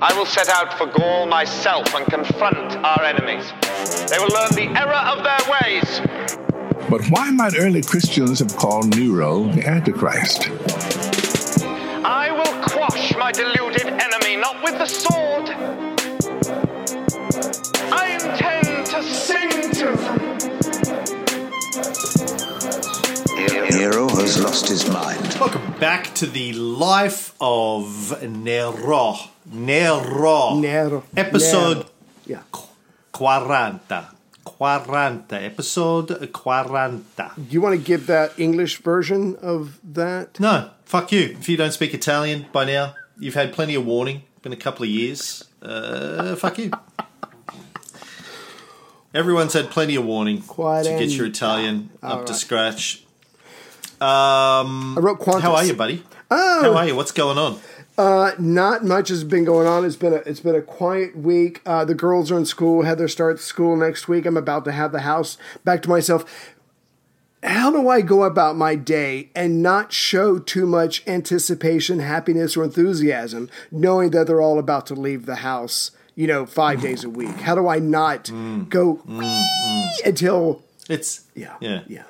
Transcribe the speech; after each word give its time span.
I 0.00 0.16
will 0.16 0.26
set 0.26 0.48
out 0.48 0.78
for 0.78 0.86
Gaul 0.86 1.26
myself 1.26 1.92
and 1.92 2.06
confront 2.06 2.76
our 2.84 3.02
enemies. 3.02 3.50
They 4.08 4.18
will 4.18 4.28
learn 4.28 4.52
the 4.52 4.70
error 4.78 4.92
of 4.92 5.24
their 5.24 5.40
ways. 5.50 6.00
But 6.88 7.04
why 7.10 7.32
might 7.32 7.58
early 7.58 7.82
Christians 7.82 8.38
have 8.38 8.54
called 8.54 8.96
Nero 8.96 9.48
the 9.48 9.66
Antichrist? 9.66 10.50
I 12.04 12.30
will 12.30 12.62
quash 12.62 13.16
my 13.16 13.32
deluded 13.32 13.88
enemy, 13.88 14.36
not 14.36 14.62
with 14.62 14.78
the 14.78 14.86
sword. 14.86 15.50
I 17.90 18.12
intend 18.12 18.86
to 18.86 19.02
sing 19.02 19.50
to 19.50 19.96
them. 19.96 20.38
Nero 23.76 24.08
has 24.10 24.40
lost 24.40 24.68
his 24.68 24.88
mind. 24.88 25.36
Welcome 25.40 25.72
back 25.80 26.14
to 26.14 26.26
the 26.26 26.52
life 26.52 27.34
of 27.40 28.22
Nero. 28.22 29.16
Nero. 29.50 30.54
Nero. 30.56 31.04
Episode 31.16 31.76
Nero. 31.76 31.88
Yeah. 32.26 32.42
40. 33.12 33.80
40. 34.44 35.34
Episode 35.34 36.08
40. 36.32 36.92
Do 37.36 37.42
you 37.50 37.60
want 37.60 37.78
to 37.78 37.82
give 37.84 38.06
that 38.06 38.38
English 38.38 38.78
version 38.82 39.36
of 39.36 39.78
that? 39.94 40.38
No, 40.40 40.70
fuck 40.84 41.12
you. 41.12 41.36
If 41.38 41.48
you 41.48 41.56
don't 41.56 41.72
speak 41.72 41.94
Italian 41.94 42.46
by 42.52 42.64
now, 42.64 42.94
you've 43.18 43.34
had 43.34 43.52
plenty 43.52 43.74
of 43.74 43.84
warning. 43.84 44.22
Been 44.42 44.52
a 44.52 44.56
couple 44.56 44.84
of 44.84 44.88
years. 44.88 45.44
Uh, 45.60 46.36
fuck 46.36 46.58
you. 46.58 46.70
Everyone's 49.14 49.54
had 49.54 49.70
plenty 49.70 49.96
of 49.96 50.04
warning 50.04 50.42
Quite 50.42 50.84
to 50.84 50.90
get 50.90 51.08
your 51.10 51.26
Italian 51.26 51.90
up 52.02 52.26
to 52.26 52.34
scratch. 52.34 53.04
Um, 54.00 54.96
I 54.96 55.00
wrote 55.00 55.18
Qantas. 55.18 55.40
how 55.40 55.54
are 55.56 55.64
you, 55.64 55.74
buddy? 55.74 56.04
Oh. 56.30 56.62
How 56.62 56.74
are 56.76 56.86
you? 56.86 56.94
What's 56.94 57.10
going 57.10 57.38
on? 57.38 57.58
Uh, 57.98 58.30
not 58.38 58.84
much 58.84 59.08
has 59.08 59.24
been 59.24 59.44
going 59.44 59.66
on. 59.66 59.84
It's 59.84 59.96
been 59.96 60.12
a 60.12 60.18
it's 60.18 60.38
been 60.38 60.54
a 60.54 60.62
quiet 60.62 61.16
week. 61.16 61.60
Uh, 61.66 61.84
the 61.84 61.96
girls 61.96 62.30
are 62.30 62.38
in 62.38 62.46
school. 62.46 62.82
Heather 62.82 63.08
starts 63.08 63.42
school 63.42 63.76
next 63.76 64.06
week. 64.06 64.24
I'm 64.24 64.36
about 64.36 64.64
to 64.66 64.72
have 64.72 64.92
the 64.92 65.00
house 65.00 65.36
back 65.64 65.82
to 65.82 65.88
myself. 65.88 66.54
How 67.42 67.72
do 67.72 67.88
I 67.88 68.00
go 68.00 68.22
about 68.22 68.56
my 68.56 68.76
day 68.76 69.30
and 69.34 69.62
not 69.62 69.92
show 69.92 70.38
too 70.38 70.64
much 70.66 71.06
anticipation, 71.08 71.98
happiness, 71.98 72.56
or 72.56 72.62
enthusiasm, 72.64 73.48
knowing 73.72 74.10
that 74.10 74.28
they're 74.28 74.40
all 74.40 74.60
about 74.60 74.86
to 74.86 74.94
leave 74.94 75.26
the 75.26 75.36
house? 75.36 75.90
You 76.14 76.28
know, 76.28 76.46
five 76.46 76.80
days 76.80 77.02
a 77.02 77.10
week. 77.10 77.40
How 77.40 77.56
do 77.56 77.66
I 77.66 77.80
not 77.80 78.30
go 78.68 79.02
until 80.04 80.62
It's 80.88 81.24
yeah 81.34 81.56
yeah. 81.60 81.82
yeah 81.88 82.04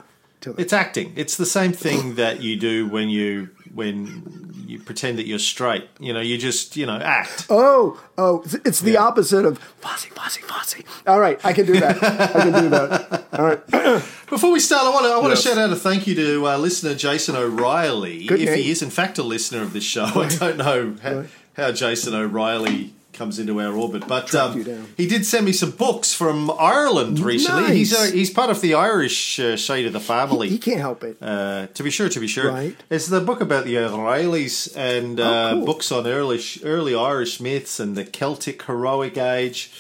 It's 0.59 0.73
acting. 0.73 1.13
It's 1.17 1.37
the 1.37 1.47
same 1.47 1.73
thing 1.73 2.15
that 2.17 2.41
you 2.43 2.57
do 2.57 2.87
when 2.89 3.09
you 3.09 3.51
when 3.75 4.55
you 4.67 4.79
pretend 4.81 5.19
that 5.19 5.27
you're 5.27 5.39
straight. 5.39 5.89
You 5.99 6.13
know, 6.13 6.21
you 6.21 6.37
just 6.39 6.77
you 6.77 6.87
know 6.87 6.97
act. 6.99 7.47
Oh, 7.51 8.01
oh, 8.17 8.41
it's- 8.45 8.61
it's 8.65 8.81
the 8.81 8.97
opposite 8.97 9.45
of 9.45 9.59
fussy, 9.59 10.11
fussy, 10.11 10.43
fussy. 10.43 10.85
All 11.07 11.21
right, 11.21 11.39
I 11.45 11.53
can 11.53 11.67
do 11.67 11.79
that. 11.81 12.03
I 12.03 12.43
can 12.43 12.63
do 12.65 12.69
that. 12.71 13.25
All 13.33 13.45
right. 13.47 13.67
Before 14.29 14.53
we 14.53 14.61
start, 14.61 14.85
I 14.85 14.91
want 14.91 15.07
to 15.07 15.11
I 15.13 15.17
want 15.19 15.29
Yes. 15.31 15.43
to 15.43 15.49
shout 15.49 15.59
out 15.59 15.71
a 15.71 15.77
thank 15.77 16.07
you 16.07 16.15
to 16.17 16.47
uh, 16.49 16.59
listener 16.59 16.95
Jason 16.95 17.35
O'Reilly. 17.35 18.27
Good 18.27 18.41
if 18.41 18.49
name. 18.51 18.59
he 18.59 18.71
is 18.71 18.83
in 18.83 18.91
fact 18.91 19.19
a 19.19 19.23
listener 19.23 19.63
of 19.63 19.73
this 19.73 19.85
show, 19.85 20.05
I 20.05 20.29
don't 20.29 20.57
know 20.59 20.97
how, 21.03 21.25
how 21.57 21.73
Jason 21.73 22.15
O'Reilly 22.15 22.95
comes 23.13 23.39
into 23.41 23.61
our 23.61 23.73
orbit, 23.73 24.07
but 24.07 24.33
um, 24.35 24.87
he 24.97 25.07
did 25.09 25.27
send 25.27 25.45
me 25.45 25.53
some 25.53 25.73
books 25.73 26.13
from 26.15 26.51
Ireland 26.53 27.19
recently. 27.19 27.77
He's 27.77 27.91
Nice. 27.93 28.11
uh, 28.11 28.15
he's 28.15 28.31
part 28.31 28.49
of 28.51 28.61
the 28.61 28.75
Irish 28.75 29.41
uh, 29.41 29.57
side 29.57 29.87
of 29.87 29.93
the 29.93 29.99
family. 30.01 30.49
He 30.49 30.59
can't 30.59 30.79
help 30.79 31.03
it. 31.03 31.17
Uh, 31.21 31.67
to 31.75 31.83
be 31.83 31.91
sure, 31.91 32.09
to 32.09 32.21
be 32.21 32.29
sure. 32.29 32.53
Right. 32.53 32.77
It's 32.91 33.07
the 33.09 33.21
book 33.21 33.41
about 33.41 33.65
the 33.65 33.77
O'Reillys 33.79 34.77
and 34.77 35.19
uh, 35.19 35.51
Oh, 35.51 35.55
cool. 35.57 35.67
books 35.67 35.91
on 35.91 36.07
early 36.07 36.41
early 36.63 36.95
Irish 36.95 37.41
myths 37.41 37.81
and 37.81 37.97
the 37.97 38.05
Celtic 38.05 38.63
heroic 38.65 39.19
age. 39.19 39.73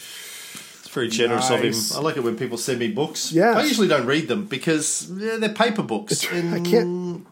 It's 0.80 0.88
very 0.88 1.08
generous 1.08 1.50
Nice. 1.50 1.90
of 1.90 1.92
him. 1.94 1.98
I 1.98 2.02
like 2.04 2.16
it 2.16 2.24
when 2.24 2.36
people 2.36 2.58
send 2.58 2.78
me 2.80 2.88
books. 2.90 3.30
Yes. 3.30 3.56
I 3.56 3.62
usually 3.64 3.88
don't 3.88 4.06
read 4.06 4.26
them 4.26 4.46
because 4.46 5.08
yeah, 5.16 5.36
they're 5.36 5.50
paper 5.50 5.82
books. 5.82 6.24
I 6.26 6.60
can't. 6.60 7.24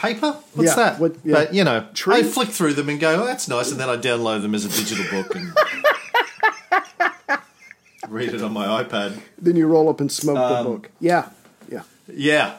Paper? 0.00 0.34
What's 0.54 0.70
Yeah, 0.70 0.74
that? 0.76 0.98
what- 0.98 1.16
yeah. 1.24 1.34
But 1.34 1.52
you 1.54 1.62
know, 1.62 1.86
Tree? 1.92 2.16
I 2.16 2.22
flick 2.22 2.48
through 2.48 2.72
them 2.72 2.88
and 2.88 2.98
go, 2.98 3.22
"Oh, 3.22 3.26
"That's 3.26 3.48
nice," 3.48 3.70
and 3.70 3.78
then 3.78 3.90
I 3.90 3.96
download 3.98 4.40
them 4.40 4.54
as 4.54 4.64
a 4.64 4.68
digital 4.70 5.04
book 5.10 5.34
and 5.36 5.52
read 8.08 8.32
it 8.34 8.42
on 8.42 8.52
my 8.52 8.82
iPad. 8.82 9.20
Then 9.38 9.56
you 9.56 9.66
roll 9.66 9.88
up 9.88 10.00
and 10.00 10.10
smoke 10.10 10.38
Um, 10.38 10.64
the 10.64 10.70
book. 10.70 10.90
Yeah, 11.00 11.28
yeah. 11.70 11.82
Yeah. 12.08 12.54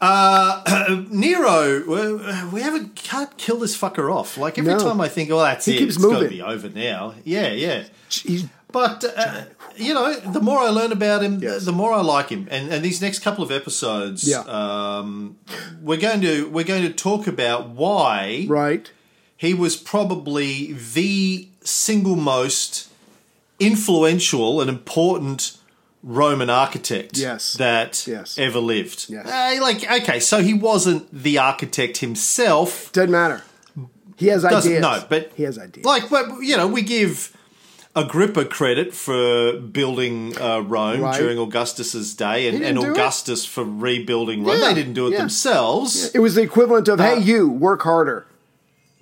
Uh, 0.00 1.04
Nero, 1.10 1.82
we- 1.86 2.46
we 2.52 2.60
haven't 2.62 2.94
can't 2.94 3.36
kill 3.36 3.58
this 3.58 3.76
fucker 3.76 4.14
off. 4.14 4.38
Like 4.38 4.56
every 4.58 4.72
No. 4.72 4.78
time 4.78 5.00
I 5.00 5.08
think, 5.08 5.30
oh, 5.30 5.40
that's 5.40 5.66
He 5.66 5.74
it, 5.74 5.78
keeps 5.80 5.96
it's 5.96 6.04
got 6.04 6.10
to 6.10 6.14
moving. 6.22 6.30
be 6.30 6.42
over 6.42 6.68
now. 6.70 7.14
Yeah, 7.24 7.50
yeah. 7.50 7.82
He's 8.08 8.44
But 8.72 9.04
uh, 9.16 9.42
you 9.76 9.94
know, 9.94 10.14
the 10.20 10.40
more 10.40 10.58
I 10.58 10.68
learn 10.68 10.92
about 10.92 11.22
him, 11.22 11.40
Yes. 11.42 11.64
the 11.64 11.72
more 11.72 11.92
I 11.92 12.00
like 12.02 12.28
him. 12.28 12.46
And, 12.50 12.72
and 12.72 12.84
these 12.84 13.00
next 13.00 13.20
couple 13.20 13.42
of 13.42 13.50
episodes, 13.50 14.28
Yeah. 14.28 14.40
um, 14.40 15.36
we're 15.82 15.98
going 16.00 16.20
to 16.22 16.48
we're 16.50 16.64
going 16.64 16.82
to 16.82 16.92
talk 16.92 17.26
about 17.26 17.68
why 17.70 18.46
right. 18.48 18.90
he 19.36 19.54
was 19.54 19.76
probably 19.76 20.72
the 20.94 21.48
single 21.62 22.16
most 22.16 22.88
influential 23.58 24.60
and 24.60 24.70
important 24.70 25.56
Roman 26.02 26.48
architect 26.48 27.18
Yes. 27.18 27.52
that 27.54 28.06
Yes. 28.06 28.38
ever 28.38 28.58
lived. 28.58 29.06
Yes. 29.10 29.26
Uh, 29.26 29.60
like, 29.62 29.90
okay, 30.02 30.18
so 30.20 30.42
he 30.42 30.54
wasn't 30.54 31.12
the 31.12 31.36
architect 31.38 31.98
himself. 31.98 32.90
Doesn't 32.92 33.10
matter. 33.10 33.42
He 34.16 34.28
has 34.28 34.42
Doesn't 34.42 34.70
ideas. 34.72 34.82
no, 34.82 35.04
but 35.08 35.32
he 35.36 35.42
has 35.44 35.58
ideas. 35.58 35.84
Like, 35.84 36.08
but, 36.08 36.40
you 36.40 36.56
know, 36.56 36.66
we 36.66 36.82
give 36.82 37.36
Agrippa 37.96 38.44
credit 38.44 38.94
for 38.94 39.54
building 39.58 40.40
uh, 40.40 40.60
Rome 40.60 41.00
Right. 41.00 41.18
during 41.18 41.38
Augustus's 41.38 42.14
day, 42.14 42.46
and, 42.46 42.62
and 42.62 42.76
didn't 42.76 42.90
it. 42.90 42.92
Augustus 42.92 43.44
for 43.44 43.64
rebuilding 43.64 44.44
Rome. 44.44 44.58
Yeah, 44.60 44.68
They 44.68 44.74
didn't 44.74 44.94
do 44.94 45.08
it 45.08 45.12
yeah. 45.12 45.18
themselves. 45.18 46.10
it 46.14 46.20
was 46.20 46.36
the 46.36 46.42
equivalent 46.42 46.86
of, 46.86 47.00
Uh, 47.00 47.16
"Hey, 47.16 47.20
you 47.20 47.48
work 47.48 47.82
harder." 47.82 48.26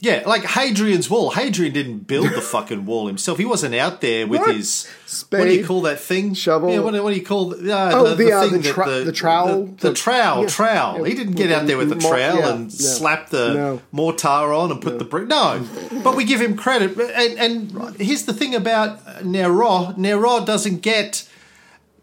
Yeah, 0.01 0.23
like 0.27 0.45
Hadrian's 0.45 1.11
wall. 1.11 1.31
Hadrian 1.33 1.73
didn't 1.73 2.07
build 2.07 2.31
the 2.33 2.41
fucking 2.41 2.87
wall 2.87 3.09
himself. 3.09 3.37
He 3.37 3.45
wasn't 3.45 3.75
out 3.75 4.01
there 4.01 4.29
with 4.29 4.41
What? 4.43 4.55
his 4.55 4.87
what 5.31 5.45
do 5.47 5.53
you 5.53 5.67
call 5.67 5.81
that 5.83 5.99
thing? 5.99 6.35
shovel. 6.35 6.71
Yeah, 6.71 6.79
what, 6.79 6.95
do- 6.95 7.03
what 7.03 7.13
do 7.13 7.19
you 7.19 7.27
call 7.27 7.47
the, 7.47 7.77
uh, 7.77 7.91
Oh, 7.93 8.15
the, 8.15 8.33
uh, 8.33 8.43
thing 8.43 8.53
the 8.53 8.59
that 8.59 8.75
tra- 8.75 9.01
the 9.05 9.11
trowel? 9.13 9.65
the, 9.67 9.73
the 9.73 9.89
The- 9.89 9.95
trowel, 9.95 10.43
yeah. 10.43 10.49
trowel. 10.49 11.03
He 11.03 11.15
didn't 11.15 11.33
get 11.35 11.51
out 11.51 11.67
there 11.67 11.77
with 11.77 11.89
the 11.89 11.97
trowel 11.97 12.39
yeah, 12.39 12.53
and 12.55 12.65
no. 12.67 12.69
slap 12.69 13.31
the 13.31 13.55
No. 13.55 13.83
mortar 13.91 14.29
on 14.55 14.71
and 14.71 14.81
put 14.81 15.01
the 15.01 15.05
brick. 15.05 15.27
No, 15.27 15.67
but 16.05 16.15
we 16.15 16.23
give 16.25 16.41
him 16.41 16.55
credit. 16.57 16.97
And, 16.97 17.37
and 17.75 17.97
here's 18.01 18.25
the 18.25 18.33
thing 18.35 18.55
about 18.55 19.25
Nero: 19.25 19.95
Nero 19.97 20.45
doesn't 20.45 20.79
get 20.83 21.29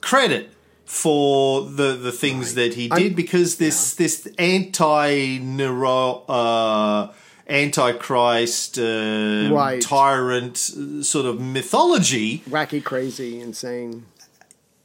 credit 0.01 0.49
for 0.83 1.61
the 1.63 1.93
the 1.95 2.11
things 2.11 2.55
that 2.55 2.73
he 2.73 2.89
did 2.89 2.99
I'm- 2.99 3.13
because 3.13 3.55
this 3.55 3.93
this 3.95 4.27
anti 4.37 5.39
Nero 5.39 6.23
uh 6.27 7.07
antichrist 7.47 8.77
uh, 8.79 9.49
Right. 9.51 9.81
tyrant 9.81 10.71
uh, 10.77 11.03
sort 11.03 11.25
of 11.25 11.39
mythology 11.39 12.39
Wacky, 12.49 12.83
crazy, 12.83 13.39
insane. 13.39 14.05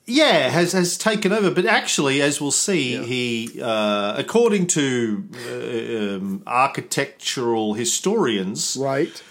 yeah 0.07 0.49
has 0.51 0.73
has 0.73 0.99
taken 0.99 1.33
over 1.33 1.51
but 1.51 1.65
actually 1.67 2.21
as 2.21 2.41
we'll 2.41 2.51
see 2.51 2.97
he 3.05 3.61
uh, 3.63 4.15
according 4.17 4.67
to 4.67 5.25
uh, 5.49 6.17
um, 6.17 6.43
architectural 6.47 7.75
historians 7.75 8.77
Right. 8.81 9.23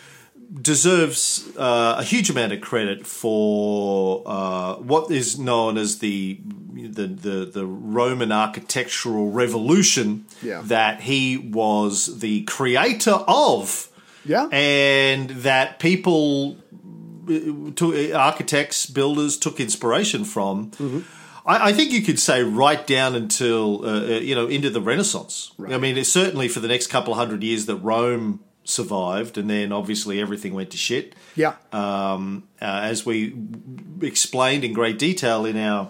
Deserves 0.62 1.48
uh, 1.58 1.96
a 2.00 2.04
huge 2.04 2.30
amount 2.30 2.52
of 2.54 2.62
credit 2.62 3.06
for 3.06 4.24
uh, 4.26 4.76
what 4.76 5.12
is 5.12 5.38
known 5.38 5.78
as 5.78 6.00
the 6.00 6.40
the 6.74 7.08
the, 7.08 7.46
the 7.46 7.66
Roman 7.66 8.32
architectural 8.32 9.32
revolution. 9.32 10.26
Yeah. 10.42 10.62
That 10.64 11.02
he 11.02 11.38
was 11.38 12.20
the 12.20 12.44
creator 12.44 13.20
of, 13.28 13.90
Yeah. 14.26 14.48
and 14.52 15.30
that 15.30 15.80
people, 15.80 16.58
uh, 17.30 17.72
to, 17.76 18.14
architects, 18.14 18.86
builders 18.86 19.38
took 19.38 19.60
inspiration 19.60 20.24
from. 20.24 20.72
Mm-hmm. 20.72 21.00
I, 21.46 21.70
I 21.70 21.74
think 21.74 21.92
you 21.92 22.02
could 22.02 22.20
say 22.20 22.44
right 22.44 22.86
down 22.88 23.16
until 23.16 23.86
uh, 23.86 23.90
uh, 23.90 24.06
you 24.20 24.36
know 24.36 24.48
into 24.48 24.70
the 24.70 24.82
Renaissance. 24.82 25.52
I 25.68 25.78
mean, 25.78 25.98
it's 25.98 26.12
certainly 26.12 26.48
for 26.48 26.60
the 26.60 26.68
next 26.68 26.88
couple 26.88 27.14
of 27.14 27.20
hundred 27.20 27.44
years 27.44 27.66
that 27.68 27.76
Rome 27.78 28.40
survived, 28.70 29.38
and 29.38 29.50
then 29.50 29.72
obviously 29.72 30.22
everything 30.22 30.54
went 30.54 30.70
to 30.72 30.78
shit. 30.78 31.16
yeah. 31.36 31.56
Um, 31.74 32.44
uh, 32.62 32.66
as 32.94 33.06
we 33.06 33.34
explained 34.02 34.64
in 34.64 34.74
great 34.74 35.00
detail 35.00 35.46
in 35.46 35.58
our 35.58 35.90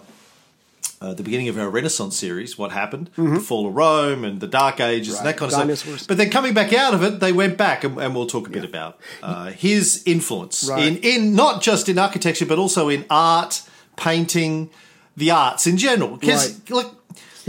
uh, 1.02 1.14
the 1.14 1.22
beginning 1.22 1.48
of 1.48 1.56
our 1.58 1.70
Renaissance 1.70 2.14
series, 2.18 2.58
what 2.58 2.72
happened, 2.72 3.08
the 3.16 3.40
fall 3.40 3.66
of 3.66 3.74
Rome 3.74 4.22
and 4.22 4.38
the 4.40 4.46
Dark 4.46 4.80
Ages 4.80 5.16
and 5.16 5.26
that 5.26 5.36
kind 5.38 5.50
of 5.50 5.56
Mm-hmm. 5.58 5.68
Dinosaurs. 5.68 5.96
stuff. 6.00 6.08
But 6.08 6.18
then 6.18 6.28
coming 6.30 6.52
back 6.52 6.74
out 6.74 6.92
of 6.92 7.02
it, 7.02 7.20
they 7.20 7.32
went 7.32 7.56
back, 7.56 7.84
and, 7.84 7.98
and 7.98 8.14
we'll 8.14 8.26
talk 8.26 8.46
a 8.46 8.50
bit 8.50 8.64
about 8.64 8.98
uh, 9.22 9.50
his 9.50 10.02
influence 10.04 10.68
Right. 10.68 10.86
in 10.86 10.96
in 10.98 11.34
not 11.34 11.62
just 11.62 11.88
in 11.88 11.98
architecture, 11.98 12.44
but 12.44 12.58
also 12.58 12.90
in 12.90 13.06
art, 13.08 13.62
painting, 13.96 14.68
the 15.16 15.30
arts 15.30 15.66
in 15.66 15.76
general. 15.78 16.16
Because 16.18 16.52
Right. 16.52 16.70
look, 16.70 16.99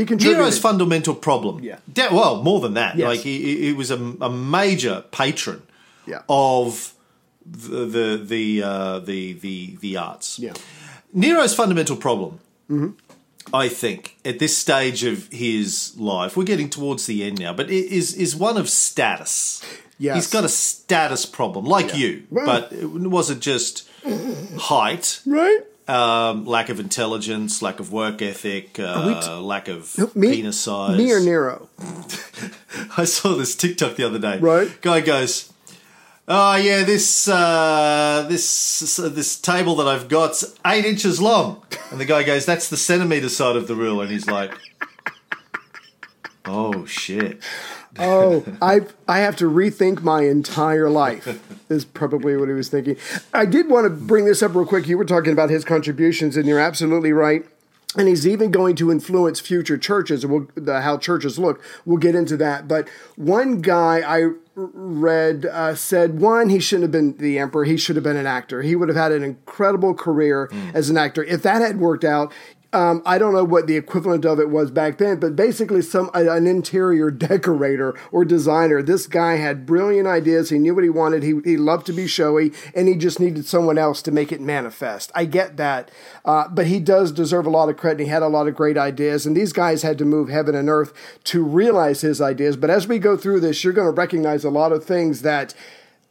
He 0.01 0.05
contributed. 0.07 0.39
Nero's 0.41 0.57
fundamental 0.59 1.13
problem. 1.15 1.63
Yeah. 1.63 1.77
De- 1.91 2.09
well, 2.11 2.41
more 2.43 2.59
than 2.59 2.73
that. 2.73 2.97
Yes. 2.97 3.07
Like 3.07 3.19
he, 3.19 3.65
he- 3.67 3.73
was 3.73 3.91
a, 3.91 3.97
a 4.21 4.29
major 4.29 5.03
patron 5.11 5.61
Yeah. 6.07 6.21
of 6.27 6.93
the 7.45 7.85
the 7.85 8.07
the 8.33 8.63
uh, 8.63 8.99
the, 8.99 9.33
the 9.33 9.77
the 9.79 9.97
arts. 9.97 10.39
Yeah. 10.39 10.53
Nero's 11.13 11.53
fundamental 11.53 11.97
problem, 11.97 12.39
I 13.53 13.67
think, 13.69 14.17
at 14.23 14.39
this 14.39 14.55
stage 14.57 15.03
of 15.03 15.27
his 15.31 15.93
life, 15.97 16.37
we're 16.37 16.45
getting 16.53 16.69
towards 16.69 17.05
the 17.05 17.23
end 17.23 17.39
now, 17.39 17.53
but 17.53 17.69
it 17.69 17.85
is 17.91 18.13
is 18.15 18.35
one 18.35 18.57
of 18.57 18.69
status. 18.69 19.61
Yes. 19.99 20.15
He's 20.15 20.27
got 20.31 20.43
a 20.43 20.49
status 20.49 21.25
problem, 21.27 21.65
like 21.65 21.95
you, 21.95 22.23
Well- 22.31 22.45
but 22.45 22.71
it 22.73 22.85
wasn't 22.87 23.41
just 23.41 23.87
height, 24.57 25.21
Right? 25.25 25.59
Um, 25.87 26.45
lack 26.45 26.69
of 26.69 26.79
intelligence, 26.79 27.61
lack 27.61 27.79
of 27.79 27.91
work 27.91 28.21
ethic, 28.21 28.79
uh, 28.79 29.41
lack 29.41 29.67
of 29.67 30.15
Me, 30.15 30.35
penis 30.35 30.59
size. 30.59 30.97
me 30.97 31.11
or 31.11 31.19
Nero? 31.19 31.69
I 32.97 33.05
saw 33.05 33.35
this 33.35 33.55
TikTok 33.55 33.95
the 33.95 34.03
other 34.05 34.19
day. 34.19 34.37
Right. 34.39 34.69
Guy 34.81 35.01
goes, 35.01 35.51
"Oh 36.27 36.55
yeah, 36.55 36.83
this 36.83 37.27
uh, 37.27 38.25
this 38.29 38.99
uh, 38.99 39.09
this 39.09 39.39
table 39.39 39.75
that 39.75 39.87
I've 39.87 40.07
got's 40.07 40.55
eight 40.65 40.85
inches 40.85 41.21
long," 41.21 41.63
and 41.91 41.99
the 41.99 42.05
guy 42.05 42.23
goes, 42.23 42.45
"That's 42.45 42.69
the 42.69 42.77
centimeter 42.77 43.29
side 43.29 43.55
of 43.55 43.67
the 43.67 43.75
rule," 43.75 44.01
and 44.01 44.11
he's 44.11 44.27
like, 44.27 44.53
"Oh 46.45 46.85
shit." 46.85 47.41
Oh, 47.99 48.45
I 48.61 48.81
I 49.07 49.19
have 49.19 49.35
to 49.37 49.45
rethink 49.45 50.01
my 50.01 50.23
entire 50.23 50.89
life. 50.89 51.39
Is 51.69 51.85
probably 51.85 52.35
what 52.37 52.47
he 52.49 52.53
was 52.53 52.69
thinking. 52.69 52.97
I 53.33 53.45
did 53.45 53.69
want 53.69 53.85
to 53.85 53.89
bring 53.89 54.25
this 54.25 54.41
up 54.41 54.55
real 54.55 54.65
quick. 54.65 54.87
You 54.87 54.97
were 54.97 55.05
talking 55.05 55.33
about 55.33 55.49
his 55.49 55.63
contributions, 55.63 56.37
and 56.37 56.45
you're 56.45 56.59
absolutely 56.59 57.13
right. 57.13 57.45
And 57.97 58.07
he's 58.07 58.25
even 58.25 58.51
going 58.51 58.77
to 58.77 58.89
influence 58.89 59.41
future 59.41 59.77
churches, 59.77 60.25
we'll, 60.25 60.47
the, 60.55 60.79
how 60.79 60.97
churches 60.97 61.37
look. 61.37 61.61
We'll 61.85 61.97
get 61.97 62.15
into 62.15 62.37
that. 62.37 62.65
But 62.65 62.87
one 63.17 63.59
guy 63.59 63.99
I 63.99 64.31
read 64.55 65.45
uh, 65.45 65.75
said, 65.75 66.17
one, 66.17 66.49
he 66.49 66.59
shouldn't 66.59 66.83
have 66.83 66.91
been 66.91 67.17
the 67.17 67.37
emperor. 67.37 67.65
He 67.65 67.75
should 67.75 67.97
have 67.97 68.03
been 68.03 68.15
an 68.15 68.27
actor. 68.27 68.61
He 68.61 68.77
would 68.77 68.87
have 68.87 68.95
had 68.95 69.11
an 69.11 69.25
incredible 69.25 69.93
career 69.93 70.49
as 70.73 70.89
an 70.89 70.95
actor. 70.95 71.21
If 71.25 71.43
that 71.43 71.61
had 71.61 71.81
worked 71.81 72.05
out, 72.05 72.31
um, 72.73 73.01
I 73.05 73.17
don't 73.17 73.33
know 73.33 73.43
what 73.43 73.67
the 73.67 73.75
equivalent 73.75 74.23
of 74.23 74.39
it 74.39 74.49
was 74.49 74.71
back 74.71 74.97
then, 74.97 75.19
but 75.19 75.35
basically 75.35 75.81
some 75.81 76.09
an 76.13 76.47
interior 76.47 77.11
decorator 77.31 77.93
or 78.11 78.23
designer. 78.23 78.81
This 78.81 79.07
guy 79.07 79.35
had 79.35 79.65
brilliant 79.65 80.07
ideas. 80.07 80.49
He 80.49 80.57
knew 80.57 80.73
what 80.73 80.83
he 80.83 80.89
wanted. 80.89 81.23
He, 81.23 81.39
he 81.43 81.57
loved 81.57 81.85
to 81.87 81.93
be 81.93 82.07
showy, 82.07 82.53
and 82.73 82.87
he 82.87 82.95
just 82.95 83.19
needed 83.19 83.45
someone 83.45 83.77
else 83.77 84.01
to 84.03 84.11
make 84.11 84.31
it 84.31 84.39
manifest. 84.39 85.11
I 85.13 85.25
get 85.25 85.57
that, 85.57 85.91
uh, 86.23 86.47
but 86.49 86.67
he 86.67 86.79
does 86.79 87.11
deserve 87.11 87.45
a 87.45 87.49
lot 87.49 87.69
of 87.69 87.77
credit. 87.77 88.03
He 88.03 88.09
had 88.09 88.23
a 88.23 88.27
lot 88.27 88.47
of 88.47 88.55
great 88.55 88.77
ideas, 88.77 89.25
and 89.25 89.35
these 89.35 89.51
guys 89.51 89.81
had 89.81 89.97
to 89.97 90.05
move 90.05 90.29
heaven 90.29 90.55
and 90.55 90.69
earth 90.69 90.93
to 91.25 91.43
realize 91.43 92.01
his 92.01 92.21
ideas. 92.21 92.55
But 92.55 92.69
as 92.69 92.87
we 92.87 92.99
go 92.99 93.17
through 93.17 93.41
this, 93.41 93.63
you're 93.63 93.73
going 93.73 93.93
to 93.93 93.99
recognize 93.99 94.45
a 94.45 94.49
lot 94.49 94.71
of 94.71 94.85
things 94.85 95.23
that. 95.23 95.53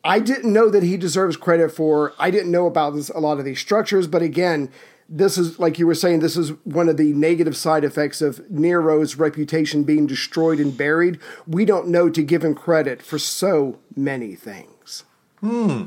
I 0.04 0.18
didn't 0.18 0.52
know 0.52 0.70
that 0.70 0.82
he 0.82 0.96
deserves 0.96 1.36
credit 1.36 1.70
for. 1.72 2.14
I 2.18 2.30
didn't 2.30 2.50
know 2.50 2.66
about 2.66 2.94
this, 2.94 3.10
a 3.10 3.18
lot 3.18 3.38
of 3.38 3.44
these 3.44 3.60
structures, 3.60 4.06
but 4.06 4.22
again, 4.22 4.70
this 5.08 5.36
is 5.36 5.58
like 5.58 5.78
you 5.78 5.86
were 5.86 5.94
saying. 5.94 6.20
This 6.20 6.36
is 6.36 6.50
one 6.64 6.88
of 6.88 6.96
the 6.96 7.12
negative 7.12 7.56
side 7.56 7.84
effects 7.84 8.22
of 8.22 8.48
Nero's 8.50 9.16
reputation 9.16 9.82
being 9.82 10.06
destroyed 10.06 10.60
and 10.60 10.76
buried. 10.76 11.18
We 11.46 11.64
don't 11.64 11.88
know 11.88 12.08
to 12.10 12.22
give 12.22 12.44
him 12.44 12.54
credit 12.54 13.02
for 13.02 13.18
so 13.18 13.78
many 13.96 14.36
things. 14.36 15.04
Hmm. 15.40 15.86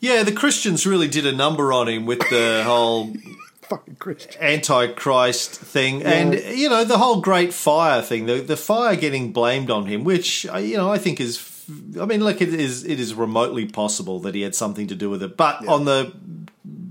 Yeah, 0.00 0.22
the 0.22 0.32
Christians 0.32 0.86
really 0.86 1.08
did 1.08 1.24
a 1.26 1.32
number 1.32 1.72
on 1.72 1.88
him 1.88 2.04
with 2.04 2.20
the 2.28 2.62
whole 2.66 3.14
Fucking 3.62 3.96
Christian. 3.96 4.40
antichrist 4.40 5.56
thing 5.56 6.04
and 6.04 6.34
you 6.34 6.68
know 6.68 6.84
the 6.84 6.98
whole 6.98 7.20
great 7.20 7.52
fire 7.52 8.00
thing 8.00 8.26
the 8.26 8.34
the 8.40 8.56
fire 8.56 8.94
getting 8.94 9.32
blamed 9.32 9.70
on 9.72 9.86
him 9.86 10.04
which 10.04 10.46
uh, 10.46 10.58
you 10.58 10.76
know 10.76 10.92
I 10.92 10.98
think 10.98 11.20
is 11.20 11.36
I 12.00 12.04
mean 12.04 12.22
look 12.22 12.40
it 12.40 12.52
is 12.54 12.84
it 12.84 13.00
is 13.00 13.14
remotely 13.14 13.66
possible 13.66 14.20
that 14.20 14.34
he 14.34 14.42
had 14.42 14.54
something 14.54 14.86
to 14.88 14.94
do 14.94 15.10
with 15.10 15.22
it 15.22 15.36
but 15.36 15.66
on 15.66 15.84
the 15.84 16.12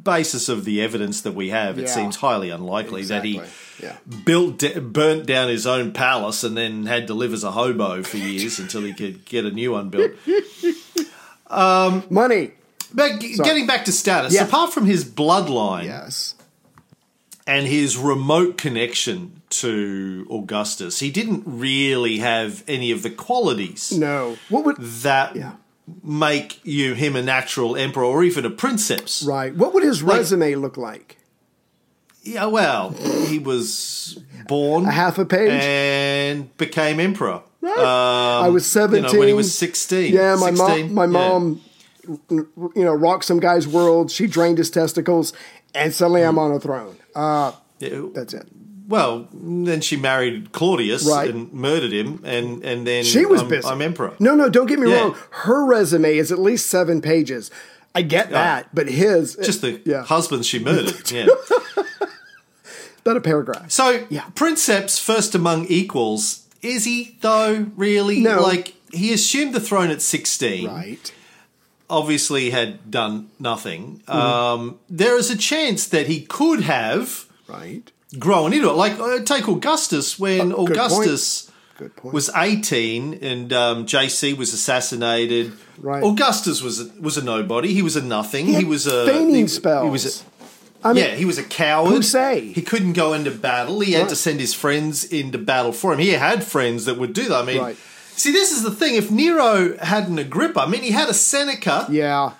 basis 0.03 0.49
of 0.49 0.65
the 0.65 0.81
evidence 0.81 1.21
that 1.21 1.31
we 1.33 1.49
have 1.49 1.79
it 1.79 1.83
Yeah. 1.83 1.87
seems 1.87 2.17
highly 2.17 2.49
unlikely 2.51 3.03
that 3.05 3.23
he 3.23 3.41
Yeah. 3.81 3.95
built 4.23 4.63
burnt 4.93 5.25
down 5.25 5.49
his 5.49 5.65
own 5.65 5.91
palace 5.93 6.43
and 6.43 6.55
then 6.55 6.85
had 6.85 7.07
to 7.07 7.13
live 7.13 7.33
as 7.33 7.43
a 7.43 7.51
hobo 7.51 8.03
for 8.03 8.17
years 8.17 8.59
until 8.59 8.81
he 8.81 8.93
could 8.93 9.25
get 9.25 9.45
a 9.45 9.51
new 9.51 9.71
one 9.71 9.89
built 9.89 10.11
um, 11.47 12.03
Money. 12.09 12.51
but 12.93 13.19
getting 13.19 13.65
back 13.67 13.85
to 13.85 13.91
status 13.91 14.33
Yeah. 14.33 14.43
apart 14.45 14.73
from 14.73 14.85
his 14.85 15.03
bloodline 15.05 15.85
Yes. 15.85 16.34
And 17.47 17.67
his 17.67 17.95
remote 17.97 18.57
connection 18.57 19.41
to 19.49 20.27
Augustus, 20.31 20.99
he 20.99 21.11
didn't 21.11 21.43
really 21.45 22.17
have 22.17 22.63
any 22.67 22.91
of 22.91 23.03
the 23.03 23.09
qualities 23.09 23.91
No. 23.91 24.37
What 24.49 24.65
would 24.65 24.77
that 24.77 25.35
Yeah. 25.35 25.51
make 26.03 26.59
you 26.63 26.93
him 26.95 27.15
a 27.15 27.21
natural 27.21 27.75
emperor 27.75 28.03
or 28.05 28.23
even 28.23 28.45
a 28.45 28.49
princeps. 28.49 29.23
right? 29.23 29.55
What 29.55 29.73
would 29.73 29.83
his 29.83 30.01
resume 30.01 30.55
look 30.55 30.77
like? 30.77 31.17
Yeah, 32.23 32.45
well, 32.47 32.89
he 33.27 33.37
was 33.37 34.17
born 34.47 34.85
A 34.85 34.91
half 34.91 35.19
a 35.19 35.25
page? 35.25 35.51
and 35.51 36.55
became 36.57 36.99
emperor. 36.99 37.41
Right. 37.61 37.77
Um, 37.77 38.45
I 38.45 38.49
was 38.49 38.73
you 38.75 38.81
know, 38.81 38.87
seventeen 38.87 39.19
when 39.19 39.27
he 39.27 39.33
was 39.35 39.55
sixteen. 39.55 40.11
Yeah, 40.13 40.35
my 40.35 40.51
16, 40.51 40.93
mom. 40.93 40.93
My 40.95 41.03
yeah. 41.05 41.29
mom. 41.29 41.61
You 42.29 42.47
know, 42.75 42.93
rocked 42.93 43.25
some 43.25 43.39
guy's 43.39 43.67
world. 43.67 44.11
She 44.11 44.27
drained 44.27 44.57
his 44.59 44.69
testicles, 44.69 45.33
and 45.73 45.91
suddenly 45.93 46.21
I'm 46.21 46.37
on 46.37 46.51
a 46.51 46.59
throne. 46.59 46.97
Uh, 47.15 47.53
that's 47.79 48.33
it. 48.33 48.47
Well, 48.87 49.27
then 49.33 49.81
she 49.81 49.97
married 49.97 50.51
Claudius 50.51 51.07
Right. 51.07 51.29
and 51.33 51.51
murdered 51.51 51.91
him, 51.91 52.21
and 52.23 52.63
and 52.63 52.85
then 52.85 53.03
She 53.03 53.25
was 53.25 53.41
I'm, 53.41 53.47
busy. 53.47 53.67
I'm 53.67 53.81
emperor. 53.81 54.13
No, 54.19 54.35
no, 54.35 54.47
don't 54.49 54.67
get 54.67 54.77
me 54.79 54.89
Yeah. 54.91 54.99
wrong. 55.01 55.15
Her 55.31 55.65
resume 55.65 56.15
is 56.17 56.31
at 56.31 56.37
least 56.39 56.67
seven 56.67 57.01
pages. 57.01 57.49
I 57.95 58.01
get 58.03 58.29
that, 58.31 58.75
but 58.75 58.87
his 58.89 59.35
Just 59.37 59.61
the 59.61 59.81
yeah, 59.85 60.03
husbands 60.03 60.45
she 60.47 60.59
murdered. 60.59 61.09
Yeah. 61.11 61.27
about 63.01 63.17
a 63.17 63.21
paragraph. 63.21 63.71
So, 63.71 64.05
Yeah. 64.09 64.23
Princeps, 64.35 64.97
first 64.99 65.35
among 65.35 65.65
equals, 65.67 66.43
is 66.61 66.85
he 66.85 67.17
though? 67.21 67.67
Really? 67.75 68.19
No. 68.19 68.41
Like 68.41 68.75
he 68.91 69.13
assumed 69.13 69.53
the 69.55 69.59
throne 69.59 69.89
at 69.89 70.01
sixteen. 70.01 70.67
Right. 70.67 71.11
Obviously, 71.89 72.49
had 72.49 72.89
done 72.89 73.29
nothing. 73.39 74.01
Um, 74.07 74.79
there 74.89 75.17
is 75.17 75.29
a 75.29 75.37
chance 75.37 75.87
that 75.89 76.07
he 76.07 76.21
could 76.21 76.61
have 76.61 77.25
Right. 77.47 77.91
grown 78.17 78.53
into 78.53 78.69
it. 78.69 78.73
Like 78.73 78.99
uh, 78.99 79.19
take 79.23 79.47
Augustus 79.47 80.17
when 80.19 80.51
Oh, 80.53 80.65
Augustus. 80.67 81.51
Was 82.03 82.29
eighteen 82.37 83.15
and 83.21 83.51
um, 83.51 83.85
JC 83.85 84.37
was 84.37 84.53
assassinated. 84.53 85.51
Right. 85.77 86.01
Augustus 86.01 86.61
was 86.61 86.79
a, 86.79 86.89
was 87.01 87.17
a 87.17 87.23
nobody. 87.23 87.73
He 87.73 87.81
was 87.81 87.97
a 87.97 88.01
nothing. 88.01 88.45
He, 88.45 88.53
had 88.53 88.63
was 88.65 88.87
a 88.87 89.05
feigning 89.05 89.35
he, 89.35 89.47
spells. 89.47 89.83
He 89.83 89.89
was 89.91 90.23
a, 90.83 90.87
I 90.87 90.93
mean, 90.93 91.03
yeah, 91.03 91.15
he 91.15 91.25
was 91.25 91.37
a 91.37 91.43
coward. 91.43 91.89
who 91.91 92.01
say? 92.01 92.53
He 92.53 92.61
couldn't 92.61 92.93
go 92.93 93.11
into 93.11 93.29
battle. 93.29 93.81
He 93.81 93.91
had 93.91 94.07
to 94.07 94.15
send 94.15 94.39
his 94.39 94.53
friends 94.53 95.03
into 95.03 95.37
battle 95.37 95.73
for 95.73 95.91
him. 95.91 95.99
He 95.99 96.11
had 96.11 96.45
friends 96.45 96.85
that 96.85 96.97
would 96.97 97.11
do 97.11 97.27
that. 97.27 97.41
I 97.43 97.45
mean, 97.45 97.59
Right. 97.61 97.77
See, 98.15 98.31
this 98.31 98.51
is 98.51 98.63
the 98.63 98.71
thing. 98.71 98.95
If 98.95 99.11
Nero 99.11 99.77
had 99.77 100.07
an 100.09 100.17
Agrippa, 100.19 100.61
I 100.61 100.67
mean, 100.67 100.81
he 100.83 100.91
had 100.91 101.09
a 101.09 101.13
Seneca. 101.13 101.87
yeah, 101.89 102.31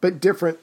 but 0.00 0.20
different. 0.20 0.58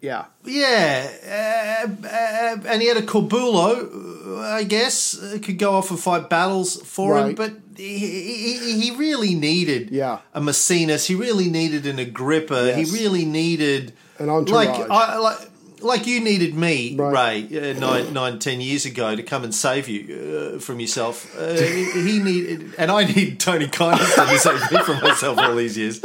Yeah. 0.00 0.26
Yeah, 0.44 1.86
uh, 1.86 2.06
uh, 2.06 2.56
and 2.68 2.82
he 2.82 2.88
had 2.88 2.98
a 2.98 3.02
Corbulo, 3.02 4.36
uh, 4.36 4.40
I 4.40 4.64
guess, 4.64 5.18
uh, 5.18 5.38
could 5.42 5.58
go 5.58 5.72
off 5.72 5.90
and 5.90 5.98
fight 5.98 6.28
battles 6.28 6.76
for 6.82 7.16
him. 7.16 7.34
But 7.34 7.52
he, 7.76 7.96
he, 7.98 8.80
he 8.80 8.90
really 8.96 9.34
needed 9.34 9.90
Yeah. 9.90 10.18
a 10.34 10.40
Maecenas. 10.42 11.06
He 11.06 11.14
really 11.14 11.48
needed 11.48 11.86
an 11.86 11.98
Agrippa. 11.98 12.66
Yes. 12.66 12.90
He 12.90 12.98
really 13.02 13.24
needed 13.24 13.94
An 14.18 14.28
entourage. 14.28 14.66
like 14.78 14.90
I 14.90 15.16
like. 15.16 15.38
Like 15.84 16.06
you 16.06 16.20
needed 16.20 16.54
me, 16.54 16.96
Right. 16.96 17.50
Ray, 17.50 17.70
uh, 17.72 17.78
nine, 17.78 18.12
nine, 18.14 18.38
ten 18.38 18.60
years 18.60 18.86
ago 18.86 19.14
to 19.14 19.22
come 19.22 19.44
and 19.44 19.54
save 19.54 19.86
you 19.88 20.54
uh, 20.56 20.58
from 20.58 20.80
yourself. 20.80 21.38
Uh, 21.38 21.54
he, 21.54 22.18
needed, 22.20 22.74
and 22.78 22.90
I 22.90 23.04
need 23.04 23.38
Tony 23.38 23.66
Kynaston 23.66 24.28
to 24.30 24.38
save 24.38 24.72
me 24.72 24.78
from 24.82 25.02
myself 25.02 25.38
all 25.38 25.54
these 25.54 25.76
years. 25.76 26.00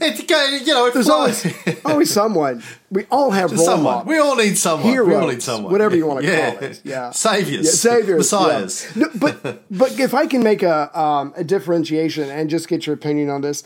It's 0.00 0.66
you 0.66 0.74
know, 0.74 0.86
it 0.86 0.94
There's 0.94 1.08
always 1.08 1.46
always 1.84 2.12
someone. 2.12 2.62
We 2.90 3.06
all 3.10 3.30
have 3.30 3.50
role 3.50 3.64
someone. 3.64 3.94
models. 3.94 4.06
We 4.08 4.18
all 4.18 4.36
need 4.36 4.56
someone. 4.58 4.92
we 4.92 5.14
all 5.14 5.28
need 5.28 5.42
someone. 5.42 5.72
whatever 5.72 5.96
you 5.96 6.06
want 6.06 6.24
to 6.24 6.36
call 6.52 6.62
it. 6.64 6.80
Yeah, 6.84 7.10
Saviors. 7.12 7.66
Yeah, 7.66 7.90
saviors, 7.92 8.32
yeah. 8.32 8.38
Messiahs. 8.38 8.96
No, 8.96 9.08
but 9.14 9.62
but 9.70 9.98
if 9.98 10.14
I 10.14 10.26
can 10.26 10.42
make 10.42 10.62
a 10.62 10.96
um, 10.98 11.32
a 11.36 11.44
differentiation 11.44 12.28
and 12.28 12.50
just 12.50 12.68
get 12.68 12.86
your 12.86 12.94
opinion 12.94 13.30
on 13.30 13.40
this, 13.42 13.64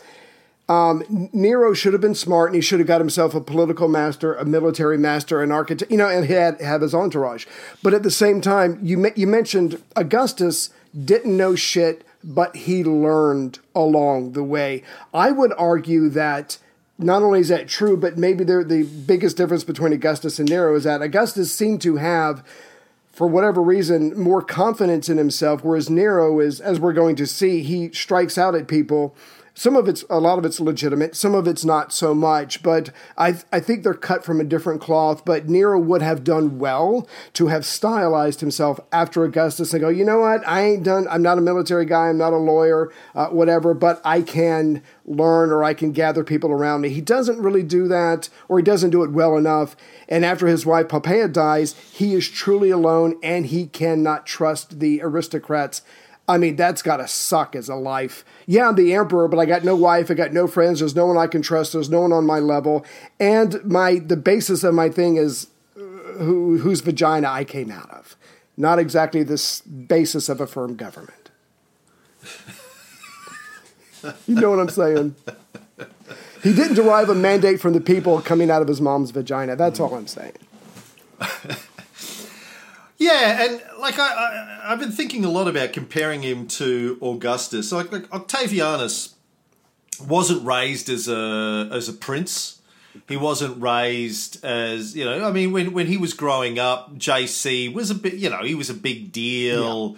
um, 0.69 1.29
Nero 1.33 1.73
should 1.73 1.93
have 1.93 2.01
been 2.01 2.15
smart 2.15 2.49
and 2.49 2.55
he 2.55 2.61
should 2.61 2.79
have 2.79 2.87
got 2.87 3.01
himself 3.01 3.33
a 3.33 3.41
political 3.41 3.87
master, 3.87 4.35
a 4.35 4.45
military 4.45 4.99
master, 4.99 5.41
an 5.41 5.51
architect, 5.51 5.91
you 5.91 5.97
know, 5.97 6.07
and 6.07 6.27
he 6.27 6.33
had 6.33 6.61
have 6.61 6.81
his 6.81 6.93
entourage. 6.93 7.47
But 7.81 7.95
at 7.95 8.03
the 8.03 8.11
same 8.11 8.39
time, 8.39 8.79
you 8.81 9.11
you 9.15 9.25
mentioned 9.25 9.81
Augustus 9.95 10.69
didn't 11.05 11.35
know 11.35 11.55
shit, 11.55 12.05
but 12.23 12.55
he 12.55 12.83
learned 12.83 13.57
along 13.73 14.33
the 14.33 14.43
way. 14.43 14.83
I 15.13 15.31
would 15.31 15.51
argue 15.57 16.07
that. 16.09 16.59
Not 17.01 17.23
only 17.23 17.39
is 17.39 17.47
that 17.47 17.69
true, 17.69 17.95
but 17.95 18.17
maybe 18.17 18.43
the 18.43 18.61
the 18.61 18.83
biggest 18.83 19.37
difference 19.37 19.63
between 19.63 19.93
Augustus 19.93 20.37
and 20.37 20.49
Nero 20.49 20.75
is 20.75 20.83
that 20.83 21.01
Augustus 21.01 21.49
seemed 21.49 21.81
to 21.83 21.95
have 21.95 22.43
for 23.13 23.25
whatever 23.25 23.61
reason, 23.61 24.17
more 24.17 24.41
confidence 24.41 25.09
in 25.09 25.17
himself, 25.17 25.63
whereas 25.63 25.89
Nero 25.89 26.39
is, 26.39 26.61
as 26.61 26.79
we're 26.79 26.93
going 26.93 27.17
to 27.17 27.25
see, 27.27 27.63
he 27.63 27.91
strikes 27.91 28.37
out 28.37 28.55
at 28.55 28.67
people. 28.67 29.15
Some 29.59 29.75
of 29.75 29.89
it's 29.89 30.05
a 30.09 30.21
lot 30.21 30.39
of 30.39 30.45
it's 30.45 30.61
legitimate, 30.61 31.17
some 31.17 31.35
of 31.35 31.45
it's 31.45 31.65
not 31.65 31.91
so 31.91 32.15
much. 32.15 32.63
But 32.63 32.91
I 33.17 33.35
I 33.51 33.59
think 33.59 33.83
they're 33.83 33.93
cut 33.93 34.23
from 34.23 34.39
a 34.39 34.45
different 34.45 34.79
cloth. 34.79 35.25
But 35.25 35.49
Nero 35.49 35.77
would 35.77 36.01
have 36.01 36.23
done 36.23 36.59
well 36.59 37.05
to 37.33 37.47
have 37.47 37.65
stylized 37.65 38.39
himself 38.39 38.79
after 38.93 39.25
Augustus 39.25 39.73
and 39.73 39.81
go, 39.81 39.89
you 39.89 40.05
know 40.05 40.21
what? 40.21 40.47
I 40.47 40.61
ain't 40.61 40.83
done. 40.83 41.07
I'm 41.09 41.21
not 41.21 41.37
a 41.37 41.41
military 41.41 41.83
guy. 41.83 42.07
I'm 42.07 42.17
not 42.17 42.31
a 42.31 42.37
lawyer, 42.37 42.89
uh, 43.13 43.27
whatever. 43.27 43.73
But 43.73 43.99
I 44.05 44.21
can 44.21 44.81
learn 45.05 45.51
or 45.51 45.61
I 45.61 45.73
can 45.73 45.91
gather 45.91 46.23
people 46.23 46.51
around 46.51 46.79
me. 46.79 46.87
He 46.87 47.01
doesn't 47.01 47.41
really 47.41 47.63
do 47.63 47.89
that, 47.89 48.29
or 48.47 48.59
he 48.59 48.63
doesn't 48.63 48.91
do 48.91 49.03
it 49.03 49.11
well 49.11 49.35
enough. 49.35 49.75
And 50.07 50.23
after 50.23 50.47
his 50.47 50.65
wife 50.65 50.87
Poppaea 50.87 51.33
dies, 51.33 51.73
he 51.91 52.13
is 52.13 52.29
truly 52.29 52.69
alone, 52.69 53.19
and 53.21 53.47
he 53.47 53.67
cannot 53.67 54.25
trust 54.25 54.79
the 54.79 55.01
aristocrats. 55.01 55.81
I 56.29 56.37
mean, 56.37 56.55
that's 56.55 56.83
got 56.83 56.97
to 56.97 57.07
suck 57.07 57.55
as 57.55 57.69
a 57.69 57.75
life. 57.75 58.23
Yeah, 58.49 58.67
I'm 58.67 58.73
the 58.73 58.95
emperor, 58.95 59.27
but 59.27 59.37
I 59.37 59.45
got 59.45 59.63
no 59.63 59.75
wife, 59.75 60.09
I 60.09 60.15
got 60.15 60.33
no 60.33 60.47
friends, 60.47 60.79
there's 60.79 60.95
no 60.95 61.05
one 61.05 61.19
I 61.19 61.27
can 61.27 61.43
trust, 61.43 61.73
there's 61.73 61.91
no 61.91 62.01
one 62.01 62.11
on 62.11 62.25
my 62.25 62.39
level. 62.39 62.83
And 63.19 63.63
my 63.63 63.99
the 63.99 64.17
basis 64.17 64.63
of 64.63 64.73
my 64.73 64.89
thing 64.89 65.17
is 65.17 65.49
uh, 65.77 65.81
who, 66.23 66.57
whose 66.57 66.81
vagina 66.81 67.29
I 67.29 67.43
came 67.43 67.69
out 67.69 67.91
of. 67.91 68.15
Not 68.57 68.79
exactly 68.79 69.21
this 69.21 69.61
basis 69.61 70.29
of 70.29 70.41
a 70.41 70.47
firm 70.47 70.75
government. 70.75 71.29
you 74.25 74.33
know 74.33 74.49
what 74.49 74.59
I'm 74.59 74.69
saying? 74.69 75.15
He 76.41 76.51
didn't 76.51 76.73
derive 76.73 77.09
a 77.09 77.15
mandate 77.15 77.61
from 77.61 77.73
the 77.73 77.81
people 77.81 78.19
coming 78.19 78.49
out 78.49 78.63
of 78.63 78.67
his 78.67 78.81
mom's 78.81 79.11
vagina. 79.11 79.57
That's 79.57 79.79
all 79.79 79.93
I'm 79.93 80.07
saying. 80.07 80.33
Yeah, 82.99 83.45
and 83.45 83.63
like 83.79 83.97
I, 83.97 84.07
I, 84.07 84.71
I've 84.71 84.79
been 84.79 84.91
thinking 84.91 85.23
a 85.23 85.29
lot 85.29 85.47
about 85.47 85.71
comparing 85.71 86.21
him 86.21 86.47
to 86.47 86.97
Augustus. 87.01 87.71
Like, 87.71 87.93
like 87.93 88.09
Octavianus 88.09 89.13
wasn't 90.05 90.45
raised 90.45 90.89
as 90.89 91.07
a 91.07 91.69
as 91.71 91.87
a 91.87 91.93
prince. 91.93 92.61
He 93.07 93.15
wasn't 93.15 93.61
raised 93.61 94.43
as 94.43 94.97
you 94.97 95.05
know. 95.05 95.25
I 95.25 95.31
mean, 95.31 95.53
when 95.53 95.71
when 95.71 95.87
he 95.87 95.95
was 95.95 96.13
growing 96.13 96.59
up, 96.59 96.93
JC 96.97 97.73
was 97.73 97.89
a 97.89 97.95
bit. 97.95 98.15
You 98.15 98.29
know, 98.29 98.43
he 98.43 98.53
was 98.53 98.69
a 98.69 98.73
big 98.73 99.13
deal 99.13 99.95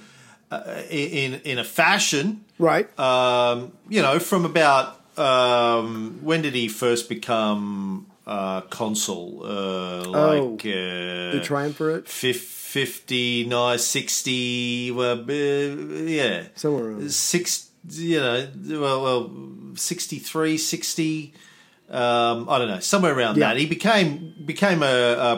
yeah. 0.51 0.57
uh, 0.57 0.83
in 0.91 1.41
in 1.43 1.57
a 1.57 1.63
fashion, 1.63 2.45
right? 2.59 2.87
Um, 2.99 3.71
you 3.89 4.03
know, 4.03 4.19
from 4.19 4.45
about 4.45 5.01
um, 5.17 6.19
when 6.21 6.43
did 6.43 6.53
he 6.53 6.67
first 6.67 7.09
become 7.09 8.05
uh, 8.27 8.61
consul? 8.61 9.41
Uh, 9.43 10.07
like 10.07 10.41
oh, 10.41 10.57
the 10.57 11.41
triumvirate. 11.43 12.07
59, 12.71 13.77
60, 13.77 14.91
well, 14.91 15.19
uh, 15.19 15.33
yeah. 15.33 16.43
Somewhere 16.55 16.85
around. 16.85 17.11
Six, 17.11 17.69
you 17.89 18.17
know, 18.17 18.47
well, 18.79 19.03
well 19.03 19.31
63, 19.75 20.57
60. 20.57 21.33
Um, 21.89 22.47
I 22.47 22.57
don't 22.57 22.69
know, 22.69 22.79
somewhere 22.79 23.13
around 23.13 23.35
yeah. 23.35 23.49
that. 23.49 23.57
He 23.57 23.65
became 23.65 24.33
became 24.45 24.83
a, 24.83 24.85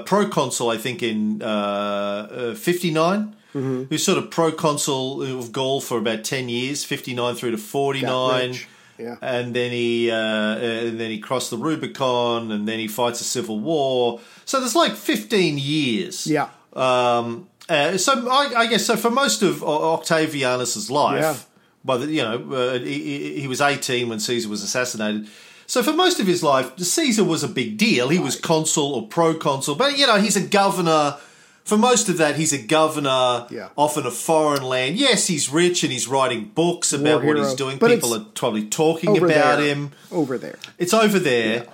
a 0.01 0.03
proconsul, 0.05 0.69
I 0.69 0.77
think, 0.77 1.01
in 1.01 1.41
uh, 1.41 2.51
uh, 2.51 2.53
59. 2.55 3.35
Mm-hmm. 3.55 3.79
He 3.79 3.87
was 3.89 4.05
sort 4.05 4.19
of 4.19 4.29
proconsul 4.29 5.23
of 5.23 5.51
Gaul 5.51 5.81
for 5.81 5.97
about 5.97 6.23
10 6.23 6.49
years, 6.49 6.83
59 6.83 7.33
through 7.33 7.51
to 7.51 7.57
49. 7.57 8.55
Yeah. 8.99 9.15
And 9.23 9.55
then 9.55 9.71
he 9.71 10.11
uh, 10.11 10.15
and 10.15 10.99
then 10.99 11.09
he 11.09 11.17
crossed 11.17 11.49
the 11.49 11.57
Rubicon, 11.57 12.51
and 12.51 12.67
then 12.67 12.77
he 12.77 12.87
fights 12.87 13.21
a 13.21 13.23
civil 13.23 13.59
war. 13.59 14.19
So 14.45 14.59
there's 14.59 14.75
like 14.75 14.93
15 14.93 15.57
years. 15.57 16.27
Yeah. 16.27 16.49
Um, 16.75 17.47
uh, 17.69 17.97
so 17.97 18.29
I, 18.29 18.53
I, 18.55 18.67
guess 18.67 18.85
so 18.85 18.97
for 18.97 19.09
most 19.09 19.41
of 19.41 19.63
Octavianus's 19.63 20.91
life, 20.91 21.21
yeah. 21.21 21.37
by 21.85 21.97
the 21.97 22.07
you 22.07 22.21
know 22.21 22.53
uh, 22.53 22.79
he, 22.79 23.39
he, 23.41 23.47
was 23.47 23.61
18 23.61 24.09
when 24.09 24.19
Caesar 24.19 24.49
was 24.49 24.63
assassinated. 24.63 25.27
So 25.65 25.81
for 25.81 25.93
most 25.93 26.19
of 26.19 26.27
his 26.27 26.43
life, 26.43 26.77
Caesar 26.77 27.23
was 27.23 27.43
a 27.43 27.47
big 27.47 27.77
deal. 27.77 28.09
He 28.09 28.19
was 28.19 28.39
consul 28.39 28.93
or 28.93 29.07
proconsul, 29.07 29.75
but 29.75 29.97
you 29.97 30.07
know 30.07 30.17
he's 30.17 30.35
a 30.35 30.45
governor. 30.45 31.17
For 31.63 31.77
most 31.77 32.09
of 32.09 32.17
that, 32.17 32.35
he's 32.35 32.51
a 32.51 32.61
governor, 32.61 33.47
yeah. 33.49 33.69
often 33.77 34.05
a 34.05 34.11
foreign 34.11 34.63
land. 34.63 34.97
Yes, 34.97 35.27
he's 35.27 35.49
rich 35.49 35.83
and 35.83 35.93
he's 35.93 36.09
writing 36.09 36.51
books 36.53 36.91
about 36.91 37.23
what 37.23 37.37
he's 37.37 37.53
doing. 37.53 37.77
But 37.77 37.89
People 37.89 38.13
are 38.13 38.25
probably 38.35 38.65
talking 38.65 39.15
about 39.15 39.59
there. 39.59 39.73
him. 39.73 39.91
Over 40.11 40.37
there. 40.37 40.59
It's 40.77 40.93
over 40.93 41.19
there. 41.19 41.63
Yeah. 41.63 41.69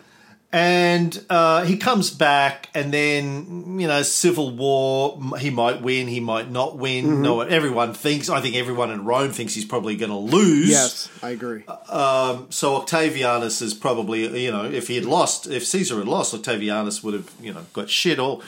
And 0.51 1.23
uh, 1.29 1.63
he 1.63 1.77
comes 1.77 2.09
back, 2.09 2.69
and 2.73 2.91
then 2.91 3.79
you 3.79 3.87
know, 3.87 4.01
civil 4.01 4.49
war. 4.49 5.21
He 5.37 5.51
might 5.51 5.83
win, 5.83 6.07
he 6.07 6.19
might 6.19 6.49
not 6.49 6.75
win. 6.75 7.05
Mm-hmm. 7.05 7.21
No, 7.21 7.41
everyone 7.41 7.93
thinks. 7.93 8.29
I 8.29 8.41
think 8.41 8.55
everyone 8.55 8.89
in 8.89 9.05
Rome 9.05 9.31
thinks 9.31 9.53
he's 9.53 9.65
probably 9.65 9.95
going 9.95 10.09
to 10.09 10.17
lose. 10.17 10.69
Yes, 10.69 11.07
I 11.21 11.29
agree. 11.29 11.65
Um, 11.67 12.47
so 12.49 12.81
Octavianus 12.81 13.61
is 13.61 13.75
probably 13.75 14.43
you 14.43 14.51
know, 14.51 14.65
if 14.65 14.87
he 14.87 14.95
had 14.95 15.05
lost, 15.05 15.45
if 15.45 15.67
Caesar 15.67 15.99
had 15.99 16.07
lost, 16.07 16.33
Octavianus 16.33 17.03
would 17.03 17.13
have 17.13 17.31
you 17.39 17.53
know 17.53 17.65
got 17.73 17.87
shit 17.87 18.17
all. 18.17 18.41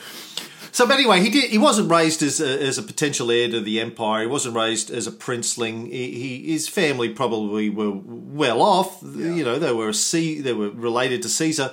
So, 0.72 0.88
but 0.88 0.94
anyway, 0.94 1.20
he 1.20 1.30
did. 1.30 1.50
He 1.50 1.58
wasn't 1.58 1.92
raised 1.92 2.24
as 2.24 2.40
a, 2.40 2.66
as 2.66 2.78
a 2.78 2.84
potential 2.84 3.30
heir 3.30 3.50
to 3.50 3.60
the 3.60 3.82
empire. 3.82 4.22
He 4.22 4.28
wasn't 4.28 4.56
raised 4.56 4.90
as 4.90 5.06
a 5.06 5.12
princeling. 5.12 5.92
He, 5.92 6.12
he 6.12 6.52
his 6.54 6.68
family 6.68 7.10
probably 7.10 7.70
were 7.70 7.92
well 7.92 8.62
off. 8.62 9.04
Yeah. 9.04 9.34
You 9.34 9.44
know, 9.44 9.60
they 9.60 9.74
were 9.74 9.90
a 9.90 9.94
C, 9.94 10.40
they 10.40 10.54
were 10.54 10.70
related 10.70 11.22
to 11.24 11.30
Caesar. 11.30 11.72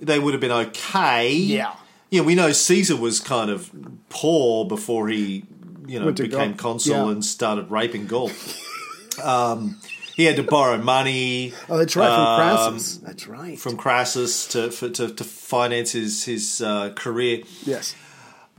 They 0.00 0.18
would 0.18 0.34
have 0.34 0.40
been 0.40 0.50
okay. 0.50 1.32
Yeah. 1.32 1.74
Yeah, 2.10 2.22
we 2.22 2.34
know 2.34 2.50
Caesar 2.50 2.96
was 2.96 3.20
kind 3.20 3.50
of 3.50 3.70
poor 4.08 4.64
before 4.64 5.08
he, 5.08 5.44
you 5.86 6.00
know, 6.00 6.10
became 6.10 6.54
consul 6.54 7.06
yeah. 7.06 7.12
and 7.12 7.24
started 7.24 7.70
raping 7.70 8.06
Gaul. 8.06 8.30
um, 9.22 9.76
he 10.16 10.24
had 10.24 10.36
to 10.36 10.42
borrow 10.42 10.76
money. 10.78 11.54
Oh, 11.68 11.78
that's 11.78 11.94
right, 11.96 12.08
from 12.08 12.26
um, 12.26 12.40
Crassus. 12.40 12.96
That's 12.96 13.26
right, 13.28 13.58
from 13.58 13.76
Crassus 13.76 14.48
to 14.48 14.70
for, 14.70 14.88
to, 14.90 15.14
to 15.14 15.24
finance 15.24 15.92
his 15.92 16.24
his 16.24 16.60
uh, 16.60 16.90
career. 16.94 17.44
Yes. 17.64 17.94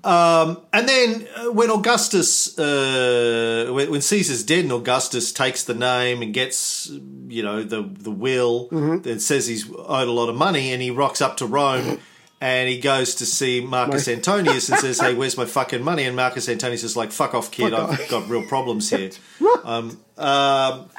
Um, 0.03 0.61
and 0.73 0.89
then 0.89 1.27
uh, 1.35 1.51
when 1.51 1.69
Augustus, 1.69 2.57
uh, 2.57 3.69
when, 3.71 3.91
when, 3.91 4.01
Caesar's 4.01 4.43
dead, 4.43 4.63
and 4.63 4.71
Augustus 4.71 5.31
takes 5.31 5.63
the 5.63 5.75
name 5.75 6.23
and 6.23 6.33
gets, 6.33 6.87
you 7.27 7.43
know, 7.43 7.61
the 7.61 7.83
the 7.83 8.09
will 8.09 8.67
mm-hmm. 8.69 9.07
and 9.07 9.21
says 9.21 9.45
he's 9.45 9.69
owed 9.69 10.07
a 10.07 10.11
lot 10.11 10.29
of 10.29 10.35
money, 10.35 10.73
and 10.73 10.81
he 10.81 10.89
rocks 10.89 11.21
up 11.21 11.37
to 11.37 11.45
Rome. 11.45 11.99
And 12.43 12.67
he 12.67 12.79
goes 12.79 13.13
to 13.15 13.25
see 13.27 13.61
Marcus 13.61 14.07
Antonius 14.07 14.67
and 14.67 14.79
says, 14.79 14.99
"Hey, 14.99 15.13
where's 15.19 15.37
my 15.37 15.45
fucking 15.45 15.83
money?" 15.83 16.05
And 16.05 16.15
Marcus 16.15 16.49
Antonius 16.49 16.83
is 16.83 16.97
like, 16.97 17.11
"Fuck 17.11 17.35
off, 17.35 17.51
kid! 17.51 17.71
I've 17.71 18.09
got 18.09 18.27
real 18.27 18.41
problems 18.41 18.89
here." 18.89 19.11
um, 19.63 19.99
um, 20.17 20.89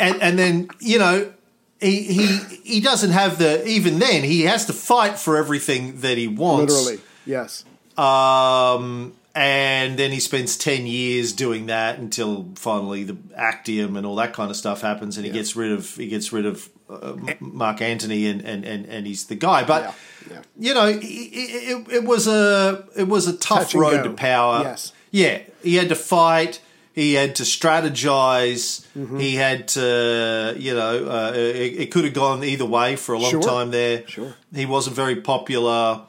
and 0.00 0.20
and 0.20 0.36
then 0.36 0.68
you 0.80 0.98
know 0.98 1.32
he 1.80 2.02
he 2.02 2.26
he 2.64 2.80
doesn't 2.80 3.12
have 3.12 3.38
the 3.38 3.64
even 3.64 4.00
then 4.00 4.24
he 4.24 4.42
has 4.42 4.66
to 4.66 4.72
fight 4.72 5.20
for 5.20 5.36
everything 5.36 6.00
that 6.00 6.18
he 6.18 6.26
wants. 6.26 6.74
Literally, 6.74 7.00
yes. 7.26 7.64
Um, 7.98 9.14
and 9.34 9.98
then 9.98 10.10
he 10.10 10.20
spends 10.20 10.56
10 10.56 10.86
years 10.86 11.32
doing 11.32 11.66
that 11.66 11.98
until 11.98 12.48
finally 12.56 13.04
the 13.04 13.16
actium 13.34 13.96
and 13.96 14.06
all 14.06 14.16
that 14.16 14.34
kind 14.34 14.50
of 14.50 14.56
stuff 14.56 14.82
happens 14.82 15.16
and 15.16 15.24
he 15.24 15.32
yeah. 15.32 15.38
gets 15.38 15.56
rid 15.56 15.72
of 15.72 15.94
he 15.96 16.08
gets 16.08 16.32
rid 16.32 16.44
of 16.44 16.68
uh, 16.90 17.16
Mark 17.40 17.80
Antony 17.80 18.26
and, 18.26 18.42
and, 18.42 18.64
and, 18.64 18.84
and 18.86 19.06
he's 19.06 19.26
the 19.26 19.34
guy. 19.34 19.64
But 19.64 19.82
yeah. 19.82 19.94
Yeah. 20.30 20.42
you 20.58 20.74
know 20.74 20.86
it, 20.86 21.00
it, 21.02 21.88
it, 21.88 22.04
was 22.04 22.28
a 22.28 22.84
it 22.94 23.08
was 23.08 23.26
a 23.26 23.36
tough 23.36 23.70
Touch 23.70 23.74
road 23.74 24.02
to 24.02 24.10
power. 24.10 24.62
Yes. 24.62 24.92
Yeah. 25.10 25.40
He 25.62 25.76
had 25.76 25.88
to 25.88 25.96
fight. 25.96 26.60
He 26.94 27.14
had 27.14 27.36
to 27.36 27.44
strategize. 27.44 28.86
Mm-hmm. 28.94 29.18
he 29.18 29.36
had 29.36 29.68
to 29.68 30.54
you 30.58 30.74
know 30.74 31.10
uh, 31.10 31.32
it, 31.34 31.80
it, 31.80 31.90
could 31.90 32.04
have 32.04 32.12
gone 32.12 32.44
either 32.44 32.66
way 32.66 32.96
for 32.96 33.14
a 33.14 33.18
long 33.18 33.30
sure. 33.30 33.42
time 33.42 33.70
there. 33.70 34.06
Sure. 34.06 34.34
He 34.54 34.66
wasn't 34.66 34.94
very 34.94 35.16
popular. 35.16 36.02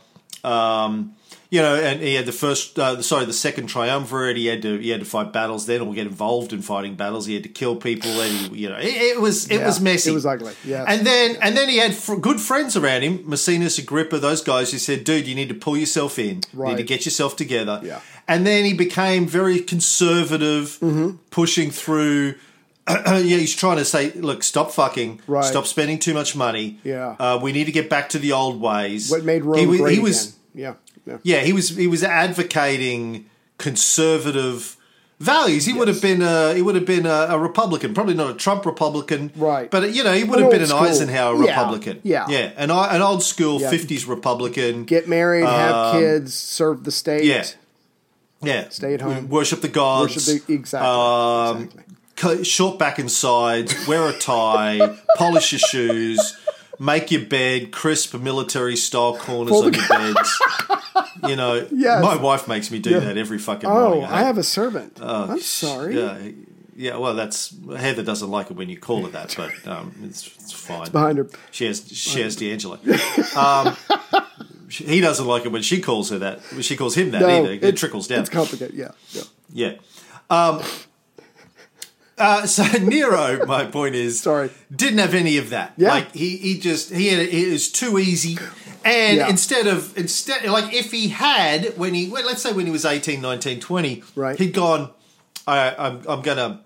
Um, 0.43 1.15
you 1.53 1.61
know, 1.61 1.75
and 1.75 2.01
he 2.01 2.15
had 2.15 2.25
the 2.25 2.31
first, 2.31 2.79
uh, 2.79 2.99
sorry, 3.03 3.25
the 3.25 3.31
second 3.31 3.67
triumvirate. 3.67 4.37
He 4.37 4.47
had 4.47 4.63
to 4.63 4.79
he 4.79 4.89
had 4.89 5.01
to 5.01 5.05
fight 5.05 5.31
battles 5.31 5.67
then, 5.67 5.81
or 5.81 5.93
get 5.93 6.07
involved 6.07 6.51
in 6.51 6.63
fighting 6.63 6.95
battles. 6.95 7.27
He 7.27 7.35
had 7.35 7.43
to 7.43 7.49
kill 7.49 7.75
people, 7.75 8.09
and 8.09 8.55
he, 8.55 8.61
you 8.63 8.69
know, 8.69 8.77
it, 8.77 8.87
it 8.87 9.21
was 9.21 9.47
it 9.51 9.59
yeah, 9.59 9.67
was 9.67 9.79
messy. 9.79 10.09
It 10.09 10.15
was 10.15 10.25
ugly. 10.25 10.55
Yeah. 10.65 10.83
And 10.87 11.05
then 11.05 11.37
and 11.43 11.55
then 11.55 11.69
he 11.69 11.77
had 11.77 11.93
fr- 11.93 12.15
good 12.15 12.41
friends 12.41 12.75
around 12.75 13.03
him, 13.03 13.19
Maecenas, 13.19 13.77
Agrippa, 13.77 14.17
those 14.17 14.41
guys 14.41 14.71
who 14.71 14.79
said, 14.79 15.03
"Dude, 15.03 15.27
you 15.27 15.35
need 15.35 15.49
to 15.49 15.53
pull 15.53 15.77
yourself 15.77 16.17
in. 16.17 16.41
Right. 16.53 16.69
You 16.69 16.75
need 16.75 16.81
to 16.81 16.87
get 16.87 17.05
yourself 17.05 17.35
together." 17.35 17.79
Yeah. 17.83 17.99
And 18.27 18.47
then 18.47 18.65
he 18.65 18.73
became 18.73 19.27
very 19.27 19.59
conservative, 19.59 20.79
mm-hmm. 20.79 21.17
pushing 21.29 21.69
through. 21.69 22.33
yeah, 22.89 23.21
he's 23.21 23.55
trying 23.55 23.77
to 23.77 23.85
say, 23.85 24.11
look, 24.11 24.43
stop 24.43 24.71
fucking, 24.71 25.21
right. 25.25 25.45
stop 25.45 25.65
spending 25.65 25.99
too 25.99 26.13
much 26.13 26.35
money. 26.35 26.79
Yeah, 26.83 27.15
uh, 27.17 27.39
we 27.41 27.51
need 27.51 27.65
to 27.65 27.71
get 27.71 27.89
back 27.89 28.09
to 28.09 28.19
the 28.19 28.33
old 28.33 28.59
ways. 28.59 29.09
What 29.11 29.23
made 29.23 29.45
Rome 29.45 29.71
he, 29.71 29.77
great 29.77 29.93
he 29.93 29.99
was, 29.99 30.29
again. 30.29 30.39
Yeah, 30.55 30.73
yeah. 31.05 31.17
yeah, 31.23 31.39
he 31.41 31.53
was 31.53 31.69
he 31.69 31.87
was 31.87 32.03
advocating 32.03 33.29
conservative 33.57 34.77
values. 35.19 35.65
He 35.65 35.71
yes. 35.71 35.79
would 35.79 35.87
have 35.87 36.01
been 36.01 36.21
a, 36.21 36.53
he 36.53 36.61
would 36.61 36.75
have 36.75 36.85
been 36.85 37.05
a, 37.05 37.27
a, 37.29 37.39
Republican, 37.39 37.93
probably 37.93 38.13
not 38.13 38.29
a 38.29 38.33
Trump 38.33 38.65
Republican, 38.65 39.31
right? 39.35 39.69
But 39.69 39.93
you 39.93 40.03
know, 40.03 40.13
he 40.13 40.23
would 40.23 40.37
an 40.37 40.43
have 40.43 40.51
been 40.51 40.61
an 40.61 40.67
school. 40.67 40.79
Eisenhower 40.79 41.43
yeah. 41.43 41.49
Republican. 41.49 42.01
Yeah, 42.03 42.27
yeah, 42.29 42.51
an 42.57 42.69
an 42.69 43.01
old 43.01 43.23
school 43.23 43.59
fifties 43.59 44.05
yeah. 44.05 44.13
Republican. 44.13 44.83
Get 44.85 45.07
married, 45.07 45.45
have 45.45 45.75
um, 45.75 45.99
kids, 45.99 46.33
serve 46.33 46.83
the 46.83 46.91
state. 46.91 47.23
Yeah, 47.23 47.45
yeah. 48.41 48.69
Stay 48.69 48.93
at 48.93 49.01
home, 49.01 49.29
worship 49.29 49.61
the 49.61 49.69
gods. 49.69 50.15
Worship 50.15 50.45
the, 50.45 50.53
exactly. 50.53 50.89
Um, 50.89 51.69
exactly. 52.17 52.43
short 52.43 52.77
back 52.77 52.99
and 52.99 53.11
sides, 53.11 53.87
wear 53.87 54.07
a 54.07 54.13
tie, 54.13 54.97
polish 55.17 55.53
your 55.53 55.59
shoes, 55.59 56.37
make 56.79 57.11
your 57.11 57.25
bed, 57.25 57.71
crisp 57.71 58.13
military 58.15 58.75
style 58.75 59.17
corners 59.17 59.53
on 59.53 59.73
your 59.73 59.87
beds. 59.87 60.41
You 61.27 61.35
know, 61.35 61.67
Yes. 61.71 62.03
my 62.03 62.15
wife 62.15 62.47
makes 62.47 62.69
me 62.71 62.79
do 62.79 62.99
that 62.99 63.17
every 63.17 63.37
fucking 63.39 63.69
morning. 63.69 64.03
Oh, 64.03 64.05
I 64.07 64.21
have 64.23 64.37
a 64.37 64.43
servant. 64.43 64.99
Oh, 65.01 65.31
I'm 65.31 65.39
sorry. 65.39 65.95
Yeah, 65.97 66.17
yeah. 66.75 66.97
Well, 66.97 67.13
that's 67.15 67.55
Heather 67.77 68.03
doesn't 68.03 68.29
like 68.29 68.49
it 68.51 68.57
when 68.57 68.69
you 68.69 68.77
call 68.77 69.03
her 69.03 69.09
that, 69.11 69.33
but 69.37 69.51
um, 69.67 69.93
it's, 70.03 70.27
it's 70.35 70.51
fine. 70.51 70.91
Behind 70.91 71.17
her. 71.17 71.27
She 71.51 71.65
has 71.65 71.87
she 71.91 72.21
has 72.21 72.35
D'Angelo. 72.35 72.79
Um, 73.37 73.75
he 74.69 75.01
doesn't 75.01 75.25
like 75.27 75.45
it 75.45 75.51
when 75.51 75.61
she 75.61 75.81
calls 75.81 76.09
her 76.09 76.19
that. 76.19 76.39
When 76.51 76.61
she 76.61 76.75
calls 76.75 76.95
him 76.95 77.11
that 77.11 77.21
No, 77.21 77.27
either. 77.29 77.51
It 77.53 77.63
it's- 77.63 77.79
trickles 77.79 78.07
down. 78.07 78.21
It's 78.21 78.29
complicated. 78.29 78.75
Yeah. 78.75 78.91
yeah. 79.11 79.23
Yeah. 79.55 79.73
Um, 80.29 80.61
uh, 82.17 82.45
so 82.45 82.63
Nero, 82.81 83.45
my 83.45 83.65
point 83.65 83.95
is, 83.95 84.19
Sorry. 84.19 84.49
didn't 84.73 84.99
have 84.99 85.13
any 85.13 85.37
of 85.37 85.49
that. 85.49 85.73
Yeah. 85.77 85.89
Like 85.89 86.13
he, 86.13 86.37
he 86.37 86.59
just 86.59 86.91
he 86.93 87.07
had 87.07 87.19
it 87.27 87.51
was 87.51 87.71
too 87.71 87.97
easy. 87.99 88.37
And 88.85 89.17
Yeah. 89.17 89.29
instead 89.29 89.67
of 89.67 89.97
instead 89.97 90.43
like 90.45 90.73
if 90.73 90.91
he 90.91 91.09
had 91.09 91.77
when 91.77 91.93
he 91.93 92.09
well, 92.09 92.25
let's 92.25 92.41
say 92.41 92.51
when 92.53 92.65
he 92.65 92.71
was 92.71 92.85
18, 92.85 93.21
19, 93.21 93.59
20, 93.59 94.03
Right. 94.15 94.37
he'd 94.37 94.53
gone 94.53 94.89
I 95.47 95.73
I'm 95.77 96.01
I'm 96.07 96.21
going 96.21 96.37
to 96.37 96.59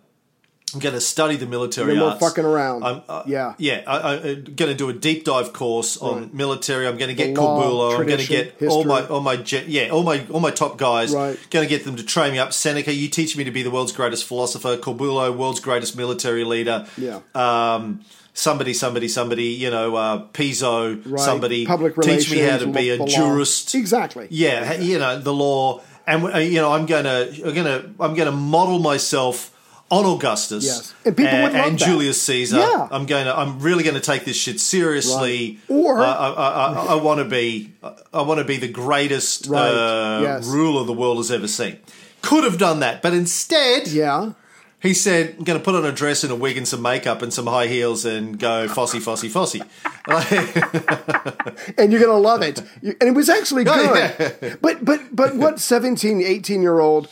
I'm 0.74 0.82
going 0.82 0.96
to 0.96 1.02
study 1.02 1.38
the 1.38 1.46
military 1.46 1.94
No 1.96 2.02
more 2.02 2.10
arts. 2.10 2.20
fucking 2.20 2.44
around. 2.44 2.84
I'm, 2.84 3.02
uh, 3.08 3.24
Yeah. 3.26 3.54
yeah. 3.58 3.84
I, 3.88 4.16
I'm 4.16 4.44
going 4.44 4.70
to 4.70 4.74
do 4.76 4.90
a 4.90 4.94
deep 4.94 5.24
dive 5.24 5.54
course 5.54 5.96
on 5.96 6.20
Right. 6.24 6.34
military. 6.34 6.86
I'm 6.88 6.98
going 6.98 7.08
to 7.08 7.16
get 7.16 7.34
Corbulo. 7.36 7.98
I'm 7.98 8.06
going 8.06 8.20
to 8.20 8.28
get 8.28 8.62
all 8.68 8.84
my 8.84 9.06
all 9.08 9.22
my 9.22 9.42
yeah 9.66 9.88
all 9.90 10.04
my 10.04 10.26
all 10.30 10.42
my 10.42 10.52
top 10.52 10.78
guys. 10.78 11.14
Right. 11.14 11.40
Going 11.52 11.66
to 11.66 11.70
get 11.70 11.86
them 11.86 11.96
to 11.96 12.04
train 12.04 12.34
me 12.34 12.40
up. 12.40 12.52
Seneca, 12.52 12.94
you 12.94 13.08
teach 13.08 13.38
me 13.38 13.46
to 13.46 13.52
be 13.52 13.64
the 13.64 13.72
world's 13.72 13.94
greatest 13.94 14.26
philosopher. 14.26 14.76
Corbulo, 14.76 15.34
world's 15.36 15.62
greatest 15.62 15.96
military 15.96 16.44
leader. 16.44 16.86
Yeah. 16.98 17.20
Um, 17.34 18.02
somebody, 18.38 18.74
somebody, 18.74 19.08
somebody. 19.08 19.46
You 19.64 19.70
know, 19.70 19.96
uh, 19.96 20.18
Piso, 20.34 20.96
Right. 20.96 21.20
somebody. 21.20 21.66
Public 21.66 21.96
teach 22.02 22.32
me 22.32 22.40
how 22.40 22.58
to 22.58 22.68
be 22.68 22.92
a 22.92 22.98
law. 22.98 23.06
jurist. 23.08 23.74
Exactly. 23.76 24.28
Yeah, 24.30 24.74
you 24.76 25.00
know 25.00 25.20
the 25.20 25.34
law, 25.34 25.82
and 26.06 26.24
uh, 26.24 26.38
you 26.38 26.60
know 26.62 26.72
I'm 26.72 26.86
gonna, 26.86 27.28
I'm 27.46 27.54
gonna, 27.54 27.84
I'm 28.00 28.14
gonna 28.16 28.32
model 28.32 28.80
myself 28.80 29.54
on 29.90 30.04
Augustus. 30.06 30.66
Yes. 30.66 30.94
And 31.06 31.16
people 31.16 31.32
would 31.44 31.54
love 31.54 31.66
and 31.68 31.80
that. 31.80 31.86
Julius 31.86 32.22
Caesar. 32.24 32.58
Yeah. 32.58 32.90
I'm 32.92 33.06
going 33.06 33.24
to, 33.26 33.34
I'm 33.34 33.62
really 33.62 33.84
going 33.86 33.96
to 33.96 34.02
take 34.02 34.26
this 34.26 34.36
shit 34.36 34.60
seriously. 34.60 35.60
Right. 35.70 35.78
Or- 35.78 36.00
I, 36.00 36.12
I, 36.12 36.50
I, 36.74 36.86
I 36.88 36.96
want 36.96 37.20
to 37.20 37.24
be, 37.24 37.72
I 38.14 38.22
want 38.24 38.40
to 38.40 38.44
be 38.44 38.58
the 38.58 38.68
greatest 38.68 39.48
Right. 39.48 39.62
uh, 39.62 40.20
Yes. 40.24 40.46
ruler 40.46 40.84
the 40.84 40.92
world 40.92 41.16
has 41.20 41.32
ever 41.32 41.48
seen. 41.48 41.78
Could 42.22 42.44
have 42.44 42.58
done 42.58 42.82
that, 42.82 43.02
but 43.02 43.14
instead, 43.14 43.88
Yeah. 43.88 44.34
He 44.80 44.94
said, 44.94 45.36
"I'm 45.38 45.44
going 45.44 45.58
to 45.60 45.64
put 45.64 45.76
on 45.76 45.86
a 45.86 45.92
dress 45.92 46.24
and 46.24 46.32
a 46.32 46.36
wig 46.36 46.58
and 46.58 46.68
some 46.68 46.82
makeup 46.82 47.22
and 47.22 47.34
some 47.34 47.48
high 47.48 47.68
heels 47.68 48.06
and 48.06 48.38
go 48.38 48.68
fossy, 48.68 49.00
fossy, 49.00 49.30
fossy." 49.30 49.62
and 51.78 51.92
you're 51.92 52.02
gonna 52.02 52.18
love 52.18 52.42
it. 52.42 52.60
And 52.82 53.02
it 53.02 53.16
was 53.16 53.30
actually 53.30 53.64
oh, 53.68 53.74
good. 53.74 53.90
Oh, 53.90 54.38
yeah. 54.42 54.56
But 54.62 54.86
but 54.86 55.16
but 55.16 55.36
what 55.36 55.60
17, 55.60 56.22
18 56.22 56.62
year 56.62 56.80
old 56.80 57.10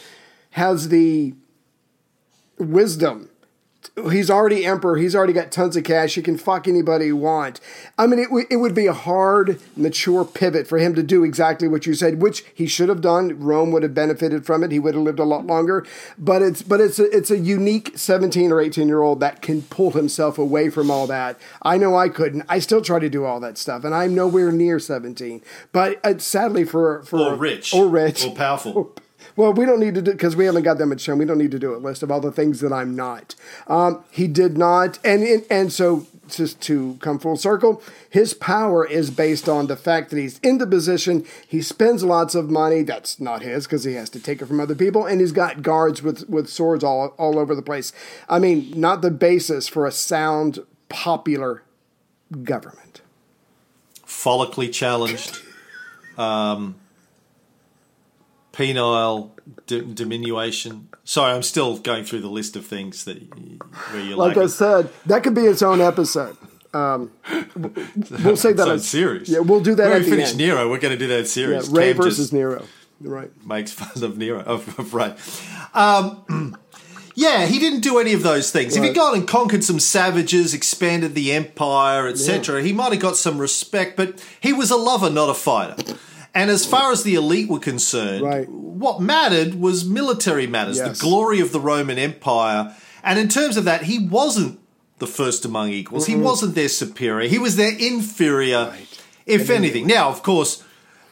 has 0.52 0.90
the 0.90 1.34
wisdom? 2.58 3.30
He's 4.12 4.30
already 4.30 4.66
emperor. 4.66 4.98
He's 4.98 5.16
already 5.16 5.32
got 5.32 5.52
tons 5.52 5.78
of 5.78 5.86
cash. 5.86 6.16
He 6.16 6.22
can 6.22 6.38
fuck 6.38 6.68
anybody 6.68 7.06
he 7.06 7.12
want. 7.14 7.62
I 7.98 8.08
mean, 8.08 8.20
it, 8.20 8.26
w- 8.26 8.46
it 8.50 8.58
would 8.58 8.76
be 8.76 8.88
a 8.88 8.94
hard, 8.94 9.62
mature 9.78 10.26
pivot 10.26 10.68
for 10.68 10.78
him 10.80 10.96
to 10.96 11.04
do 11.04 11.24
exactly 11.24 11.70
what 11.70 11.86
you 11.86 11.94
said, 11.94 12.22
which 12.22 12.44
he 12.54 12.68
should 12.68 12.90
have 12.90 13.00
done. 13.00 13.40
Rome 13.40 13.72
would 13.72 13.84
have 13.84 13.94
benefited 13.94 14.46
from 14.46 14.66
it. 14.66 14.72
He 14.72 14.80
would 14.80 14.96
have 14.96 15.04
lived 15.04 15.20
a 15.20 15.24
lot 15.24 15.46
longer. 15.48 15.86
But 16.18 16.42
it's 16.42 16.62
but 16.62 16.82
it's 16.82 17.00
a, 17.00 17.10
it's 17.16 17.32
a 17.32 17.38
unique 17.38 17.98
seventeen 17.98 18.52
or 18.52 18.60
eighteen 18.60 18.90
year 18.90 19.02
old 19.02 19.22
that 19.22 19.42
can 19.42 19.62
pull 19.62 19.92
himself 19.92 20.38
away 20.38 20.70
from 20.70 20.92
all 20.92 21.08
that. 21.08 21.40
I 21.62 21.78
know 21.78 21.96
I 21.96 22.10
couldn't. 22.10 22.44
I 22.50 22.60
still 22.60 22.82
try 22.82 23.00
to 23.00 23.10
do 23.10 23.24
all 23.24 23.40
that 23.40 23.58
stuff, 23.58 23.86
and 23.86 23.96
I'm 23.96 24.14
nowhere 24.14 24.52
near 24.52 24.78
seventeen. 24.78 25.42
But 25.72 26.06
uh, 26.06 26.18
sadly 26.18 26.66
for 26.66 27.02
for 27.04 27.20
or 27.20 27.36
rich, 27.36 27.74
or 27.74 27.88
rich, 27.88 28.26
or 28.26 28.36
powerful. 28.36 28.94
well, 29.36 29.54
we 29.54 29.66
don't 29.66 29.80
need 29.80 29.96
to 29.96 30.02
do 30.02 30.12
because 30.12 30.36
we 30.36 30.46
haven't 30.46 30.64
got 30.64 30.78
that 30.78 30.86
much 30.86 31.06
time. 31.06 31.18
We 31.18 31.26
don't 31.26 31.38
need 31.38 31.52
to 31.52 31.60
do 31.60 31.76
a 31.76 31.78
list 31.78 32.04
of 32.04 32.12
all 32.12 32.22
the 32.22 32.32
things 32.32 32.62
that 32.62 32.72
I'm 32.72 32.96
not. 32.96 33.36
Um, 33.68 34.04
he 34.12 34.28
did 34.28 34.58
not, 34.58 35.00
and 35.04 35.24
and, 35.24 35.46
and 35.50 35.74
so 35.74 36.08
just 36.28 36.60
to 36.62 36.98
come 37.02 37.20
full 37.20 37.38
circle, 37.38 37.84
his 38.10 38.34
power 38.34 38.84
is 38.86 39.12
based 39.12 39.48
on 39.48 39.68
the 39.68 39.76
fact 39.76 40.10
that 40.10 40.18
he's 40.18 40.40
in 40.40 40.58
the 40.58 40.66
position. 40.66 41.24
He 41.48 41.62
spends 41.62 42.04
lots 42.04 42.34
of 42.34 42.50
money 42.50 42.82
that's 42.82 43.20
not 43.20 43.44
his 43.44 43.68
because 43.68 43.84
he 43.84 43.94
has 43.94 44.10
to 44.12 44.20
take 44.20 44.42
it 44.42 44.46
from 44.48 44.60
other 44.60 44.74
people, 44.74 45.06
and 45.06 45.20
he's 45.22 45.32
got 45.32 45.62
guards 45.62 46.02
with 46.02 46.28
with 46.30 46.50
swords 46.50 46.84
all 46.84 47.10
all 47.18 47.38
over 47.38 47.54
the 47.56 47.62
place. 47.62 47.92
I 48.30 48.40
mean, 48.40 48.72
not 48.76 49.02
the 49.02 49.12
basis 49.12 49.68
for 49.68 49.86
a 49.86 49.92
sound 49.92 50.60
popular 50.90 51.62
government. 52.44 53.02
follically 54.06 54.72
challenged, 54.72 55.42
um, 56.18 56.76
penile 58.56 59.30
di- 59.68 59.82
diminution. 59.94 60.88
Sorry, 61.04 61.34
I'm 61.34 61.44
still 61.44 61.78
going 61.78 62.04
through 62.04 62.22
the 62.22 62.30
list 62.30 62.56
of 62.56 62.66
things 62.66 63.06
that 63.06 63.18
where 63.92 64.02
you're 64.02 64.18
Like 64.18 64.36
like, 64.36 64.46
I 64.46 64.48
said, 64.48 64.90
that 65.06 65.24
could 65.24 65.36
be 65.36 65.42
its 65.42 65.62
own 65.62 65.82
episode. 65.82 66.36
Um, 66.74 67.12
we'll 67.56 68.36
say 68.38 68.54
that 68.54 68.66
so 68.66 68.74
at- 68.74 68.82
serious. 68.82 69.30
Yeah, 69.30 69.40
we'll 69.40 69.62
do 69.62 69.76
that 69.76 69.84
When 69.90 69.92
at 69.94 70.00
we 70.00 70.04
the 70.06 70.10
finish 70.12 70.30
end. 70.30 70.38
Nero, 70.38 70.70
we're 70.70 70.80
going 70.80 70.94
to 70.94 70.98
do 70.98 71.08
that 71.08 71.20
Yeah, 71.20 71.24
series. 71.26 71.70
Ray 71.70 71.94
Cam 71.94 72.04
versus 72.04 72.34
Nero. 72.34 72.66
Right. 73.02 73.30
makes 73.46 73.72
fun 73.72 74.04
of 74.04 74.18
Nero 74.18 74.40
of, 74.46 74.80
of 74.80 74.94
Ray. 74.94 75.14
Um, 75.74 76.58
yeah, 77.16 77.46
he 77.46 77.60
didn't 77.60 77.82
do 77.82 78.00
any 78.00 78.14
of 78.14 78.24
those 78.24 78.52
things. 78.52 78.76
If 78.76 78.82
he'd 78.84 78.90
Right. 78.90 78.96
gone 78.96 79.16
and 79.16 79.28
conquered 79.28 79.64
some 79.64 79.80
savages, 79.80 80.54
expanded 80.54 81.14
the 81.14 81.32
empire, 81.34 82.08
etc., 82.08 82.62
he 82.64 82.74
might 82.74 82.92
have 82.94 83.02
got 83.02 83.16
some 83.16 83.38
respect. 83.38 83.96
But 83.96 84.22
he 84.42 84.52
was 84.54 84.72
a 84.72 84.76
lover, 84.78 85.10
not 85.10 85.30
a 85.30 85.34
fighter. 85.34 85.76
And 86.36 86.52
as 86.52 86.66
far 86.66 86.92
as 86.92 87.04
the 87.04 87.16
elite 87.16 87.48
were 87.50 87.60
concerned, 87.60 88.22
Right. 88.24 88.48
what 88.50 89.02
mattered 89.02 89.56
was 89.60 89.86
military 89.86 90.48
matters, 90.48 90.78
Yes. 90.78 91.00
the 91.00 91.02
glory 91.02 91.40
of 91.40 91.52
the 91.54 91.60
Roman 91.62 91.98
Empire. 91.98 92.76
And 93.04 93.18
in 93.18 93.30
terms 93.30 93.56
of 93.56 93.64
that, 93.66 93.84
he 93.84 93.98
wasn't 94.00 94.60
the 95.00 95.08
first 95.08 95.46
among 95.46 95.70
equals. 95.72 96.08
He 96.08 96.16
wasn't 96.16 96.56
their 96.56 96.70
superior. 96.70 97.30
He 97.30 97.38
was 97.40 97.56
their 97.56 97.74
inferior, 97.78 98.74
if 99.26 99.50
anything. 99.50 99.88
Now, 99.88 100.10
of 100.10 100.24
course, 100.24 100.62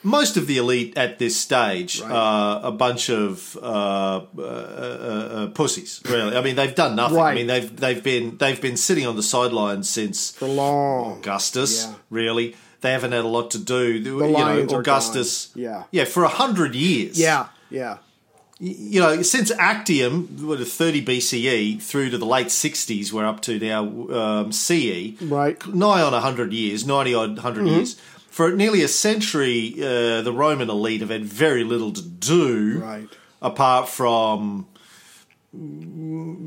most 0.05 0.35
of 0.35 0.47
the 0.47 0.57
elite 0.57 0.97
at 0.97 1.17
this 1.19 1.37
stage 1.37 2.01
are 2.01 2.59
a 2.63 2.71
bunch 2.71 3.09
of 3.09 3.57
uh, 3.61 3.65
uh, 3.65 4.21
uh, 4.41 4.43
uh, 4.43 5.47
pussies. 5.47 6.01
Really, 6.05 6.35
I 6.35 6.41
mean, 6.41 6.55
they've 6.57 6.75
done 6.75 6.95
nothing. 6.97 7.19
I 7.19 7.33
mean, 7.35 7.47
they've 7.47 7.73
they've 7.75 8.03
been 8.03 8.37
they've 8.37 8.59
been 8.61 8.75
sitting 8.75 9.07
on 9.07 9.15
the 9.15 9.23
sidelines 9.23 9.89
since 9.89 10.31
For 10.31 10.47
long. 10.47 11.19
Augustus. 11.19 11.85
Yeah. 11.85 11.95
Really, 12.09 12.55
they 12.83 12.91
haven't 12.91 13.13
had 13.13 13.25
a 13.25 13.27
lot 13.27 13.49
to 13.51 13.57
do. 13.57 13.93
you 13.93 14.27
lions 14.27 14.71
know, 14.71 14.77
are 14.77 14.81
Augustus. 14.81 15.47
gone. 15.47 15.63
Yeah. 15.63 15.83
yeah, 15.91 16.05
for 16.05 16.23
a 16.23 16.27
hundred 16.29 16.75
years 16.75 17.17
Yeah. 17.19 17.47
Yeah. 17.71 17.97
you 18.59 19.01
know, 19.01 19.21
since 19.23 19.49
Actium, 19.51 20.27
what, 20.47 20.59
30 20.59 21.03
BCE 21.03 21.81
through 21.81 22.11
to 22.11 22.17
the 22.19 22.25
late 22.25 22.47
60s, 22.47 23.11
we're 23.11 23.25
up 23.25 23.41
to 23.41 23.57
now 23.59 23.81
um, 24.21 24.51
CE, 24.51 25.15
Right. 25.21 25.57
Mm-hmm. 25.59 25.79
nigh 25.79 26.01
on 26.03 26.13
100 26.13 26.53
years, 26.53 26.85
90 26.85 27.13
odd 27.15 27.29
100 27.37 27.67
years. 27.67 27.99
For 28.29 28.51
nearly 28.51 28.81
a 28.83 28.87
century, 28.87 29.73
uh, 29.79 30.21
the 30.21 30.31
Roman 30.33 30.69
elite 30.69 31.01
have 31.01 31.09
had 31.09 31.25
very 31.25 31.63
little 31.63 31.91
to 31.93 32.01
do 32.01 32.79
Right. 32.79 33.07
apart 33.41 33.89
from 33.89 34.67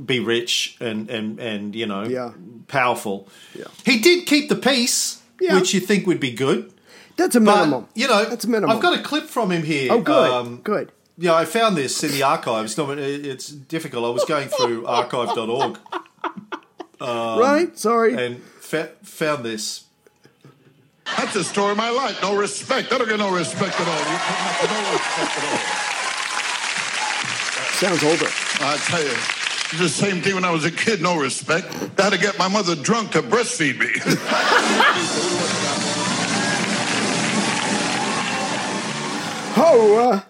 be 0.07 0.19
rich 0.21 0.77
and, 0.81 1.09
and, 1.11 1.39
and 1.39 1.75
you 1.75 1.87
know, 1.87 2.05
Yeah. 2.05 2.33
powerful. 2.69 3.29
Yeah. 3.55 3.65
He 3.85 3.99
did 4.01 4.27
keep 4.27 4.49
the 4.49 4.57
peace, 4.57 5.21
Yeah. 5.41 5.55
which 5.57 5.75
you 5.75 5.81
think 5.81 6.07
would 6.07 6.21
be 6.21 6.31
good. 6.33 6.73
That's 7.17 7.35
a 7.37 7.41
But, 7.41 7.57
minimum. 7.57 7.89
you 7.95 8.09
know, 8.09 8.25
That's 8.25 8.45
a 8.45 8.49
minimum. 8.49 8.75
I've 8.77 8.83
got 8.83 8.99
a 8.99 9.03
clip 9.03 9.25
from 9.25 9.51
him 9.51 9.63
here. 9.63 9.91
Oh, 9.93 10.01
good. 10.01 10.31
Um, 10.31 10.61
good. 10.63 10.93
yeah, 11.19 11.35
I 11.35 11.45
found 11.45 11.77
this 11.77 12.03
in 12.05 12.11
the 12.13 12.23
archives. 12.23 12.77
No, 12.77 12.91
it's 12.91 13.49
difficult. 13.49 14.05
I 14.05 14.11
was 14.11 14.25
going 14.25 14.49
through 14.49 14.87
archive.org 15.01 15.79
right? 17.01 17.79
Sorry. 17.79 18.13
um, 18.15 18.19
and 18.19 18.43
fa- 18.43 18.91
found 19.03 19.45
this. 19.45 19.85
That's 21.17 21.35
the 21.35 21.45
story 21.45 21.71
of 21.73 21.77
my 21.77 21.91
life. 21.91 22.21
No 22.21 22.37
respect. 22.37 22.93
I 22.93 22.99
don't 22.99 23.09
get 23.09 23.19
no 23.19 23.31
respect 23.33 23.79
at 23.81 23.87
all. 23.87 23.99
You 23.99 24.19
come 24.19 24.47
up 24.49 24.71
no 24.71 24.93
respect 24.93 25.39
at 25.39 25.45
all. 25.45 25.59
Sounds 27.77 28.03
older. 28.03 28.27
I 28.61 28.77
tell 28.89 29.03
you, 29.03 29.11
it's 29.11 29.36
the 29.79 29.89
same 29.89 30.21
thing 30.23 30.35
when 30.35 30.45
I 30.45 30.51
was 30.51 30.65
a 30.65 30.71
kid. 30.71 31.03
No 31.03 31.19
respect. 31.19 31.67
I 31.99 32.05
had 32.05 32.13
to 32.13 32.19
get 32.19 32.39
my 32.39 32.49
mother 32.49 32.75
drunk 32.77 33.13
to 33.13 33.23
breastfeed 33.23 33.79
me. 33.79 33.91
Oh, 39.59 40.23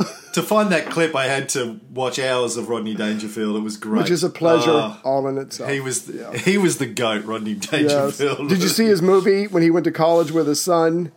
uh, 0.00 0.04
To 0.32 0.42
find 0.42 0.72
that 0.72 0.90
clip, 0.90 1.14
I 1.14 1.26
had 1.26 1.48
to 1.50 1.80
watch 1.92 2.18
hours 2.18 2.56
of 2.56 2.68
Rodney 2.68 2.94
Dangerfield. 2.94 3.56
It 3.56 3.60
was 3.60 3.76
great. 3.76 4.02
which 4.02 4.10
is 4.10 4.24
a 4.24 4.30
pleasure 4.30 4.70
Uh, 4.70 4.96
all 5.04 5.28
in 5.28 5.38
itself. 5.38 5.70
he 5.70 5.80
was 5.80 6.08
Yeah. 6.08 6.32
he 6.36 6.58
was 6.58 6.78
the 6.78 6.86
goat, 6.86 7.24
Rodney 7.24 7.52
Yes. 7.52 7.66
Dangerfield. 7.70 8.48
Did 8.48 8.62
you 8.62 8.68
see 8.68 8.86
his 8.86 9.02
movie 9.02 9.46
when 9.46 9.62
he 9.62 9.70
went 9.70 9.84
to 9.84 9.92
college 9.92 10.32
with 10.32 10.46
his 10.48 10.60
son? 10.60 11.12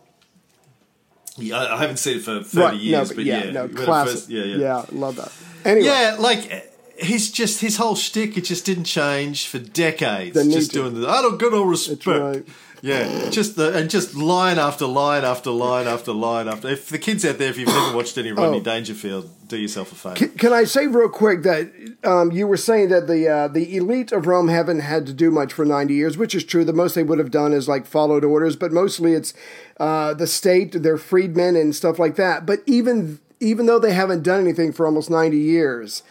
Yeah, 1.36 1.58
I 1.74 1.78
haven't 1.78 1.98
seen 1.98 2.18
it 2.18 2.22
for 2.24 2.42
thirty 2.42 2.60
Right. 2.60 2.76
years, 2.76 3.10
no, 3.10 3.16
but 3.16 3.24
yeah, 3.24 3.44
yeah, 3.44 3.50
no, 3.52 3.68
classic. 3.68 4.14
first- 4.14 4.30
yeah, 4.30 4.42
yeah, 4.44 4.56
yeah, 4.56 4.84
love 4.92 5.16
that. 5.16 5.32
Anyway, 5.64 5.86
Yeah, 5.86 6.16
like 6.18 6.67
he's 6.98 7.30
just 7.30 7.60
his 7.60 7.76
whole 7.76 7.94
shtick. 7.96 8.36
It 8.36 8.42
just 8.42 8.64
didn't 8.64 8.84
change 8.84 9.46
for 9.48 9.58
decades. 9.58 10.34
Just 10.52 10.72
to. 10.72 10.78
doing 10.78 11.00
the 11.00 11.08
I 11.08 11.22
don't 11.22 11.38
get 11.38 11.52
no 11.52 11.62
respect. 11.62 12.06
right. 12.06 12.46
Yeah, 12.80 13.28
just 13.30 13.56
the 13.56 13.76
and 13.76 13.90
just 13.90 14.14
line 14.14 14.56
after 14.56 14.86
line 14.86 15.24
after 15.24 15.50
line 15.50 15.88
after 15.88 16.12
line 16.12 16.46
after. 16.46 16.68
If 16.68 16.88
the 16.90 16.98
kids 16.98 17.24
out 17.24 17.38
there, 17.38 17.50
if 17.50 17.58
you've 17.58 17.66
never 17.66 17.96
watched 17.96 18.16
any 18.16 18.30
Rodney 18.30 18.58
Oh. 18.58 18.62
Dangerfield, 18.62 19.28
do 19.48 19.56
yourself 19.56 19.90
a 19.90 19.94
favor. 19.96 20.14
Can, 20.14 20.28
can 20.38 20.52
I 20.52 20.62
say 20.62 20.86
real 20.86 21.08
quick 21.08 21.42
that 21.42 21.72
um, 22.04 22.30
you 22.30 22.46
were 22.46 22.56
saying 22.56 22.90
that 22.90 23.08
the 23.08 23.26
uh, 23.28 23.48
the 23.48 23.76
elite 23.76 24.12
of 24.12 24.28
Rome 24.28 24.46
haven't 24.46 24.78
had 24.78 25.06
to 25.06 25.12
do 25.12 25.32
much 25.32 25.52
for 25.52 25.64
ninety 25.64 25.94
years, 25.94 26.16
which 26.16 26.36
is 26.36 26.44
true. 26.44 26.64
The 26.64 26.72
most 26.72 26.94
they 26.94 27.02
would 27.02 27.18
have 27.18 27.32
done 27.32 27.52
is 27.52 27.66
like 27.68 27.84
followed 27.84 28.24
orders, 28.24 28.54
but 28.54 28.70
mostly 28.70 29.14
it's 29.14 29.34
uh, 29.80 30.14
the 30.14 30.28
state, 30.28 30.80
their 30.80 30.98
freedmen, 30.98 31.56
and 31.56 31.74
stuff 31.74 31.98
like 31.98 32.14
that. 32.14 32.46
But 32.46 32.60
even 32.66 33.18
even 33.40 33.66
though 33.66 33.80
they 33.80 33.92
haven't 33.92 34.22
done 34.22 34.40
anything 34.40 34.72
for 34.72 34.86
almost 34.86 35.10
ninety 35.10 35.38
years. 35.38 36.04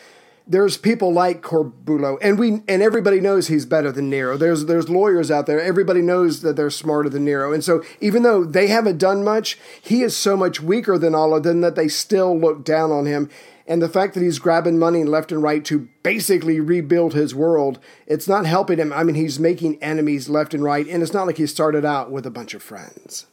There's 0.50 0.78
people 0.78 1.12
like 1.12 1.42
Corbulo, 1.42 2.18
and 2.22 2.40
we 2.40 2.62
and 2.68 2.82
everybody 2.82 3.20
knows 3.20 3.48
he's 3.48 3.66
better 3.66 3.92
than 3.92 4.10
Nero. 4.10 4.38
There's 4.38 4.66
there's 4.66 4.90
lawyers 4.90 5.30
out 5.30 5.46
there. 5.46 5.60
Everybody 5.60 6.02
knows 6.02 6.42
that 6.42 6.56
they're 6.56 6.70
smarter 6.70 7.10
than 7.10 7.26
Nero, 7.26 7.52
and 7.52 7.64
so 7.64 7.84
even 8.00 8.24
though 8.24 8.46
they 8.46 8.68
haven't 8.68 8.98
done 8.98 9.24
much, 9.24 9.58
he 9.82 10.04
is 10.04 10.16
so 10.16 10.38
much 10.38 10.62
weaker 10.62 10.98
than 10.98 11.14
all 11.14 11.36
of 11.36 11.44
them 11.44 11.62
that 11.62 11.76
they 11.76 11.88
still 11.88 12.38
look 12.38 12.64
down 12.64 12.92
on 12.92 13.06
him. 13.06 13.30
And 13.68 13.82
the 13.82 13.90
fact 13.90 14.14
that 14.14 14.24
he's 14.24 14.40
grabbing 14.40 14.80
money 14.80 15.04
left 15.04 15.34
and 15.34 15.44
right 15.44 15.66
to 15.66 15.90
basically 16.02 16.62
rebuild 16.62 17.14
his 17.14 17.36
world, 17.36 17.80
it's 18.06 18.28
not 18.28 18.46
helping 18.46 18.80
him. 18.80 18.94
I 18.94 19.04
mean, 19.04 19.16
he's 19.16 19.42
making 19.42 19.84
enemies 19.84 20.30
left 20.30 20.54
and 20.54 20.64
right, 20.64 20.88
and 20.88 21.04
it's 21.04 21.14
not 21.14 21.28
like 21.28 21.38
he 21.38 21.48
started 21.48 21.84
out 21.84 22.10
with 22.10 22.26
a 22.26 22.32
bunch 22.32 22.54
of 22.54 22.64
friends. 22.64 23.26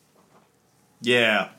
Yeah. 1.00 1.50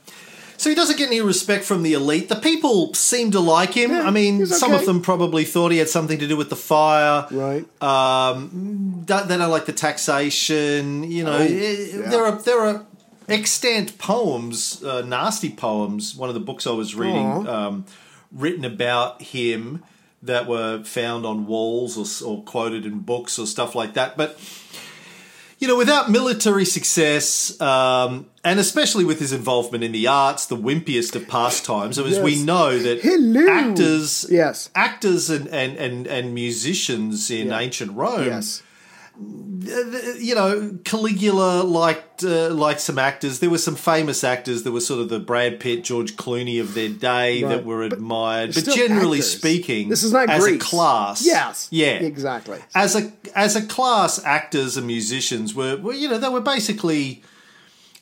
So 0.58 0.70
he 0.70 0.76
doesn't 0.76 0.98
get 0.98 1.08
any 1.08 1.22
respect 1.22 1.64
from 1.66 1.84
the 1.84 1.94
elite. 1.94 2.30
The 2.30 2.36
people 2.36 2.94
seem 2.94 3.32
to 3.32 3.40
like 3.40 3.74
him. 3.74 3.92
Yeah, 3.92 4.04
I 4.08 4.12
mean, 4.12 4.38
he's 4.40 4.58
some 4.58 4.74
of 4.74 4.86
them 4.86 5.02
probably 5.02 5.44
thought 5.44 5.72
he 5.72 5.78
had 5.80 5.90
something 5.90 6.18
to 6.20 6.28
do 6.28 6.38
with 6.38 6.50
the 6.50 6.56
fire. 6.56 7.28
Right. 7.32 7.66
Um, 7.84 9.04
they 9.06 9.38
don't 9.38 9.50
like 9.52 9.66
the 9.66 9.74
taxation. 9.74 11.04
You 11.10 11.24
know, 11.26 11.38
Oh, 11.38 11.42
eh, 11.42 11.48
yeah. 11.94 12.10
there 12.10 12.26
are 12.26 12.42
there 12.42 12.60
are 12.62 12.86
extant 13.28 13.98
poems, 13.98 14.84
uh, 14.84 15.02
nasty 15.02 15.50
poems. 15.50 16.16
One 16.16 16.30
of 16.30 16.36
the 16.36 16.42
books 16.42 16.66
I 16.68 16.72
was 16.72 16.96
reading, 16.96 17.48
um, 17.48 17.86
written 18.32 18.64
about 18.66 19.22
him 19.22 19.84
that 20.24 20.48
were 20.48 20.84
found 20.84 21.26
on 21.26 21.46
walls 21.46 22.22
or, 22.24 22.28
or 22.28 22.44
quoted 22.44 22.86
in 22.86 23.00
books 23.00 23.38
or 23.38 23.46
stuff 23.46 23.76
like 23.76 23.94
that. 23.94 24.18
But 24.18 24.40
you 25.66 25.72
know, 25.72 25.78
without 25.78 26.12
military 26.12 26.64
success, 26.64 27.60
um, 27.60 28.28
and 28.44 28.60
especially 28.60 29.04
with 29.04 29.18
his 29.18 29.34
involvement 29.34 29.84
in 29.84 29.92
the 29.94 30.06
arts, 30.06 30.46
the 30.46 30.56
wimpiest 30.56 31.16
of 31.16 31.28
pastimes, 31.28 31.98
as 31.98 32.20
we 32.20 32.44
know 32.44 32.78
that 32.78 33.00
Hello. 33.02 33.48
actors, 33.50 34.28
Yes. 34.30 34.70
actors 34.76 35.32
and, 35.32 35.48
and, 35.48 35.76
and, 35.78 36.06
and 36.06 36.36
musicians 36.36 37.32
in 37.32 37.48
Yeah. 37.48 37.58
ancient 37.58 37.94
Rome, 37.94 38.28
Yes. 38.28 38.62
You 39.20 40.36
know, 40.36 40.78
Caligula 40.84 41.64
liked 41.64 42.24
uh, 42.24 42.50
liked 42.50 42.82
some 42.82 43.00
actors. 43.00 43.40
There 43.40 43.50
were 43.50 43.58
some 43.58 43.76
famous 43.76 44.24
actors. 44.24 44.64
There 44.64 44.72
were 44.72 44.82
sort 44.82 45.00
of 45.02 45.10
the 45.10 45.20
Brad 45.20 45.60
Pitt, 45.60 45.84
George 45.84 46.16
Clooney 46.16 46.60
of 46.62 46.74
their 46.74 46.90
day 46.90 47.44
Right. 47.44 47.50
that 47.50 47.66
were 47.66 47.88
But 47.88 47.98
admired. 47.98 48.54
But, 48.54 48.62
still 48.62 48.76
generally 48.76 49.20
actors. 49.20 49.32
speaking, 49.38 49.90
This 49.90 50.04
is 50.04 50.12
not 50.12 50.30
as 50.30 50.44
Greece. 50.44 50.62
a 50.62 50.66
class. 50.66 51.26
Yes. 51.26 51.68
yeah, 51.72 51.94
Exactly. 51.94 52.60
as 52.76 52.96
a 52.96 53.12
as 53.36 53.56
a 53.56 53.66
class, 53.66 54.24
actors 54.24 54.78
and 54.78 54.86
musicians 54.88 55.56
were, 55.56 55.78
were 55.78 55.94
you 55.94 56.08
know 56.10 56.18
they 56.18 56.30
were 56.30 56.42
basically 56.42 57.24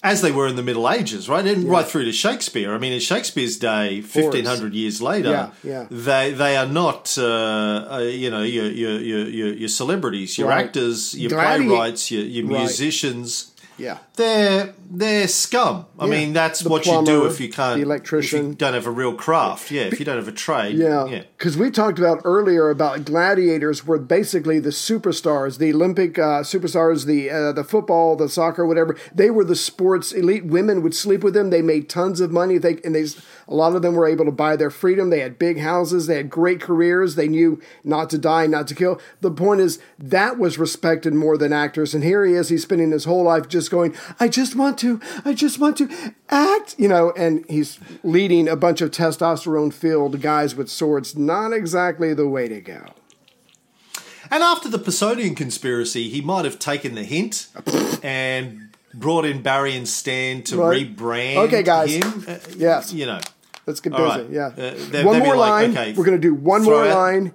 as 0.04 0.22
they 0.22 0.32
were 0.32 0.48
in 0.48 0.56
the 0.58 0.64
Middle 0.64 0.90
Ages, 0.90 1.30
right? 1.30 1.46
And 1.46 1.64
right 1.70 1.86
through 1.86 2.04
to 2.06 2.12
Shakespeare. 2.12 2.74
I 2.74 2.78
mean, 2.78 2.92
in 2.94 3.00
Shakespeare's 3.00 3.58
day, 3.58 4.02
fifteen 4.02 4.44
hundred 4.46 4.74
years 4.74 5.02
later, 5.02 5.30
Yeah, 5.30 5.50
yeah. 5.64 5.86
they 5.90 6.34
they 6.34 6.58
are 6.58 6.68
not 6.68 7.16
uh, 7.18 7.24
uh, 7.24 7.98
you 8.00 8.30
know 8.30 8.44
your 8.44 8.66
your 8.66 9.00
your 9.00 9.28
your, 9.30 9.54
your 9.54 9.70
celebrities, 9.70 10.38
your 10.38 10.50
Right. 10.50 10.66
actors, 10.66 11.16
your 11.18 11.32
Gladi- 11.32 11.66
playwrights, 11.68 12.12
your, 12.12 12.24
your 12.26 12.46
Right. 12.48 12.62
Yeah. 13.78 13.98
They're 14.16 14.74
they're 14.90 15.28
scum. 15.28 15.86
I 16.00 16.06
Yeah. 16.06 16.12
mean, 16.12 16.34
that's 16.34 16.60
The 16.62 16.70
what 16.70 16.86
you 16.86 17.04
do 17.04 17.26
if 17.26 17.40
you 17.42 17.50
can't, 17.50 17.78
the 17.78 17.86
electrician. 17.86 18.40
if 18.40 18.46
you 18.50 18.54
don't 18.56 18.74
have 18.76 18.86
a 18.86 18.92
real 18.92 19.14
craft. 19.14 19.72
Yeah, 19.72 19.84
if 19.84 20.00
you 20.00 20.06
don't 20.06 20.18
have 20.18 20.28
a 20.28 20.32
trade. 20.32 20.76
Yeah, 20.78 21.06
yeah. 21.08 21.24
because 21.38 21.58
we 21.58 21.72
talked 21.72 21.98
about 21.98 22.22
earlier 22.24 22.70
about 22.70 23.06
gladiators 23.06 23.86
were 23.88 23.98
basically 23.98 24.60
the 24.60 24.70
superstars, 24.70 25.58
the 25.58 25.74
Olympic 25.74 26.20
uh, 26.20 26.42
superstars, 26.44 27.06
the 27.06 27.30
uh, 27.32 27.52
the 27.52 27.64
football, 27.64 28.16
the 28.16 28.30
soccer, 28.30 28.66
whatever. 28.66 28.96
They 29.14 29.30
were 29.32 29.44
the 29.44 29.56
sports 29.56 30.12
elite. 30.12 30.46
Women 30.46 30.84
would 30.84 30.94
sleep 30.94 31.24
with 31.24 31.34
them. 31.34 31.50
They 31.50 31.62
made 31.64 31.90
tons 31.90 32.20
of 32.22 32.32
money. 32.32 32.58
They 32.60 32.78
and 32.86 32.94
they 32.94 33.06
a 33.48 33.54
lot 33.54 33.76
of 33.76 33.82
them 33.82 33.96
were 33.96 34.08
able 34.08 34.26
to 34.26 34.32
buy 34.32 34.56
their 34.56 34.70
freedom. 34.70 35.10
They 35.10 35.20
had 35.20 35.40
big 35.40 35.60
houses. 35.60 36.08
They 36.08 36.18
had 36.18 36.30
great 36.30 36.62
careers. 36.62 37.16
They 37.16 37.28
knew 37.28 37.62
not 37.84 38.10
to 38.12 38.18
die, 38.18 38.48
not 38.48 38.68
to 38.68 38.76
kill. 38.76 39.02
The 39.22 39.32
point 39.32 39.62
is 39.62 39.80
that 39.98 40.38
was 40.38 40.58
respected 40.58 41.14
more 41.14 41.38
than 41.38 41.54
actors. 41.54 41.94
And 41.94 42.04
here 42.04 42.26
he 42.26 42.34
is. 42.34 42.50
He's 42.50 42.64
spending 42.64 42.92
his 42.92 43.06
whole 43.06 43.24
life 43.24 43.48
just 43.48 43.72
going, 43.72 43.96
I 44.20 44.28
just 44.28 44.56
want 44.56 44.78
to, 44.80 45.00
I 45.26 45.34
just 45.34 45.60
want 45.60 45.78
to 45.78 45.90
act, 46.30 46.76
you 46.78 46.88
know. 46.88 47.12
And 47.18 47.46
he's 47.50 47.80
leading 48.04 48.48
a 48.48 48.56
bunch 48.56 48.82
of 48.82 48.92
testosterone 48.92 49.74
filled 49.74 50.22
guys 50.22 50.56
with 50.56 50.70
swords. 50.70 51.16
Not 51.16 51.54
exactly 51.54 52.14
the 52.14 52.28
way 52.28 52.48
to 52.48 52.62
go. 52.62 52.86
And 54.32 54.42
after 54.42 54.70
the 54.70 54.80
Pisonian 54.80 55.36
conspiracy, 55.36 56.10
he 56.10 56.22
might 56.22 56.46
have 56.46 56.58
taken 56.58 56.96
the 56.96 57.04
hint 57.04 57.50
and 58.04 58.73
brought 58.94 59.26
in 59.26 59.42
Barry 59.42 59.76
and 59.76 59.88
Stan 59.88 60.44
to 60.44 60.58
Right. 60.58 60.96
rebrand 60.96 61.38
Okay, 61.48 61.64
guys. 61.64 61.92
him. 61.94 62.26
Uh, 62.28 62.36
Yes. 62.56 62.94
You 62.94 63.06
know, 63.08 63.20
Let's 63.66 63.80
get 63.80 63.92
busy. 63.92 64.04
right. 64.04 64.30
Yeah. 64.30 64.48
Uh, 64.58 65.04
one 65.04 65.20
more 65.20 65.36
like, 65.36 65.50
line. 65.50 65.72
okay, 65.72 65.94
We're 65.94 66.06
going 66.06 66.20
to 66.20 66.28
do 66.28 66.34
one 66.34 66.64
more 66.64 66.86
out- 66.86 66.96
line, 66.96 67.34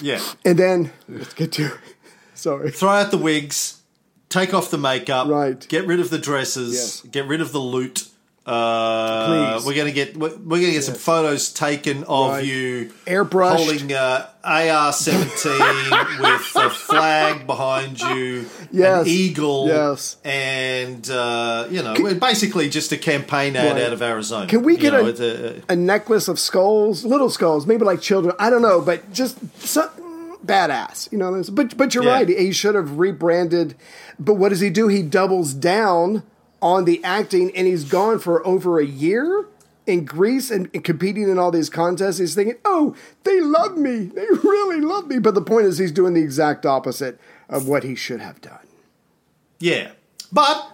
yeah. 0.00 0.20
and 0.44 0.58
then 0.58 0.92
let's 1.08 1.34
get 1.34 1.52
to. 1.52 1.66
It. 1.66 1.72
Sorry. 2.34 2.70
Throw 2.70 2.88
out 2.90 3.10
the 3.10 3.18
wigs, 3.18 3.82
take 4.28 4.54
off 4.54 4.70
the 4.70 4.78
makeup, 4.78 5.28
Right. 5.28 5.66
Get 5.68 5.86
rid 5.86 6.00
of 6.00 6.10
the 6.10 6.18
dresses, 6.18 6.74
Yes. 6.74 7.02
get 7.10 7.26
rid 7.26 7.40
of 7.40 7.52
the 7.52 7.58
loot. 7.60 8.08
Uh, 8.44 9.54
Please. 9.56 9.66
we're 9.66 9.76
gonna 9.76 9.92
get 9.92 10.16
we're, 10.16 10.30
we're 10.38 10.60
gonna 10.60 10.72
get 10.72 10.82
some 10.82 10.96
photos 10.96 11.52
taken 11.52 12.02
of 12.04 12.30
Right. 12.32 12.44
you 12.44 12.92
Airbrushed. 13.06 13.56
holding 13.56 13.92
uh, 13.92 14.26
AR 14.42 14.92
seventeen 14.92 15.60
with 16.20 16.52
a 16.56 16.68
flag 16.70 17.46
behind 17.46 18.00
you, 18.00 18.46
Yes. 18.72 19.02
an 19.02 19.06
eagle, 19.06 19.68
Yes. 19.68 20.16
and 20.24 21.08
uh, 21.08 21.68
you 21.70 21.84
know, 21.84 21.94
we're 21.98 22.16
basically 22.16 22.68
just 22.68 22.90
a 22.90 22.96
campaign 22.96 23.54
ad 23.54 23.76
Right. 23.76 23.82
out 23.84 23.92
of 23.92 24.02
Arizona. 24.02 24.48
Can 24.48 24.64
we 24.64 24.72
You 24.74 24.78
get 24.80 24.92
know, 24.92 25.04
a, 25.06 25.08
it's 25.08 25.20
a- 25.20 25.62
a 25.68 25.76
necklace 25.76 26.26
of 26.26 26.40
skulls, 26.40 27.04
little 27.04 27.30
skulls, 27.30 27.64
maybe 27.66 27.84
like 27.84 28.00
children? 28.00 28.34
I 28.40 28.50
don't 28.50 28.62
know, 28.62 28.80
but 28.80 29.12
just 29.12 29.38
badass, 30.44 31.10
you 31.12 31.18
know. 31.18 31.30
there's- 31.30 31.48
But 31.50 31.76
but 31.76 31.94
you're 31.94 32.02
Yeah. 32.04 32.10
right. 32.12 32.28
He 32.28 32.50
should 32.52 32.74
have 32.74 32.98
rebranded. 32.98 33.76
But 34.18 34.34
what 34.34 34.48
does 34.48 34.58
he 34.60 34.70
do? 34.70 34.88
He 34.88 35.02
doubles 35.02 35.52
down 35.54 36.24
on 36.62 36.84
the 36.86 37.02
acting, 37.04 37.54
and 37.56 37.66
he's 37.66 37.84
gone 37.84 38.18
for 38.18 38.46
over 38.46 38.78
a 38.78 38.86
year 38.86 39.46
in 39.86 40.04
Greece 40.04 40.50
and, 40.50 40.70
and 40.72 40.84
competing 40.84 41.28
in 41.28 41.38
all 41.38 41.50
these 41.50 41.68
contests. 41.68 42.18
He's 42.18 42.34
thinking, 42.34 42.56
"Oh, 42.64 42.94
they 43.24 43.40
love 43.40 43.76
me. 43.76 44.04
They 44.04 44.26
really 44.44 44.80
love 44.80 45.08
me." 45.08 45.18
But 45.18 45.34
the 45.34 45.42
point 45.42 45.66
is, 45.66 45.78
he's 45.78 45.92
doing 45.92 46.14
the 46.14 46.22
exact 46.22 46.64
opposite 46.64 47.18
of 47.48 47.68
what 47.68 47.82
he 47.82 47.94
should 47.94 48.20
have 48.20 48.40
done. 48.40 48.66
Yeah. 49.58 49.90
But, 50.32 50.66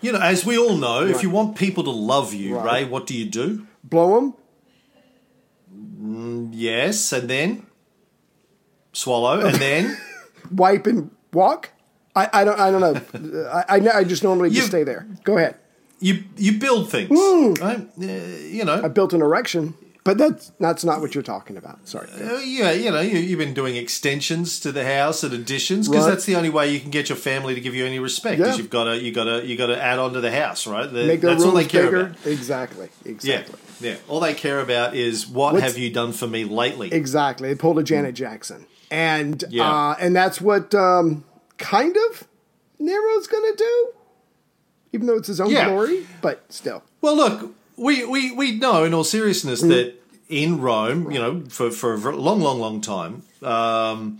you 0.00 0.10
know, 0.12 0.20
as 0.20 0.44
we 0.44 0.58
all 0.58 0.76
know, 0.76 1.06
if 1.06 1.22
you 1.22 1.30
want 1.30 1.56
people 1.56 1.84
to 1.84 1.90
love 1.90 2.34
you, 2.34 2.56
Right. 2.56 2.82
Ray, 2.82 2.84
what 2.88 3.06
do 3.06 3.16
you 3.16 3.26
do? 3.26 3.66
Blow 3.84 4.18
him. 4.18 4.34
Mm, 6.00 6.50
yes, 6.52 7.12
and 7.12 7.28
then 7.30 7.66
swallow, 8.92 9.40
and 9.46 9.54
then 9.56 9.96
wipe 10.50 10.86
and 10.86 11.10
walk. 11.32 11.70
I, 12.16 12.28
I 12.32 12.44
don't 12.44 12.58
I 12.58 12.70
don't 12.70 12.80
know. 12.80 13.48
I, 13.50 13.64
I 13.76 13.98
I 13.98 14.04
just 14.04 14.22
normally 14.24 14.50
just 14.50 14.68
stay 14.68 14.82
there. 14.84 15.06
Go 15.24 15.36
ahead. 15.38 15.54
you 16.00 16.24
you 16.36 16.58
build 16.58 16.90
things, 16.90 17.10
right? 17.60 17.86
Uh, 18.00 18.04
you 18.04 18.64
know, 18.64 18.80
I 18.82 18.88
built 18.88 19.12
an 19.12 19.20
erection, 19.22 19.74
but 20.02 20.16
that's 20.18 20.50
that's 20.58 20.82
not 20.84 21.00
what 21.00 21.14
you're 21.14 21.22
talking 21.34 21.56
about. 21.56 21.86
Sorry. 21.86 22.08
Uh, 22.10 22.38
yeah, 22.38 22.70
you 22.72 22.90
know, 22.90 23.00
you, 23.00 23.18
you've 23.18 23.38
been 23.38 23.54
doing 23.54 23.76
extensions 23.76 24.58
to 24.60 24.72
the 24.72 24.84
house 24.84 25.22
and 25.24 25.32
additions 25.34 25.88
because 25.88 26.04
Right. 26.06 26.10
that's 26.12 26.24
the 26.24 26.36
only 26.36 26.48
way 26.50 26.72
you 26.72 26.80
can 26.80 26.90
get 26.90 27.08
your 27.10 27.16
family 27.16 27.54
to 27.54 27.60
give 27.60 27.74
you 27.74 27.84
any 27.86 27.98
respect. 27.98 28.38
Because 28.38 28.54
Yeah. 28.56 28.62
you've 28.62 28.70
got 28.70 28.84
to, 28.84 29.02
you 29.02 29.12
got 29.12 29.24
to, 29.24 29.46
you 29.46 29.56
got 29.56 29.66
to 29.66 29.82
add 29.82 29.98
on 29.98 30.12
to 30.14 30.20
the 30.20 30.30
house, 30.32 30.66
right? 30.66 30.90
The- 30.90 31.06
Make 31.06 31.20
their 31.20 31.32
that's 31.32 31.44
all 31.44 31.52
they 31.52 31.64
care 31.66 31.84
bigger. 31.84 32.00
about. 32.06 32.26
Exactly. 32.26 32.88
Yeah, 33.04 33.10
Exactly. 33.12 33.58
yeah. 33.80 33.96
All 34.08 34.20
they 34.20 34.34
care 34.34 34.60
about 34.60 34.94
is 34.96 35.26
what 35.26 35.52
What's- 35.54 35.66
have 35.66 35.76
you 35.78 35.90
done 35.90 36.12
for 36.12 36.26
me 36.26 36.44
lately? 36.44 36.92
Exactly. 36.92 37.48
They 37.48 37.54
pulled 37.54 37.78
a 37.78 37.82
Janet 37.82 38.14
Jackson, 38.14 38.66
and 38.90 39.42
Yeah. 39.50 39.64
uh, 39.70 39.96
and 40.00 40.14
that's 40.16 40.40
what 40.40 40.74
um, 40.74 41.24
kind 41.58 41.96
of 42.10 42.26
Nero's 42.78 43.26
going 43.26 43.50
to 43.52 43.56
do, 43.56 43.88
even 44.92 45.06
though 45.06 45.16
it's 45.16 45.28
his 45.28 45.40
own 45.40 45.50
Yeah. 45.50 45.68
glory. 45.68 46.06
But 46.20 46.44
still, 46.52 46.82
Well, 47.00 47.16
look, 47.16 47.54
we, 47.76 48.04
we, 48.04 48.32
we 48.32 48.52
know 48.58 48.84
in 48.84 48.94
all 48.94 49.04
seriousness 49.04 49.62
Mm. 49.62 49.68
that 49.68 49.94
in 50.28 50.60
Rome, 50.60 51.10
you 51.12 51.18
know, 51.18 51.42
for, 51.48 51.70
for 51.70 51.94
a 51.94 52.16
long, 52.16 52.40
long, 52.40 52.58
long 52.60 52.80
time, 52.80 53.22
um, 53.42 54.18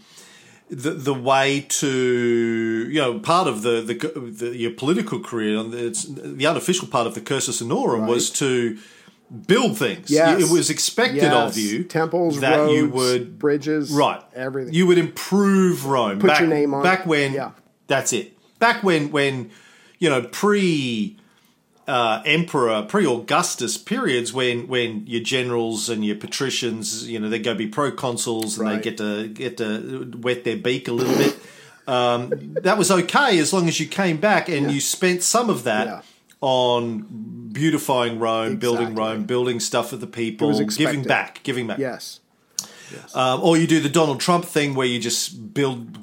the 0.69 0.91
the 0.91 1.15
way 1.15 1.65
to 1.69 2.89
you 2.91 3.01
know 3.01 3.21
part 3.21 3.47
of 3.47 3.63
the 3.63 3.81
the, 3.83 3.95
the 4.21 4.57
your 4.57 4.73
political 4.73 5.21
career, 5.21 5.59
and 5.59 5.73
it's 5.73 6.03
the 6.05 6.45
unofficial 6.45 6.89
part 6.89 7.07
of 7.07 7.15
the 7.15 7.21
cursus 7.21 7.63
honorum 7.63 8.09
was 8.09 8.31
to 8.31 8.77
build 9.47 9.77
things. 9.79 10.11
Yes. 10.11 10.41
It 10.43 10.51
was 10.53 10.71
expected 10.71 11.23
Yes. 11.23 11.53
of 11.53 11.59
you 11.59 11.85
temples, 11.85 12.41
that 12.41 12.57
roads, 12.57 12.73
you 12.75 12.89
would 12.91 13.39
bridges, 13.39 13.91
right 13.91 14.23
everything. 14.35 14.73
You 14.75 14.87
would 14.87 14.99
improve 14.99 15.85
Rome. 15.87 16.19
Put 16.21 16.29
back, 16.29 16.41
your 16.41 16.49
name 16.49 16.73
on 16.75 16.83
back 16.83 17.01
it. 17.01 17.07
when. 17.07 17.33
Yeah. 17.33 17.51
That's 17.89 18.13
it. 18.13 18.35
Back 18.59 18.83
when 18.83 19.11
when 19.11 19.51
you 19.99 20.09
know 20.11 20.23
pre. 20.23 21.17
Uh, 21.89 22.21
emperor 22.27 22.83
pre-Augustus 22.89 23.79
periods 23.79 24.33
when 24.33 24.67
when 24.67 25.07
your 25.07 25.23
generals 25.23 25.89
and 25.89 26.05
your 26.05 26.17
patricians 26.17 27.09
you 27.09 27.17
know 27.21 27.29
they 27.29 27.39
go 27.39 27.55
be 27.55 27.71
proconsuls 27.71 28.59
and 28.59 28.67
Right. 28.69 28.75
they 28.79 28.83
get 28.83 28.99
to 28.99 29.29
get 29.29 29.57
to 29.59 30.13
wet 30.21 30.43
their 30.43 30.57
beak 30.57 30.89
a 30.89 30.93
little 30.93 31.15
bit 31.15 31.39
um, 31.87 32.33
that 32.63 32.77
was 32.77 32.91
okay 32.91 33.39
as 33.39 33.53
long 33.53 33.69
as 33.69 33.79
you 33.79 33.87
came 33.87 34.17
back 34.17 34.49
and 34.49 34.73
you 34.73 34.81
spent 34.81 35.23
some 35.23 35.49
of 35.49 35.63
that 35.63 35.87
Yeah. 35.87 36.01
On 36.41 37.49
beautifying 37.53 38.19
Rome, 38.19 38.57
building 38.57 38.95
Rome, 38.95 39.25
building 39.25 39.61
stuff 39.61 39.91
for 39.91 39.97
the 39.97 40.07
people, 40.07 40.49
giving 40.77 41.03
back, 41.09 41.43
giving 41.43 41.67
back. 41.67 41.79
yes, 41.79 42.21
Um, 43.15 43.43
or 43.43 43.57
you 43.57 43.67
do 43.67 43.81
the 43.81 43.89
Donald 43.89 44.21
Trump 44.21 44.45
thing 44.45 44.75
where 44.75 44.87
you 44.87 44.99
just 45.01 45.55
build 45.55 45.99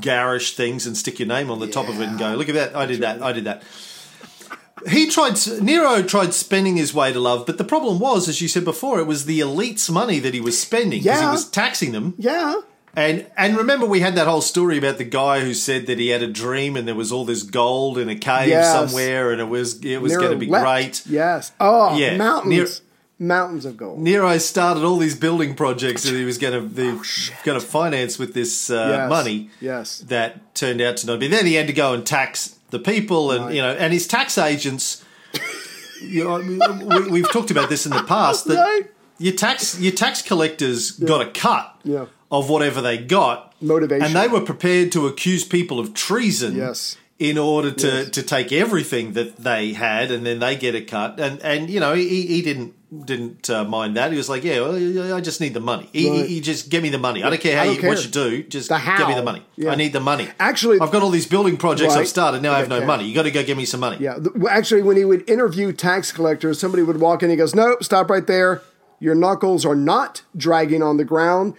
garish 0.00 0.54
things 0.54 0.86
and 0.86 0.96
stick 0.96 1.18
your 1.18 1.28
name 1.28 1.50
on 1.50 1.58
the 1.60 1.66
top 1.68 1.88
of 1.88 2.00
it 2.00 2.08
and 2.08 2.18
go, 2.18 2.34
look 2.34 2.48
at 2.48 2.54
that, 2.54 2.76
I 2.76 2.86
did 2.86 3.00
that, 3.00 3.22
I 3.22 3.32
did 3.32 3.44
that. 3.44 3.62
He 4.88 5.08
tried. 5.10 5.36
Nero 5.60 6.02
tried 6.04 6.32
spending 6.34 6.76
his 6.76 6.94
way 6.94 7.12
to 7.12 7.18
love, 7.18 7.46
but 7.46 7.58
the 7.58 7.64
problem 7.64 7.98
was, 7.98 8.28
as 8.28 8.40
you 8.40 8.46
said 8.46 8.64
before, 8.64 9.00
it 9.00 9.06
was 9.08 9.24
the 9.24 9.40
elites' 9.40 9.90
money 9.90 10.20
that 10.20 10.34
he 10.34 10.40
was 10.40 10.56
spending 10.60 11.02
because 11.02 11.18
he 11.20 11.26
was 11.26 11.48
taxing 11.50 11.90
them. 11.92 12.14
yeah. 12.16 12.60
And 12.96 13.26
and 13.36 13.56
remember, 13.56 13.86
we 13.86 14.00
had 14.00 14.14
that 14.16 14.26
whole 14.26 14.40
story 14.40 14.78
about 14.78 14.98
the 14.98 15.04
guy 15.04 15.40
who 15.40 15.54
said 15.54 15.86
that 15.86 15.98
he 15.98 16.08
had 16.08 16.22
a 16.22 16.26
dream 16.26 16.76
and 16.76 16.88
there 16.88 16.94
was 16.94 17.12
all 17.12 17.24
this 17.24 17.42
gold 17.42 17.98
in 17.98 18.08
a 18.08 18.16
cave 18.16 18.48
Yes. 18.48 18.72
somewhere, 18.72 19.30
and 19.32 19.40
it 19.40 19.48
was 19.48 19.78
it 19.84 20.00
was 20.00 20.12
Nero 20.12 20.22
going 20.22 20.32
to 20.32 20.38
be 20.38 20.46
great. 20.46 21.02
Yes. 21.06 21.52
Oh, 21.60 21.96
Yeah. 21.96 22.16
mountains, 22.16 22.82
mountains 23.18 23.64
of 23.64 23.76
gold. 23.76 23.98
Nero 24.00 24.36
started 24.38 24.82
all 24.84 24.96
these 24.96 25.14
building 25.14 25.54
projects 25.54 26.02
that 26.04 26.14
he 26.14 26.24
was 26.24 26.38
going 26.38 26.54
to 26.74 27.00
going 27.44 27.60
to 27.60 27.64
finance 27.64 28.18
with 28.18 28.34
this 28.34 28.70
uh, 28.70 28.74
Oh, 28.74 28.90
Yes. 28.90 29.10
money. 29.10 29.50
Yes. 29.60 29.98
that 30.08 30.54
turned 30.54 30.80
out 30.80 30.96
to 30.98 31.06
not 31.06 31.20
be. 31.20 31.28
Then 31.28 31.46
he 31.46 31.54
had 31.54 31.66
to 31.68 31.72
go 31.72 31.92
and 31.92 32.04
tax 32.06 32.56
the 32.70 32.78
people, 32.78 33.30
and 33.32 33.44
Right. 33.46 33.54
you 33.54 33.62
know, 33.62 33.70
and 33.72 33.92
his 33.92 34.06
tax 34.06 34.38
agents. 34.38 35.04
You 36.00 36.24
know, 36.24 36.38
we, 36.38 37.10
we've 37.10 37.30
talked 37.32 37.50
about 37.50 37.68
this 37.68 37.84
in 37.84 37.90
the 37.92 38.04
past 38.04 38.44
that 38.46 38.54
Right. 38.58 38.86
your 39.18 39.34
tax 39.34 39.78
your 39.80 39.92
tax 39.92 40.22
collectors 40.22 40.92
got 40.92 41.20
a 41.26 41.30
cut 41.30 41.74
Yeah. 41.82 42.06
Of 42.30 42.48
whatever 42.50 42.80
they 42.82 42.98
got 42.98 43.54
Motivation. 43.60 44.04
and 44.06 44.14
they 44.16 44.28
were 44.28 44.40
prepared 44.42 44.92
to 44.92 45.06
accuse 45.06 45.44
people 45.44 45.78
of 45.80 45.94
treason. 45.94 46.56
Yes. 46.56 46.96
In 47.18 47.36
order 47.36 47.72
to, 47.72 47.86
Yes. 47.88 48.10
to 48.10 48.22
take 48.22 48.52
everything 48.52 49.14
that 49.14 49.38
they 49.38 49.72
had, 49.72 50.12
and 50.12 50.24
then 50.24 50.38
they 50.38 50.54
get 50.54 50.76
a 50.76 50.80
cut, 50.82 51.18
and 51.18 51.42
and 51.42 51.68
you 51.68 51.80
know 51.80 51.92
he, 51.94 52.26
he 52.26 52.42
didn't 52.42 52.74
didn't 53.06 53.50
uh, 53.50 53.64
mind 53.64 53.96
that. 53.96 54.12
He 54.12 54.16
was 54.16 54.28
like, 54.28 54.44
yeah, 54.44 54.60
well, 54.60 55.12
I 55.14 55.20
just 55.20 55.40
need 55.40 55.52
the 55.52 55.58
money. 55.60 55.88
He, 55.92 56.08
Right. 56.08 56.28
he 56.28 56.40
just 56.40 56.70
give 56.70 56.80
me 56.80 56.90
the 56.90 56.98
money. 56.98 57.24
I 57.24 57.28
don't 57.28 57.40
care 57.40 57.56
how 57.58 57.64
don't 57.64 57.74
you, 57.74 57.80
care. 57.80 57.90
what 57.90 58.04
you 58.04 58.10
do, 58.10 58.42
just 58.44 58.68
give 58.70 59.08
me 59.08 59.14
the 59.14 59.22
money. 59.24 59.42
Yeah. 59.56 59.72
I 59.72 59.74
need 59.74 59.92
the 59.92 60.00
money. 60.00 60.28
Actually- 60.38 60.78
I've 60.80 60.92
got 60.92 61.02
all 61.02 61.10
these 61.10 61.26
building 61.26 61.56
projects 61.56 61.94
Right. 61.94 62.02
I've 62.02 62.08
started. 62.08 62.40
Now 62.40 62.52
I 62.54 62.60
have 62.60 62.68
no 62.68 62.76
Okay. 62.76 62.86
money. 62.86 63.04
You 63.08 63.14
got 63.16 63.24
to 63.24 63.30
go 63.32 63.42
give 63.42 63.56
me 63.58 63.64
some 63.64 63.80
money. 63.80 63.96
Yeah. 64.00 64.16
Actually, 64.48 64.82
when 64.82 64.96
he 64.96 65.04
would 65.04 65.28
interview 65.28 65.72
tax 65.72 66.12
collectors, 66.12 66.58
somebody 66.60 66.84
would 66.84 67.00
walk 67.00 67.22
in. 67.24 67.30
He 67.30 67.36
goes, 67.36 67.52
"Nope, 67.54 67.82
stop 67.84 68.08
right 68.10 68.26
there. 68.28 68.62
Your 69.00 69.16
knuckles 69.16 69.66
are 69.66 69.74
not 69.76 70.22
dragging 70.36 70.82
on 70.84 70.96
the 70.98 71.04
ground. 71.04 71.54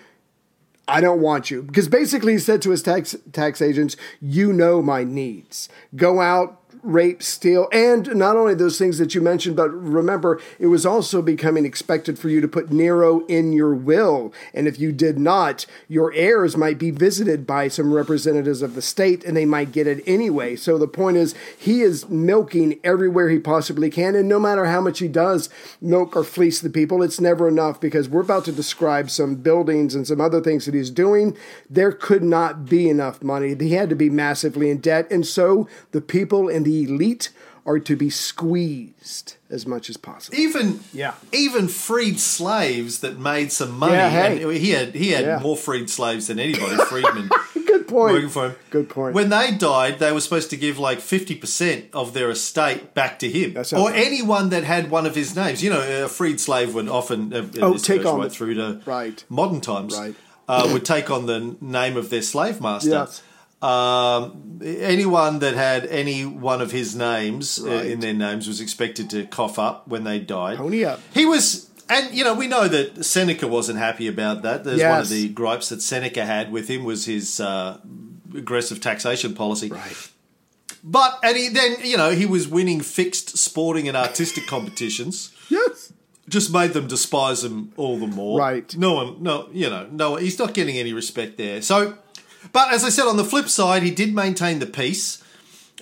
I 0.89 1.01
don't 1.01 1.21
want 1.21 1.51
you." 1.51 1.61
Because 1.61 1.87
basically, 1.87 2.33
he 2.33 2.39
said 2.39 2.61
to 2.63 2.71
his 2.71 2.81
tax 2.81 3.15
tax 3.31 3.61
agents, 3.61 3.95
"You 4.19 4.51
know 4.53 4.81
my 4.81 5.03
needs. 5.03 5.69
Go 5.95 6.19
out." 6.19 6.58
Rape, 6.83 7.21
steal, 7.21 7.67
and 7.71 8.15
not 8.15 8.37
only 8.37 8.53
those 8.53 8.77
things 8.77 8.97
that 8.97 9.13
you 9.13 9.21
mentioned, 9.21 9.55
but 9.55 9.69
remember, 9.69 10.39
it 10.59 10.67
was 10.67 10.85
also 10.85 11.21
becoming 11.21 11.65
expected 11.65 12.17
for 12.17 12.29
you 12.29 12.41
to 12.41 12.47
put 12.47 12.71
Nero 12.71 13.25
in 13.27 13.53
your 13.53 13.73
will. 13.73 14.33
And 14.53 14.67
if 14.67 14.79
you 14.79 14.91
did 14.91 15.19
not, 15.19 15.65
your 15.87 16.13
heirs 16.13 16.55
might 16.55 16.77
be 16.77 16.91
visited 16.91 17.45
by 17.45 17.67
some 17.67 17.93
representatives 17.93 18.61
of 18.61 18.75
the 18.75 18.81
state 18.81 19.23
and 19.23 19.35
they 19.35 19.45
might 19.45 19.71
get 19.71 19.87
it 19.87 20.03
anyway. 20.07 20.55
So 20.55 20.77
the 20.77 20.87
point 20.87 21.17
is, 21.17 21.35
he 21.57 21.81
is 21.81 22.07
milking 22.09 22.79
everywhere 22.83 23.29
he 23.29 23.39
possibly 23.39 23.89
can. 23.89 24.15
And 24.15 24.29
no 24.29 24.39
matter 24.39 24.65
how 24.65 24.81
much 24.81 24.99
he 24.99 25.07
does 25.07 25.49
milk 25.81 26.15
or 26.15 26.23
fleece 26.23 26.61
the 26.61 26.69
people, 26.69 27.03
it's 27.03 27.19
never 27.19 27.47
enough 27.47 27.79
because 27.81 28.07
we're 28.09 28.21
about 28.21 28.45
to 28.45 28.51
describe 28.51 29.09
some 29.09 29.35
buildings 29.35 29.95
and 29.95 30.07
some 30.07 30.21
other 30.21 30.41
things 30.41 30.65
that 30.65 30.73
he's 30.73 30.89
doing. 30.89 31.35
There 31.69 31.91
could 31.91 32.23
not 32.23 32.65
be 32.65 32.89
enough 32.89 33.21
money. 33.21 33.55
He 33.55 33.73
had 33.73 33.89
to 33.89 33.95
be 33.95 34.09
massively 34.09 34.69
in 34.69 34.79
debt. 34.79 35.09
And 35.11 35.25
so 35.25 35.67
the 35.91 36.01
people 36.01 36.49
and 36.49 36.65
the 36.65 36.68
elite 36.83 37.29
are 37.65 37.79
to 37.79 37.95
be 37.95 38.09
squeezed 38.09 39.35
as 39.49 39.65
much 39.67 39.89
as 39.89 39.97
possible. 39.97 40.37
Even 40.37 40.79
Yeah. 40.93 41.13
even 41.31 41.67
freed 41.67 42.19
slaves 42.19 42.99
that 42.99 43.19
made 43.19 43.51
some 43.51 43.77
money. 43.77 43.93
Yeah, 43.93 44.09
hey. 44.09 44.41
and 44.43 44.51
he 44.53 44.71
had 44.71 44.95
he 44.95 45.09
had 45.11 45.25
Yeah. 45.25 45.39
more 45.39 45.57
freed 45.57 45.89
slaves 45.89 46.27
than 46.27 46.39
anybody. 46.39 46.75
Freedmen. 46.85 47.29
Good 47.67 47.87
point. 47.87 48.13
working 48.13 48.29
for 48.29 48.45
him. 48.49 48.55
Good 48.71 48.89
point. 48.89 49.13
When 49.13 49.29
they 49.29 49.51
died, 49.51 49.99
they 49.99 50.11
were 50.11 50.21
supposed 50.21 50.49
to 50.51 50.57
give 50.57 50.79
like 50.79 50.99
fifty 50.99 51.35
percent 51.35 51.85
of 51.93 52.13
their 52.13 52.29
estate 52.31 52.93
back 52.95 53.19
to 53.19 53.29
him, 53.29 53.53
That 53.53 53.71
or 53.73 53.89
right. 53.89 54.05
anyone 54.05 54.49
that 54.49 54.63
had 54.63 54.89
one 54.89 55.05
of 55.05 55.15
his 55.15 55.35
names. 55.35 55.61
You 55.63 55.69
know, 55.71 56.03
a 56.05 56.07
freed 56.07 56.39
slave 56.39 56.73
would 56.73 56.87
often 56.89 57.33
uh, 57.33 57.45
Oh, 57.61 57.77
take 57.77 58.05
on 58.05 58.19
right 58.19 58.29
the- 58.29 58.35
through 58.35 58.55
to 58.55 58.81
right. 58.85 59.23
modern 59.29 59.61
times. 59.61 59.95
Right. 59.97 60.15
Uh, 60.47 60.67
would 60.73 60.83
take 60.85 61.11
on 61.11 61.27
the 61.27 61.55
name 61.61 61.95
of 61.95 62.09
their 62.09 62.23
slave 62.23 62.59
master. 62.59 62.89
Yes. 62.89 63.21
Um, 63.61 64.61
anyone 64.63 65.39
that 65.39 65.53
had 65.53 65.85
any 65.87 66.25
one 66.25 66.61
of 66.61 66.71
his 66.71 66.95
names 66.95 67.59
uh, 67.59 67.67
Right. 67.69 67.85
in 67.87 67.99
their 67.99 68.13
names 68.13 68.47
was 68.47 68.61
expected 68.61 69.09
to 69.09 69.25
cough 69.25 69.59
up 69.59 69.87
when 69.87 70.03
they 70.05 70.19
died. 70.19 70.57
Pony 70.57 70.85
up. 70.85 71.01
He 71.13 71.25
was, 71.25 71.69
and 71.89 72.13
you 72.13 72.23
know, 72.23 72.33
we 72.33 72.47
know 72.47 72.67
that 72.69 73.03
Seneca 73.03 73.47
wasn't 73.47 73.79
happy 73.79 74.07
about 74.07 74.43
that. 74.43 74.63
There's 74.63 74.81
one 74.81 75.01
of 75.01 75.09
the 75.09 75.27
gripes 75.29 75.69
that 75.69 75.81
Seneca 75.81 76.25
had 76.25 76.51
with 76.51 76.69
him 76.69 76.83
was 76.85 77.05
his 77.05 77.39
uh, 77.41 77.79
aggressive 78.35 78.79
taxation 78.79 79.33
policy. 79.33 79.69
Right. 79.69 80.09
But 80.81 81.19
and 81.23 81.35
he 81.35 81.49
then 81.49 81.75
you 81.83 81.97
know 81.97 82.11
he 82.11 82.25
was 82.25 82.47
winning 82.47 82.79
fixed 82.79 83.37
sporting 83.37 83.87
and 83.87 83.97
artistic 83.97 84.47
competitions. 84.47 85.31
Yes. 85.49 85.91
Just 86.29 86.53
made 86.53 86.73
them 86.73 86.85
despise 86.85 87.43
him 87.43 87.73
all 87.75 87.97
the 87.97 88.05
more. 88.05 88.37
Right. 88.37 88.77
No 88.77 88.93
one, 88.93 89.23
no, 89.23 89.49
you 89.51 89.67
know, 89.67 89.87
no, 89.91 90.15
he's 90.15 90.37
not 90.37 90.53
getting 90.53 90.77
any 90.77 90.93
respect 90.93 91.37
there. 91.39 91.59
So, 91.63 91.97
but 92.51 92.73
as 92.73 92.83
I 92.83 92.89
said, 92.89 93.07
on 93.07 93.17
the 93.17 93.23
flip 93.25 93.49
side, 93.49 93.83
he 93.83 93.91
did 93.91 94.13
maintain 94.13 94.59
the 94.59 94.65
peace, 94.65 95.23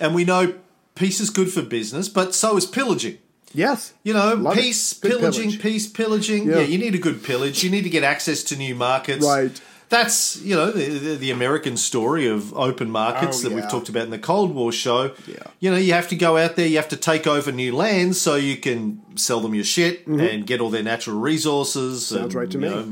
and 0.00 0.14
we 0.14 0.24
know 0.24 0.54
peace 0.94 1.20
is 1.20 1.30
good 1.30 1.52
for 1.52 1.62
business, 1.62 2.08
but 2.08 2.34
so 2.34 2.56
is 2.56 2.66
pillaging. 2.66 3.18
Yes. 3.54 3.94
You 4.02 4.12
know, 4.12 4.34
Love 4.34 4.54
peace, 4.54 4.92
pillaging, 4.92 5.50
pillage. 5.50 5.62
peace, 5.62 5.86
pillaging. 5.86 6.46
Yeah. 6.48 6.56
Yeah. 6.56 6.62
you 6.62 6.78
need 6.78 6.94
a 6.94 6.98
good 6.98 7.22
pillage. 7.22 7.64
You 7.64 7.70
need 7.70 7.82
to 7.84 7.90
get 7.90 8.02
access 8.04 8.42
to 8.44 8.56
new 8.56 8.74
markets. 8.74 9.24
Right. 9.24 9.58
That's, 9.88 10.42
you 10.42 10.54
know, 10.54 10.70
the, 10.70 10.86
the, 10.86 11.14
the 11.16 11.30
American 11.30 11.78
story 11.78 12.26
of 12.26 12.52
open 12.52 12.90
markets 12.90 13.42
Oh, 13.42 13.48
that 13.48 13.54
we've 13.54 13.70
talked 13.70 13.88
about 13.88 14.02
in 14.02 14.10
the 14.10 14.18
Cold 14.18 14.54
War 14.54 14.70
show. 14.70 15.14
Yeah. 15.26 15.36
You 15.60 15.70
know, 15.70 15.78
you 15.78 15.94
have 15.94 16.08
to 16.08 16.16
go 16.16 16.36
out 16.36 16.56
there, 16.56 16.66
you 16.66 16.76
have 16.76 16.88
to 16.88 16.96
take 16.96 17.26
over 17.26 17.50
new 17.50 17.74
lands 17.74 18.20
so 18.20 18.34
you 18.34 18.58
can 18.58 19.00
sell 19.16 19.40
them 19.40 19.54
your 19.54 19.64
shit 19.64 20.06
and 20.06 20.46
get 20.46 20.60
all 20.60 20.68
their 20.68 20.82
natural 20.82 21.18
resources. 21.18 22.04
Mm-hmm. 22.04 22.16
Sounds 22.16 22.34
and, 22.34 22.42
right 22.42 22.50
to 22.50 22.58
me. 22.58 22.68
know, 22.68 22.82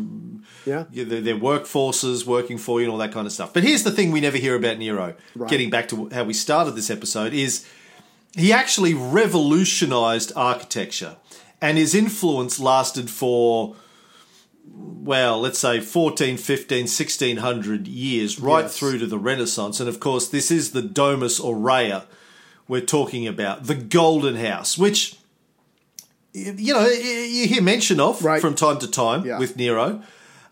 Yeah. 0.67 0.85
their, 0.91 1.21
their 1.21 1.37
workforces 1.37 2.27
working 2.27 2.59
for 2.59 2.81
you 2.81 2.87
and 2.87 2.93
all 2.93 2.99
that 2.99 3.13
kind 3.13 3.27
of 3.27 3.33
stuff. 3.33 3.55
But 3.55 3.63
here's 3.63 3.85
the 3.85 3.91
thing 3.93 4.11
we 4.11 4.21
never 4.21 4.37
hear 4.37 4.55
about 4.57 4.79
Nero. 4.79 5.15
Right. 5.35 5.49
Getting 5.51 5.71
back 5.71 5.89
to 5.89 6.09
how 6.11 6.25
we 6.25 6.35
started 6.35 6.73
this 6.73 6.91
episode 6.91 7.33
is 7.33 7.65
he 8.37 8.53
actually 8.53 8.93
revolutionized 8.93 10.33
architecture 10.37 11.17
and 11.63 11.79
his 11.79 11.95
influence 11.95 12.59
lasted 12.61 13.09
for 13.09 13.77
well 14.69 15.41
let's 15.41 15.59
say 15.61 15.81
14 15.81 16.37
15 16.37 16.83
1600 16.85 17.87
years 17.89 18.41
right 18.41 18.63
Yes. 18.65 18.77
through 18.77 18.99
to 18.99 19.07
the 19.07 19.19
renaissance 19.19 19.79
and 19.81 19.89
of 19.89 20.01
course 20.01 20.29
this 20.29 20.51
is 20.51 20.73
the 20.73 20.83
domus 20.83 21.39
aurea 21.41 22.05
we're 22.69 22.81
talking 22.81 23.27
about 23.29 23.65
the 23.69 23.75
golden 23.77 24.35
house 24.37 24.77
which 24.77 25.17
you 26.35 26.75
know 26.75 26.87
you 26.87 27.47
hear 27.47 27.63
mention 27.63 28.01
of 28.01 28.23
Right. 28.25 28.41
from 28.41 28.55
time 28.55 28.79
to 28.81 28.89
time 28.89 29.25
Yeah. 29.25 29.39
with 29.39 29.57
nero 29.57 30.03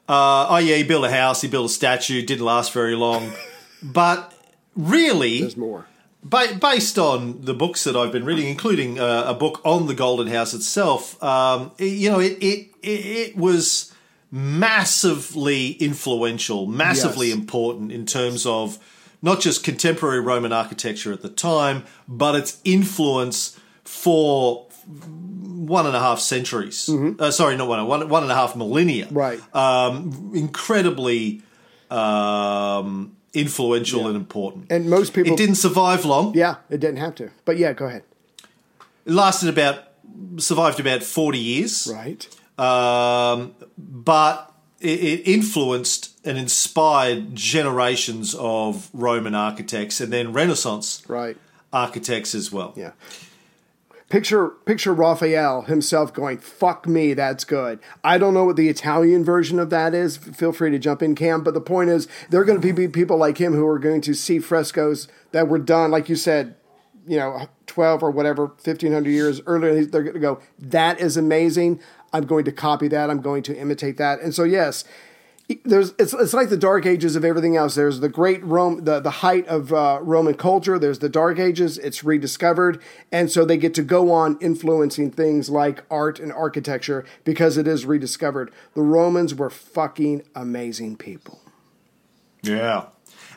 uh, 0.08 0.46
oh 0.50 0.56
yeah 0.58 0.76
he 0.76 0.82
built 0.82 1.04
a 1.04 1.10
house 1.10 1.40
he 1.40 1.48
built 1.48 1.66
a 1.66 1.72
statue 1.72 2.22
didn't 2.24 2.44
last 2.44 2.72
very 2.72 2.94
long 2.94 3.32
but 3.82 4.32
really 4.76 5.40
There's 5.40 5.56
more. 5.56 5.86
Ba- 6.22 6.56
based 6.60 6.98
on 6.98 7.42
the 7.44 7.52
books 7.52 7.84
that 7.84 7.94
I've 7.96 8.10
been 8.10 8.24
reading, 8.24 8.48
including 8.48 8.98
uh, 8.98 9.24
a 9.26 9.34
book 9.34 9.60
on 9.62 9.86
the 9.88 9.94
Golden 9.94 10.26
House 10.28 10.54
itself, 10.54 11.22
um, 11.22 11.70
it- 11.76 11.84
you 11.84 12.10
know, 12.10 12.18
it, 12.18 12.38
it 12.40 12.70
it 12.82 13.00
it 13.28 13.36
was 13.36 13.92
massively 14.32 15.72
influential, 15.72 16.66
massively 16.66 17.28
Yes. 17.28 17.36
important 17.36 17.92
in 17.92 18.06
terms 18.06 18.46
of 18.46 18.78
not 19.22 19.40
just 19.40 19.62
contemporary 19.64 20.20
Roman 20.20 20.52
architecture 20.52 21.12
at 21.12 21.20
the 21.22 21.28
time, 21.28 21.84
but 22.08 22.34
its 22.34 22.58
influence 22.64 23.58
for 23.84 24.66
one 25.66 25.86
and 25.86 25.94
a 25.96 26.00
half 26.00 26.20
centuries. 26.20 26.88
Uh, 26.90 27.30
sorry, 27.30 27.56
not 27.56 27.68
one, 27.68 27.86
one, 27.86 28.08
one 28.08 28.22
and 28.22 28.32
a 28.32 28.34
half 28.34 28.56
millennia. 28.56 29.06
Mm-hmm. 29.06 29.18
Right. 29.18 29.54
Um, 29.54 30.32
incredibly 30.34 31.42
um, 31.90 33.16
influential 33.32 34.06
and 34.06 34.16
important. 34.16 34.66
And 34.70 34.88
most 34.90 35.12
people. 35.14 35.32
It 35.32 35.36
didn't 35.36 35.56
survive 35.56 36.04
long. 36.04 36.34
Yeah, 36.34 36.56
it 36.70 36.80
didn't 36.80 36.98
have 36.98 37.14
to. 37.16 37.30
But 37.44 37.56
yeah, 37.56 37.72
go 37.72 37.86
ahead. 37.86 38.02
It 39.06 39.12
lasted 39.12 39.48
about 39.48 39.84
survived 40.38 40.80
about 40.80 41.02
40 41.02 41.38
years. 41.38 41.92
Right. 41.92 42.26
Um, 42.58 43.54
but 43.76 44.52
it, 44.80 45.00
it 45.02 45.28
influenced 45.28 46.10
and 46.24 46.38
inspired 46.38 47.34
generations 47.34 48.34
of 48.34 48.88
Roman 48.92 49.34
architects 49.34 50.00
and 50.00 50.12
then 50.12 50.32
Renaissance 50.32 51.02
Right. 51.08 51.36
architects 51.72 52.34
as 52.34 52.52
well. 52.52 52.72
Yeah. 52.76 52.92
Picture 54.14 54.50
picture 54.64 54.94
Raphael 54.94 55.62
himself 55.62 56.14
going, 56.14 56.38
"Fuck 56.38 56.86
me, 56.86 57.14
that's 57.14 57.42
good." 57.42 57.80
I 58.04 58.16
don't 58.16 58.32
know 58.32 58.44
what 58.44 58.54
the 58.54 58.68
Italian 58.68 59.24
version 59.24 59.58
of 59.58 59.70
that 59.70 59.92
is. 59.92 60.16
Feel 60.16 60.52
free 60.52 60.70
to 60.70 60.78
jump 60.78 61.02
in, 61.02 61.16
Cam. 61.16 61.42
But 61.42 61.52
the 61.52 61.60
point 61.60 61.90
is, 61.90 62.06
there 62.30 62.40
are 62.40 62.44
going 62.44 62.60
to 62.60 62.72
be 62.72 62.86
people 62.86 63.16
like 63.16 63.38
him 63.38 63.54
who 63.54 63.66
are 63.66 63.80
going 63.80 64.00
to 64.02 64.14
see 64.14 64.38
frescoes 64.38 65.08
that 65.32 65.48
were 65.48 65.58
done, 65.58 65.90
like 65.90 66.08
you 66.08 66.14
said, 66.14 66.54
you 67.08 67.16
know, 67.16 67.48
twelve 67.66 68.04
or 68.04 68.12
whatever, 68.12 68.52
fifteen 68.56 68.92
hundred 68.92 69.10
years 69.10 69.40
earlier. 69.46 69.84
They're 69.84 70.04
going 70.04 70.14
to 70.14 70.20
go, 70.20 70.38
"That 70.60 71.00
is 71.00 71.16
amazing. 71.16 71.80
I'm 72.12 72.24
going 72.24 72.44
to 72.44 72.52
copy 72.52 72.86
that. 72.86 73.10
I'm 73.10 73.20
going 73.20 73.42
to 73.42 73.58
imitate 73.58 73.96
that." 73.96 74.20
And 74.20 74.32
so, 74.32 74.44
yes, 74.44 74.84
there's 75.64 75.92
it's, 75.98 76.14
it's 76.14 76.32
like 76.32 76.48
the 76.48 76.56
dark 76.56 76.86
ages 76.86 77.16
of 77.16 77.24
everything 77.24 77.54
else 77.56 77.74
there's 77.74 78.00
the 78.00 78.08
great 78.08 78.42
rome 78.44 78.84
the, 78.84 78.98
the 79.00 79.10
height 79.10 79.46
of 79.46 79.72
uh, 79.74 79.98
roman 80.02 80.34
culture 80.34 80.78
there's 80.78 81.00
the 81.00 81.08
dark 81.08 81.38
ages 81.38 81.76
it's 81.78 82.02
rediscovered 82.02 82.80
and 83.12 83.30
so 83.30 83.44
they 83.44 83.58
get 83.58 83.74
to 83.74 83.82
go 83.82 84.10
on 84.10 84.38
influencing 84.40 85.10
things 85.10 85.50
like 85.50 85.84
art 85.90 86.18
and 86.18 86.32
architecture 86.32 87.04
because 87.24 87.58
it 87.58 87.68
is 87.68 87.84
rediscovered 87.84 88.50
the 88.74 88.80
romans 88.82 89.34
were 89.34 89.50
fucking 89.50 90.22
amazing 90.34 90.96
people 90.96 91.40
Yeah. 92.42 92.86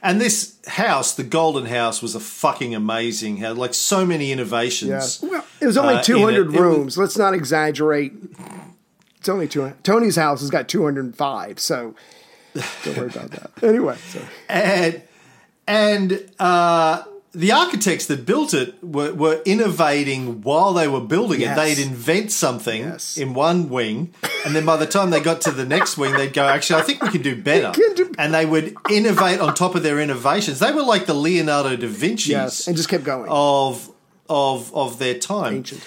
And 0.03 0.21
this 0.21 0.57
house, 0.67 1.15
the 1.15 1.23
Golden 1.23 1.65
House, 1.65 2.03
was 2.03 2.13
a 2.13 2.19
fucking 2.19 2.75
amazing 2.75 3.37
house. 3.37 3.57
Like 3.57 3.73
so 3.73 4.05
many 4.05 4.31
innovations. 4.31 5.19
yeah 5.23 5.29
well 5.29 5.45
it 5.59 5.65
was 5.65 5.75
only 5.77 5.95
uh, 5.95 6.03
200 6.03 6.35
it. 6.39 6.41
It 6.41 6.47
was- 6.47 6.55
rooms 6.59 6.97
let's 6.99 7.17
not 7.17 7.33
exaggerate 7.33 8.13
it's 9.17 9.29
only 9.29 9.47
200 9.47 9.83
tony's 9.83 10.15
house 10.15 10.41
has 10.41 10.49
got 10.49 10.67
205 10.67 11.59
so 11.59 11.95
don't 12.83 12.97
worry 12.97 13.07
about 13.07 13.31
that 13.31 13.51
anyway 13.63 13.95
so 14.09 14.21
and 14.49 15.01
and 15.67 16.29
uh, 16.39 17.03
the 17.33 17.51
architects 17.51 18.05
that 18.05 18.25
built 18.25 18.53
it 18.53 18.81
were, 18.81 19.13
were 19.13 19.41
innovating 19.45 20.41
while 20.41 20.71
they 20.73 20.87
were 20.87 21.01
building 21.01 21.41
Yes. 21.41 21.57
it. 21.57 21.61
They'd 21.61 21.85
invent 21.87 22.31
something 22.31 22.81
Yes. 22.83 23.17
in 23.17 23.33
one 23.33 23.67
wing, 23.69 24.13
and 24.45 24.55
then 24.55 24.65
by 24.65 24.77
the 24.77 24.85
time 24.87 25.09
they 25.09 25.19
got 25.19 25.41
to 25.41 25.51
the 25.51 25.65
next 25.65 25.97
wing, 25.97 26.13
they'd 26.13 26.31
go, 26.33 26.45
"Actually, 26.47 26.81
I 26.81 26.85
think 26.85 27.03
we 27.03 27.09
can 27.09 27.21
do 27.21 27.35
better." 27.35 27.71
can 27.79 27.93
do- 27.95 28.11
and 28.17 28.33
they 28.33 28.45
would 28.45 28.75
innovate 28.89 29.41
on 29.41 29.53
top 29.53 29.75
of 29.75 29.83
their 29.83 29.99
innovations. 29.99 30.59
They 30.59 30.71
were 30.71 30.83
like 30.83 31.05
the 31.05 31.13
Leonardo 31.13 31.75
da 31.75 31.87
Vinci's 31.87 32.29
yes 32.29 32.65
and 32.67 32.77
just 32.77 32.87
kept 32.87 33.03
going 33.03 33.27
of 33.29 33.91
of 34.29 34.73
of 34.73 34.97
their 34.97 35.15
time. 35.19 35.55
Ancient. 35.57 35.81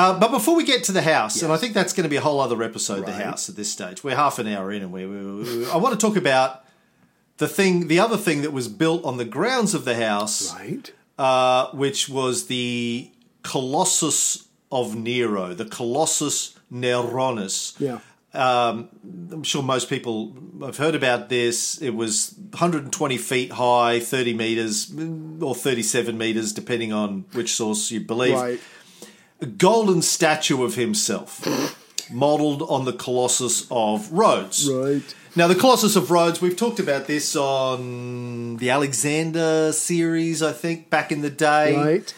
Uh, 0.00 0.18
but 0.18 0.30
before 0.30 0.54
we 0.56 0.64
get 0.64 0.84
to 0.84 0.92
the 0.92 1.02
house, 1.02 1.42
and 1.42 1.52
I 1.52 1.56
think 1.56 1.74
that's 1.74 1.92
going 1.92 2.04
to 2.04 2.08
be 2.10 2.16
a 2.16 2.20
whole 2.20 2.40
other 2.40 2.62
episode, 2.62 3.06
the 3.06 3.12
house 3.12 3.48
at 3.48 3.56
this 3.56 3.70
stage. 3.70 4.02
We're 4.04 4.16
half 4.16 4.38
an 4.38 4.46
hour 4.48 4.72
in, 4.72 4.82
and 4.82 4.92
we, 4.92 5.04
we, 5.06 5.18
we- 5.42 5.66
I 5.70 5.76
want 5.76 5.98
to 5.98 6.06
talk 6.06 6.16
about 6.16 6.64
the 7.38 7.48
thing, 7.48 7.88
the 7.88 7.98
other 8.00 8.16
thing 8.16 8.42
that 8.42 8.52
was 8.52 8.68
built 8.68 9.04
on 9.04 9.16
the 9.16 9.24
grounds 9.24 9.74
of 9.74 9.84
the 9.84 9.96
house, 9.96 10.54
right 10.54 10.92
uh, 11.18 11.70
which 11.72 12.08
was 12.08 12.46
the 12.46 13.10
Colossus 13.42 14.46
of 14.72 14.94
Nero, 14.96 15.52
the 15.54 15.64
Colossus 15.66 16.54
Neronis. 16.72 17.74
yeah 17.80 17.98
Um, 18.32 18.88
I'm 19.32 19.42
sure 19.42 19.62
most 19.62 19.88
people 19.90 20.34
have 20.62 20.76
heard 20.76 20.94
about 20.94 21.28
this. 21.28 21.82
It 21.82 21.90
was 21.90 22.34
120 22.50 23.18
feet 23.18 23.52
high, 23.52 23.98
30 24.00 24.34
meters, 24.34 24.92
or 25.40 25.54
37 25.54 26.16
meters, 26.16 26.52
depending 26.52 26.92
on 26.92 27.24
which 27.32 27.54
source 27.54 27.90
you 27.90 28.00
believe 28.00 28.34
right 28.34 28.60
a 29.40 29.46
golden 29.46 30.02
statue 30.02 30.62
of 30.64 30.74
himself, 30.74 31.46
modelled 32.10 32.62
on 32.62 32.84
the 32.84 32.92
Colossus 32.92 33.66
of 33.70 34.10
Rhodes. 34.12 34.68
right 34.68 35.14
Now, 35.36 35.46
the 35.46 35.54
Colossus 35.54 35.96
of 35.96 36.10
Rhodes, 36.10 36.40
we've 36.40 36.56
talked 36.56 36.80
about 36.80 37.06
this 37.06 37.36
on 37.36 38.56
the 38.56 38.70
Alexander 38.70 39.72
series, 39.72 40.42
I 40.42 40.52
think, 40.52 40.90
back 40.90 41.12
in 41.12 41.22
the 41.22 41.30
day. 41.30 41.76
right 41.76 42.14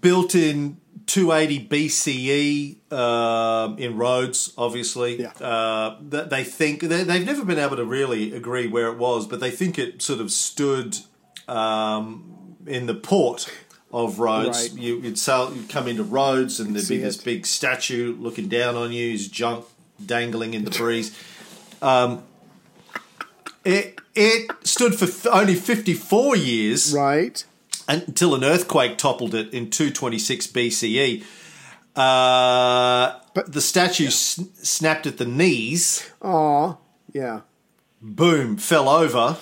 Built 0.00 0.34
in 0.34 0.78
280 1.06 1.68
BCE 1.68 2.92
um, 2.92 3.78
in 3.78 3.96
Rhodes, 3.96 4.52
obviously. 4.56 5.20
Yeah. 5.20 5.32
Uh, 5.32 5.98
they 6.00 6.44
think 6.44 6.80
they, 6.80 7.04
they've 7.04 7.26
never 7.26 7.44
been 7.44 7.58
able 7.58 7.76
to 7.76 7.84
really 7.84 8.34
agree 8.34 8.66
where 8.66 8.88
it 8.88 8.98
was, 8.98 9.26
but 9.26 9.40
they 9.40 9.50
think 9.50 9.78
it 9.78 10.02
sort 10.02 10.20
of 10.20 10.30
stood 10.30 10.98
um, 11.48 12.56
in 12.66 12.86
the 12.86 12.94
port 12.94 13.52
of 13.94 14.18
Rhodes. 14.18 14.70
Right. 14.70 14.78
You, 14.78 15.00
you'd 15.00 15.18
sail, 15.18 15.54
you'd 15.54 15.68
come 15.70 15.86
into 15.88 16.02
Rhodes, 16.02 16.58
and 16.60 16.74
there'd 16.74 16.88
be 16.88 16.98
this 16.98 17.18
it. 17.18 17.24
big 17.24 17.46
statue 17.46 18.14
looking 18.18 18.48
down 18.48 18.74
on 18.74 18.92
you, 18.92 19.12
his 19.12 19.28
junk 19.28 19.64
dangling 20.04 20.52
in 20.52 20.64
the 20.64 20.70
breeze. 20.78 21.16
Um, 21.80 22.24
it 23.64 23.98
it 24.14 24.50
stood 24.64 24.94
for 24.94 25.06
th- 25.06 25.26
only 25.32 25.54
54 25.54 26.36
years 26.36 26.92
right 26.92 27.42
until 27.88 28.34
an 28.34 28.42
earthquake 28.44 28.98
toppled 28.98 29.34
it 29.34 29.52
in 29.54 29.70
226 29.70 30.46
BCE. 30.48 31.22
Uh, 31.96 33.18
But- 33.34 33.52
the 33.52 33.60
statue 33.60 34.06
s- 34.08 34.40
snapped 34.62 35.06
at 35.06 35.18
the 35.18 35.24
knees, 35.26 36.04
Aw, 36.22 36.74
yeah. 37.12 37.40
boom, 38.02 38.56
fell 38.56 38.88
over, 38.88 39.36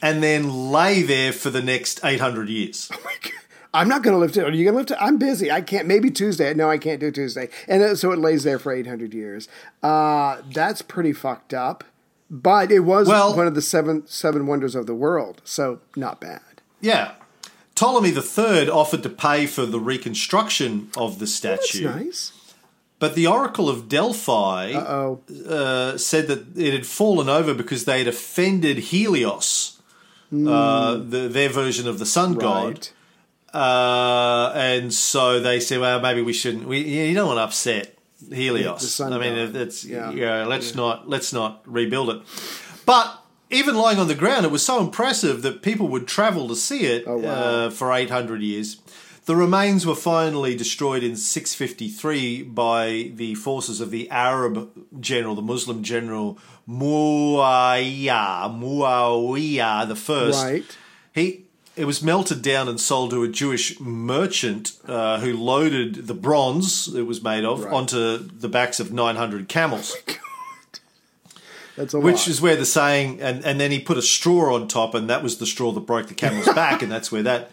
and 0.00 0.22
then 0.22 0.70
lay 0.72 1.02
there 1.02 1.32
for 1.32 1.50
the 1.50 1.62
next 1.62 2.00
800 2.04 2.48
years. 2.48 2.88
I'm 3.76 3.88
not 3.88 4.02
going 4.02 4.14
to 4.14 4.18
lift 4.18 4.36
it. 4.36 4.44
Are 4.44 4.50
you 4.50 4.64
going 4.64 4.74
to 4.74 4.78
lift 4.78 4.90
it? 4.90 4.98
I'm 5.00 5.18
busy. 5.18 5.50
I 5.52 5.60
can't. 5.60 5.86
Maybe 5.86 6.10
Tuesday. 6.10 6.52
No, 6.54 6.68
I 6.70 6.78
can't 6.78 7.00
do 7.00 7.10
Tuesday. 7.10 7.48
And 7.68 7.82
it- 7.82 7.96
so 7.96 8.12
it 8.12 8.18
lays 8.18 8.42
there 8.44 8.58
for 8.58 8.72
800 8.72 9.12
years. 9.14 9.48
Uh, 9.82 10.38
that's 10.52 10.82
pretty 10.82 11.12
fucked 11.12 11.52
up. 11.54 11.84
But 12.30 12.72
it 12.72 12.80
was 12.80 13.06
Well- 13.06 13.36
one 13.36 13.46
of 13.46 13.54
the 13.54 13.62
seven 13.62 14.02
seven 14.06 14.46
wonders 14.48 14.74
of 14.74 14.86
the 14.86 14.94
world. 14.94 15.40
So 15.44 15.78
not 15.94 16.20
bad. 16.20 16.40
Yeah. 16.80 17.12
Ptolemy 17.76 18.08
III 18.10 18.68
offered 18.70 19.02
to 19.04 19.08
pay 19.10 19.46
for 19.46 19.64
the 19.66 19.78
reconstruction 19.78 20.88
of 20.96 21.14
the 21.18 21.26
That's 21.26 21.34
statue. 21.34 21.84
nice. 21.84 22.32
But 22.98 23.14
the 23.14 23.26
Oracle 23.26 23.68
of 23.68 23.88
Delphi 23.90 24.72
Oh, 24.72 25.20
uh, 25.48 25.98
said 25.98 26.28
that 26.28 26.56
it 26.56 26.72
had 26.72 26.86
fallen 26.86 27.28
over 27.28 27.52
because 27.52 27.84
they 27.84 27.98
had 27.98 28.08
offended 28.08 28.78
Helios, 28.78 29.78
uh, 30.32 30.94
the, 30.94 31.28
their 31.30 31.50
version 31.50 31.86
of 31.86 31.98
the 31.98 32.06
sun 32.06 32.34
god. 32.34 32.88
Uh, 33.56 34.52
and 34.54 34.92
so 34.92 35.40
they 35.40 35.60
said, 35.60 35.80
well, 35.80 36.00
maybe 36.00 36.20
we 36.22 36.32
shouldn't. 36.32 36.66
We, 36.68 36.80
you 36.80 37.14
don't 37.14 37.26
want 37.28 37.38
to 37.38 37.42
upset 37.44 37.96
Helios. 38.32 39.00
I 39.00 39.18
mean, 39.18 39.56
it's 39.56 39.84
Yeah. 39.84 40.10
yeah. 40.12 40.44
let's 40.44 40.74
not 40.74 41.08
let's 41.08 41.32
not 41.32 41.62
rebuild 41.64 42.10
it. 42.10 42.20
But 42.84 43.18
even 43.50 43.74
lying 43.76 43.98
on 43.98 44.08
the 44.08 44.14
ground, 44.14 44.44
it 44.44 44.50
was 44.52 44.64
so 44.64 44.80
impressive 44.80 45.42
that 45.42 45.62
people 45.62 45.88
would 45.88 46.06
travel 46.06 46.48
to 46.48 46.56
see 46.56 46.84
it 46.84 47.04
Oh, 47.06 47.18
wow. 47.18 47.30
uh, 47.30 47.70
for 47.70 47.92
eight 47.92 48.10
hundred 48.10 48.42
years. 48.42 48.76
The 49.24 49.34
remains 49.34 49.84
were 49.84 49.96
finally 49.96 50.54
destroyed 50.54 51.02
in 51.02 51.16
653 51.16 52.44
by 52.44 53.10
the 53.12 53.34
forces 53.34 53.80
of 53.80 53.90
the 53.90 54.08
Arab 54.08 54.70
general, 55.00 55.34
the 55.34 55.42
Muslim 55.42 55.82
general 55.82 56.38
Muawiyah, 56.68 58.48
Muawiyah 58.56 59.88
the 59.88 59.96
first. 59.96 60.44
Right. 60.44 60.64
He 61.12 61.45
it 61.76 61.84
was 61.84 62.02
melted 62.02 62.40
down 62.42 62.68
and 62.68 62.80
sold 62.80 63.10
to 63.10 63.22
a 63.22 63.28
Jewish 63.28 63.78
merchant 63.80 64.72
uh, 64.88 65.20
who 65.20 65.36
loaded 65.36 66.06
the 66.06 66.14
bronze 66.14 66.88
it 66.94 67.02
was 67.02 67.22
made 67.22 67.44
of 67.44 67.64
Right. 67.64 67.72
onto 67.74 68.16
the 68.18 68.48
backs 68.48 68.80
of 68.80 68.92
900 68.92 69.48
camels, 69.48 69.94
That's 71.76 71.92
a 71.92 72.00
which 72.00 72.16
lot. 72.16 72.28
is 72.28 72.40
where 72.40 72.56
the 72.56 72.64
saying 72.64 73.20
and, 73.20 73.44
and 73.44 73.60
then 73.60 73.70
he 73.70 73.78
put 73.78 73.98
a 73.98 74.02
straw 74.02 74.54
on 74.54 74.66
top 74.68 74.94
and 74.94 75.10
that 75.10 75.22
was 75.22 75.36
the 75.36 75.46
straw 75.46 75.72
that 75.72 75.80
broke 75.80 76.06
the 76.08 76.14
camel's 76.14 76.46
back 76.54 76.80
and 76.82 76.90
that's 76.90 77.12
where 77.12 77.22
that 77.24 77.50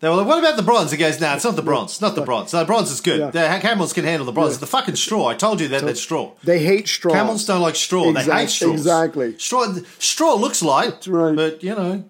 they 0.00 0.08
were 0.08 0.16
like, 0.16 0.26
what 0.26 0.38
about 0.38 0.56
the 0.56 0.62
bronze? 0.62 0.90
He 0.90 0.96
goes, 0.96 1.20
no, 1.20 1.34
it's 1.34 1.44
not 1.44 1.56
the 1.56 1.62
bronze. 1.62 1.92
It's 1.92 2.00
not 2.00 2.14
the 2.14 2.22
bronze. 2.22 2.54
No, 2.54 2.60
the 2.60 2.64
bronze 2.64 2.90
is 2.90 3.02
good. 3.02 3.20
Yeah. 3.20 3.30
The 3.30 3.60
camels 3.60 3.92
can 3.92 4.04
handle 4.04 4.24
the 4.24 4.32
bronze. 4.32 4.52
It's 4.52 4.60
the 4.60 4.66
fucking 4.66 4.96
straw. 4.96 5.26
I 5.26 5.34
told 5.34 5.60
you 5.60 5.68
that, 5.68 5.82
that's 5.82 6.00
straw. 6.00 6.32
they 6.42 6.58
hate 6.58 6.88
straw. 6.88 7.12
Camels 7.12 7.44
don't 7.44 7.60
like 7.60 7.76
straw. 7.76 8.10
They 8.12 8.22
hate 8.22 8.48
straws. 8.48 8.72
exactly. 8.72 9.38
Straw, 9.38 9.74
straw 9.98 10.34
looks 10.34 10.62
light, 10.62 11.06
right. 11.06 11.36
but, 11.36 11.62
you 11.62 11.74
know, 11.74 12.04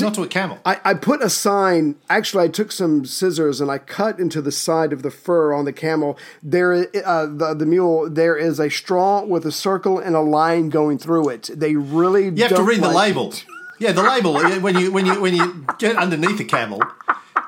not 0.00 0.14
to 0.14 0.22
a 0.22 0.28
camel. 0.28 0.58
I, 0.64 0.80
I 0.84 0.94
put 0.94 1.22
a 1.22 1.30
sign. 1.30 1.96
Actually, 2.08 2.44
I 2.44 2.48
took 2.48 2.70
some 2.70 3.04
scissors 3.04 3.60
and 3.60 3.70
I 3.70 3.78
cut 3.78 4.18
into 4.18 4.40
the 4.40 4.52
side 4.52 4.92
of 4.92 5.02
the 5.02 5.10
fur 5.10 5.52
on 5.52 5.64
the 5.64 5.72
camel. 5.72 6.18
There, 6.42 6.86
uh, 7.04 7.26
the 7.26 7.54
the 7.56 7.66
mule. 7.66 8.08
There 8.10 8.36
is 8.36 8.58
a 8.58 8.70
straw 8.70 9.24
with 9.24 9.46
a 9.46 9.52
circle 9.52 9.98
and 9.98 10.14
a 10.14 10.20
line 10.20 10.68
going 10.68 10.98
through 10.98 11.28
it. 11.30 11.50
They 11.54 11.76
really. 11.76 12.24
You 12.24 12.42
have 12.42 12.56
to 12.56 12.62
read 12.62 12.82
the 12.82 12.90
label. 12.90 13.32
Yeah, 13.78 13.90
the 13.92 14.02
label 14.02 14.34
when 14.34 14.78
you 14.78 14.92
when 14.92 15.06
you 15.06 15.20
when 15.20 15.34
you 15.34 15.66
get 15.78 15.96
underneath 15.96 16.38
the 16.38 16.44
camel, 16.44 16.80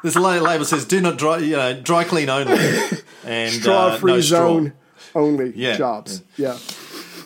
there's 0.04 0.14
a 0.16 0.20
la- 0.20 0.34
label 0.38 0.64
says 0.64 0.84
"Do 0.84 1.00
not 1.00 1.18
dry, 1.18 1.38
you 1.38 1.56
know, 1.56 1.80
dry 1.80 2.04
clean 2.04 2.28
only," 2.28 2.56
and 3.24 3.52
Straw 3.52 3.86
uh, 3.88 3.98
free 3.98 4.12
no 4.12 4.20
straw. 4.20 4.38
zone 4.38 4.72
only 5.16 5.52
Yeah. 5.56 5.76
jobs. 5.76 6.22
Yeah. 6.36 6.56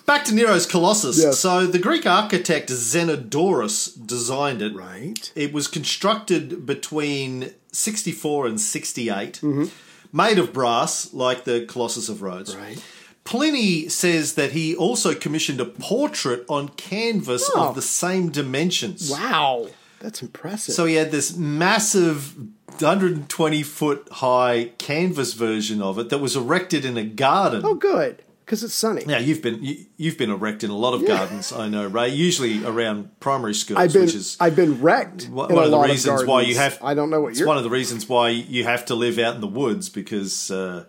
Back 0.06 0.24
to 0.24 0.34
Nero's 0.34 0.64
Colossus. 0.64 1.18
Yes. 1.22 1.38
So 1.38 1.66
the 1.66 1.78
Greek 1.78 2.06
architect 2.06 2.70
Zenodorus 2.70 3.90
designed 4.06 4.62
it. 4.62 4.74
Right. 4.74 5.30
It 5.34 5.52
was 5.52 5.68
constructed 5.68 6.64
between 6.64 7.52
64 7.72 8.46
and 8.46 8.58
68. 8.60 9.40
Mm-hmm. 9.42 9.64
made 10.10 10.38
of 10.38 10.52
brass, 10.54 11.12
like 11.12 11.44
the 11.44 11.66
Colossus 11.68 12.08
of 12.08 12.22
Rhodes. 12.22 12.56
Right. 12.56 12.82
Pliny 13.24 13.90
says 13.90 14.34
that 14.36 14.52
he 14.52 14.74
also 14.74 15.14
commissioned 15.14 15.60
a 15.60 15.66
portrait 15.66 16.46
on 16.48 16.68
canvas 16.70 17.50
Oh. 17.54 17.68
of 17.68 17.74
the 17.74 17.82
same 17.82 18.30
dimensions. 18.30 19.10
Wow, 19.10 19.68
that's 20.00 20.22
impressive. 20.22 20.74
So 20.74 20.86
he 20.86 20.94
had 20.94 21.10
this 21.10 21.36
massive 21.36 22.34
120 22.82 23.62
foot 23.62 24.08
high 24.12 24.72
canvas 24.78 25.32
version 25.34 25.82
of 25.82 25.98
it 25.98 26.08
that 26.10 26.18
was 26.18 26.36
erected 26.36 26.84
in 26.84 26.96
a 26.96 27.04
garden. 27.04 27.62
oh, 27.64 27.74
good, 27.74 28.22
because 28.44 28.62
it's 28.64 28.74
sunny. 28.74 29.04
Now 29.06 29.18
you've 29.18 29.42
been 29.42 29.62
you, 29.62 29.84
you've 29.96 30.16
been 30.18 30.30
erected 30.30 30.70
in 30.70 30.74
a 30.74 30.78
lot 30.78 30.94
of 30.94 31.02
Yeah. 31.02 31.08
gardens, 31.18 31.52
I 31.52 31.68
know, 31.68 31.86
Ray. 31.86 32.08
Usually 32.08 32.64
around 32.64 33.18
primary 33.20 33.54
schools, 33.54 33.78
I've 33.78 33.92
been 33.92 34.02
which 34.06 34.14
is 34.14 34.36
I've 34.40 34.56
been 34.56 34.80
wrecked. 34.80 35.28
one 35.28 35.50
in 35.50 35.56
one 35.56 35.64
a 35.64 35.66
of 35.66 35.70
the 35.72 35.76
lot 35.76 35.88
reasons 35.88 36.24
why 36.24 36.40
you 36.42 36.56
have. 36.56 36.78
I 36.82 36.94
don't 36.94 37.10
know 37.10 37.20
what 37.20 37.32
It's 37.32 37.44
one 37.44 37.56
of 37.58 37.64
the 37.64 37.70
reasons 37.70 38.08
why 38.08 38.30
you 38.30 38.64
have 38.64 38.84
to 38.86 38.94
live 38.94 39.18
out 39.18 39.34
in 39.34 39.40
the 39.40 39.46
woods 39.46 39.88
because 39.88 40.50
uh, 40.50 40.84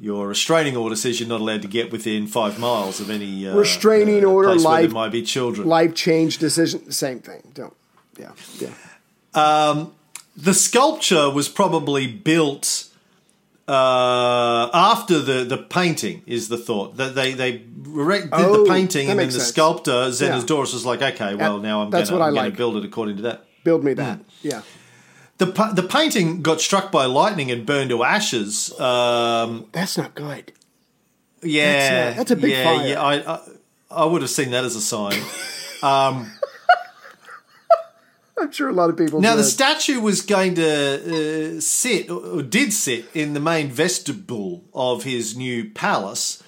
your 0.00 0.26
restraining 0.28 0.76
order 0.76 0.96
says 0.96 1.20
you're 1.20 1.28
not 1.28 1.40
allowed 1.40 1.62
to 1.62 1.68
get 1.68 1.92
within 1.92 2.26
five 2.26 2.58
miles 2.58 2.98
of 3.00 3.10
any 3.10 3.46
uh, 3.46 3.54
Restraining 3.54 4.24
uh, 4.24 4.28
order, 4.28 4.54
life- 4.56 4.82
there 4.86 4.90
might 4.90 5.12
be 5.12 5.22
children. 5.22 5.68
life 5.68 5.94
change 5.94 6.38
decision. 6.38 6.90
Same 6.90 7.20
thing. 7.20 7.42
Don't. 7.54 7.74
Yeah. 8.18 8.32
Yeah. 8.58 9.86
The 10.36 10.54
sculpture 10.54 11.30
was 11.30 11.48
probably 11.48 12.06
built 12.06 12.88
uh, 13.68 14.68
after 14.74 15.18
the, 15.20 15.44
the 15.44 15.56
painting 15.56 16.22
is 16.26 16.48
the 16.48 16.58
thought 16.58 16.96
that 16.96 17.14
they 17.14 17.32
they 17.32 17.52
did 17.52 18.28
Oh, 18.32 18.64
the 18.64 18.70
painting 18.70 19.08
and 19.08 19.18
then 19.18 19.28
the 19.28 19.32
sense. 19.34 19.46
sculptor 19.48 20.02
Yeah. 20.04 20.38
Xenos 20.40 20.72
was 20.74 20.84
like 20.84 21.00
okay 21.00 21.34
well 21.34 21.58
now 21.58 21.82
I'm 21.82 21.90
That's 21.90 22.10
gonna, 22.10 22.20
what 22.20 22.28
I'm 22.28 22.34
like. 22.34 22.56
build 22.56 22.76
it 22.76 22.84
according 22.84 23.16
to 23.16 23.22
that 23.22 23.44
Build 23.64 23.82
me 23.82 23.94
that. 23.94 24.18
Hmm. 24.18 24.22
Yeah. 24.42 24.62
the 25.38 25.46
the 25.74 25.82
painting 25.82 26.42
got 26.42 26.60
struck 26.60 26.92
by 26.92 27.06
lightning 27.06 27.50
and 27.50 27.64
burned 27.64 27.88
to 27.90 28.04
ashes 28.04 28.78
um, 28.78 29.66
That's 29.72 29.96
not 29.96 30.14
good. 30.14 30.52
yeah 31.42 32.10
That's 32.10 32.14
a- 32.14 32.18
that's 32.18 32.30
a 32.32 32.36
big 32.36 32.50
yeah, 32.50 32.64
fire. 32.64 32.86
yeah 32.88 33.02
I, 33.02 33.34
I 33.34 33.40
I 33.90 34.04
would 34.04 34.20
have 34.22 34.30
seen 34.30 34.50
that 34.50 34.64
as 34.64 34.76
a 34.76 34.80
sign 34.82 35.18
I'm 38.44 38.52
sure 38.52 38.68
a 38.68 38.72
lot 38.72 38.90
of 38.90 38.96
people. 38.96 39.20
Now, 39.20 39.36
the 39.36 39.44
statue 39.44 40.00
was 40.00 40.20
going 40.20 40.54
to 40.56 41.56
uh, 41.56 41.60
sit, 41.60 42.10
or 42.10 42.42
did 42.42 42.72
sit, 42.72 43.06
in 43.14 43.34
the 43.34 43.40
main 43.40 43.70
vestibule 43.70 44.64
of 44.74 45.04
his 45.04 45.36
new 45.36 45.70
palace. 45.70 46.42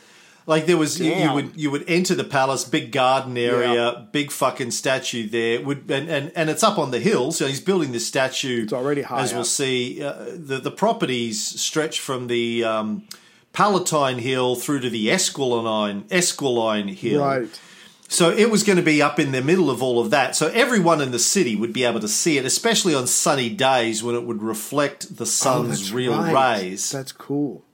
Like 0.49 0.67
there 0.67 0.77
was, 0.77 1.01
you, 1.01 1.13
you 1.13 1.33
would 1.33 1.57
you 1.57 1.71
would 1.73 1.85
enter 1.89 2.15
the 2.15 2.23
palace, 2.23 2.65
big 2.65 2.93
garden 2.93 3.37
area, 3.37 3.75
Yeah. 3.75 4.05
big 4.13 4.31
fucking 4.31 4.71
statue 4.71 5.29
there. 5.29 5.61
Would 5.61 5.91
and, 5.91 6.09
and 6.09 6.31
and 6.37 6.49
it's 6.49 6.63
up 6.63 6.79
on 6.79 6.93
the 6.93 7.01
hill, 7.01 7.33
so 7.33 7.49
he's 7.49 7.61
building 7.61 7.91
this 7.91 8.07
statue. 8.07 8.63
It's 8.63 8.73
already 8.73 9.03
high 9.03 9.23
as 9.23 9.35
we'll 9.35 9.43
see. 9.43 10.05
Uh, 10.05 10.13
the 10.37 10.59
the 10.63 10.71
properties 10.71 11.43
stretch 11.61 11.99
from 11.99 12.29
the 12.29 12.63
um, 12.63 13.09
Palatine 13.53 14.19
Hill 14.19 14.55
through 14.55 14.81
to 14.81 14.91
the 14.91 15.09
Esquiline 15.09 16.05
Esquiline 16.11 16.91
Hill. 16.95 17.25
right. 17.25 17.61
So 18.09 18.31
it 18.31 18.51
was 18.51 18.63
going 18.63 18.77
to 18.77 18.83
be 18.85 19.03
up 19.03 19.19
in 19.19 19.33
the 19.33 19.43
middle 19.43 19.69
of 19.71 19.83
all 19.83 19.99
of 20.01 20.11
that. 20.11 20.37
So 20.37 20.49
everyone 20.55 21.01
in 21.01 21.11
the 21.11 21.19
city 21.19 21.57
would 21.57 21.73
be 21.73 21.83
able 21.85 21.99
to 22.01 22.09
see 22.09 22.39
it, 22.39 22.45
especially 22.45 22.95
on 22.95 23.07
sunny 23.07 23.51
days 23.51 24.03
when 24.03 24.15
it 24.15 24.23
would 24.25 24.43
reflect 24.43 25.17
the 25.17 25.23
Oh, 25.25 25.27
sun's 25.27 25.69
that's 25.81 25.91
real 25.93 26.17
right. 26.17 26.61
rays. 26.61 26.91
That's 26.91 27.11
cool. 27.13 27.65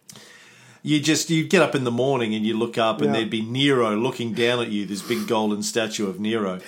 you 0.83 1.01
just 1.01 1.29
you 1.31 1.47
get 1.47 1.61
up 1.63 1.75
in 1.75 1.85
the 1.85 1.91
morning 1.91 2.35
and 2.35 2.47
you 2.47 2.57
look 2.57 2.77
up 2.79 3.01
and 3.03 3.15
there'd 3.15 3.31
be 3.31 3.43
Nero 3.43 3.95
looking 3.95 4.33
down 4.33 4.61
at 4.61 4.69
you, 4.69 4.87
this 4.87 5.03
big 5.03 5.29
golden 5.29 5.63
statue 5.63 6.09
of 6.09 6.19
Nero. 6.19 6.61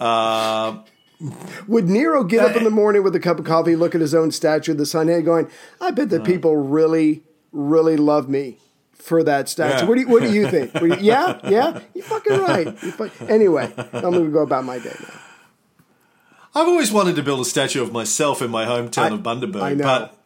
Uh, 0.00 0.82
Would 1.68 1.88
Nero 1.88 2.24
get 2.24 2.44
up 2.44 2.56
in 2.56 2.64
the 2.64 2.70
morning 2.70 3.02
with 3.02 3.14
a 3.16 3.20
cup 3.20 3.38
of 3.38 3.44
coffee, 3.44 3.76
look 3.76 3.94
at 3.94 4.00
his 4.00 4.14
own 4.14 4.30
statue 4.30 4.72
of 4.72 4.78
the 4.78 4.86
sun, 4.86 5.08
and 5.08 5.24
going, 5.24 5.48
"I 5.80 5.90
bet 5.90 6.10
that 6.10 6.24
people 6.24 6.56
really, 6.56 7.22
really 7.52 7.96
love 7.96 8.28
me 8.28 8.58
for 9.04 9.22
that 9.24 9.48
statue." 9.48 9.82
Yeah. 9.84 9.88
What 9.88 9.94
do 9.96 10.00
you, 10.00 10.08
What 10.08 10.22
do 10.22 10.32
you 10.32 10.48
think? 10.54 10.72
Do 10.72 10.86
you- 10.86 10.96
yeah, 11.00 11.38
yeah, 11.48 11.80
you're 11.94 12.04
fucking 12.04 12.38
right. 12.38 12.66
You're 12.82 13.10
anyway, 13.28 13.72
I'm 13.92 14.00
going 14.12 14.24
to 14.26 14.30
go 14.32 14.42
about 14.42 14.64
my 14.64 14.78
day 14.78 14.96
now. 15.00 15.20
I've 16.56 16.68
always 16.68 16.92
wanted 16.92 17.16
to 17.16 17.22
build 17.22 17.40
a 17.40 17.44
statue 17.44 17.82
of 17.82 17.92
myself 17.92 18.40
in 18.40 18.50
my 18.50 18.64
hometown 18.64 19.10
I- 19.10 19.14
of 19.14 19.20
Bundaberg, 19.22 19.62
I 19.62 19.74
know. 19.74 19.84
but 19.84 20.16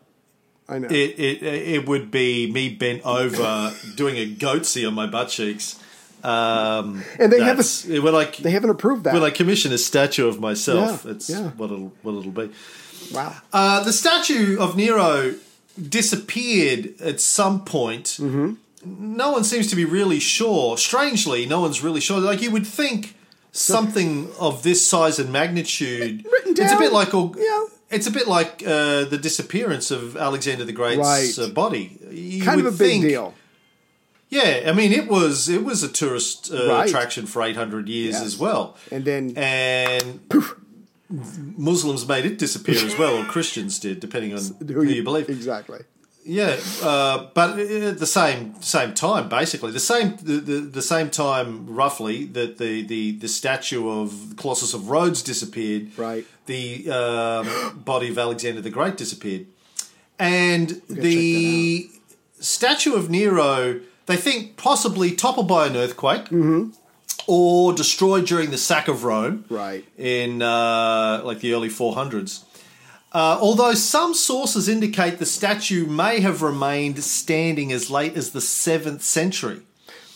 I 0.68 0.78
know. 0.78 0.88
it, 0.88 1.18
it 1.18 1.42
it 1.42 1.88
would 1.88 2.10
be 2.10 2.50
me 2.52 2.68
bent 2.68 3.00
over 3.04 3.72
doing 3.96 4.16
a 4.16 4.26
goatsy 4.34 4.86
on 4.86 4.92
my 4.94 5.06
butt 5.06 5.28
cheeks. 5.30 5.76
Um, 6.22 7.02
And 7.18 7.32
they 7.32 7.40
haven't- 7.40 7.86
when 8.02 8.14
I 8.14 8.24
they 8.26 8.50
haven't 8.50 8.70
approved 8.70 9.04
that. 9.04 9.14
when 9.14 9.22
I 9.22 9.30
commission 9.30 9.72
a 9.72 9.78
statue 9.78 10.26
of 10.28 10.38
myself. 10.40 11.04
Yeah, 11.06 11.12
it's 11.12 11.30
yeah. 11.30 11.50
what 11.56 11.70
it'll 11.70 11.92
what 12.02 12.12
it'll 12.18 12.32
be. 12.32 12.50
wow. 13.14 13.32
Uh, 13.52 13.82
the 13.84 13.92
statue 13.92 14.58
of 14.58 14.76
Nero 14.76 15.34
disappeared 15.80 16.94
at 17.00 17.20
some 17.20 17.64
point. 17.64 18.18
Mm-hmm. 18.20 18.54
No 18.84 19.32
one 19.32 19.44
seems 19.44 19.66
to 19.68 19.76
be 19.76 19.84
really 19.84 20.20
sure. 20.20 20.76
Strangely, 20.78 21.46
no 21.46 21.60
one's 21.60 21.82
really 21.82 22.00
sure. 22.00 22.20
Like 22.20 22.40
you 22.42 22.50
would 22.50 22.66
think 22.66 23.16
something 23.52 24.30
of 24.38 24.62
this 24.62 24.86
size 24.86 25.18
and 25.18 25.32
magnitude. 25.32 26.24
Written 26.30 26.52
It's 26.52 26.72
a 26.72 26.78
bit 26.78 26.92
like 26.92 27.12
yeah. 27.12 27.64
It's 27.90 28.06
a 28.06 28.10
bit 28.10 28.28
like 28.28 28.62
uh, 28.66 29.04
the 29.06 29.18
disappearance 29.18 29.90
of 29.90 30.16
Alexander 30.16 30.64
the 30.64 30.72
Great's 30.72 30.98
Right. 30.98 31.38
uh, 31.38 31.48
body. 31.48 31.98
You 32.10 32.42
kind 32.42 32.60
of 32.60 32.66
a 32.66 32.70
big 32.70 32.78
think- 32.78 33.04
deal. 33.04 33.34
Yeah, 34.30 34.64
I 34.66 34.72
mean 34.72 34.92
it 34.92 35.08
was 35.08 35.48
it 35.48 35.64
was 35.64 35.82
a 35.82 35.88
tourist 35.88 36.52
uh, 36.52 36.68
Right. 36.68 36.86
attraction 36.88 37.24
for 37.26 37.42
eight 37.42 37.56
hundred 37.56 37.88
years 37.88 38.12
Yes. 38.14 38.24
as 38.24 38.36
well. 38.38 38.76
And 38.92 39.04
then- 39.06 39.32
and 39.36 40.20
Muslims 41.56 42.06
made 42.06 42.26
it 42.26 42.38
disappear 42.38 42.84
as 42.84 42.96
well, 42.98 43.16
or 43.16 43.24
Christians 43.24 43.78
did, 43.78 44.00
depending 44.00 44.34
on 44.34 44.42
who 44.68 44.82
you 44.84 45.02
believe. 45.02 45.28
Exactly. 45.30 45.80
Yeah, 46.24 46.58
uh, 46.82 47.28
but 47.32 47.58
at 47.58 47.98
the 47.98 48.06
same 48.06 48.60
same 48.60 48.92
time, 48.92 49.28
basically 49.28 49.70
the 49.72 49.80
same 49.80 50.16
the, 50.16 50.34
the, 50.34 50.60
the 50.60 50.82
same 50.82 51.08
time 51.08 51.66
roughly 51.66 52.26
that 52.26 52.58
the, 52.58 52.82
the, 52.82 53.12
the 53.12 53.28
statue 53.28 53.88
of 53.88 54.34
Colossus 54.36 54.74
of 54.74 54.90
Rhodes 54.90 55.22
disappeared. 55.22 55.96
Right. 55.96 56.26
The 56.46 56.90
um, 56.90 57.78
body 57.84 58.10
of 58.10 58.18
Alexander 58.18 58.60
the 58.60 58.70
Great 58.70 58.96
disappeared, 58.98 59.46
and 60.18 60.82
the 60.88 61.88
statue 62.40 62.94
of 62.94 63.08
Nero. 63.10 63.80
They 64.06 64.16
think 64.16 64.56
possibly 64.56 65.14
toppled 65.14 65.48
by 65.48 65.66
an 65.66 65.76
earthquake. 65.76 66.28
Or 67.26 67.74
destroyed 67.74 68.24
during 68.24 68.50
the 68.50 68.56
sack 68.56 68.88
of 68.88 69.04
Rome, 69.04 69.44
Right. 69.50 69.84
In 69.98 70.40
uh, 70.40 71.20
like 71.24 71.40
the 71.40 71.52
early 71.52 71.68
400s. 71.68 72.44
Uh, 73.18 73.36
although 73.40 73.74
some 73.74 74.14
sources 74.14 74.68
indicate 74.68 75.18
the 75.18 75.26
statue 75.26 75.84
may 75.86 76.20
have 76.20 76.40
remained 76.40 77.02
standing 77.02 77.72
as 77.72 77.90
late 77.90 78.16
as 78.16 78.30
the 78.30 78.38
7th 78.38 79.02
century. 79.02 79.60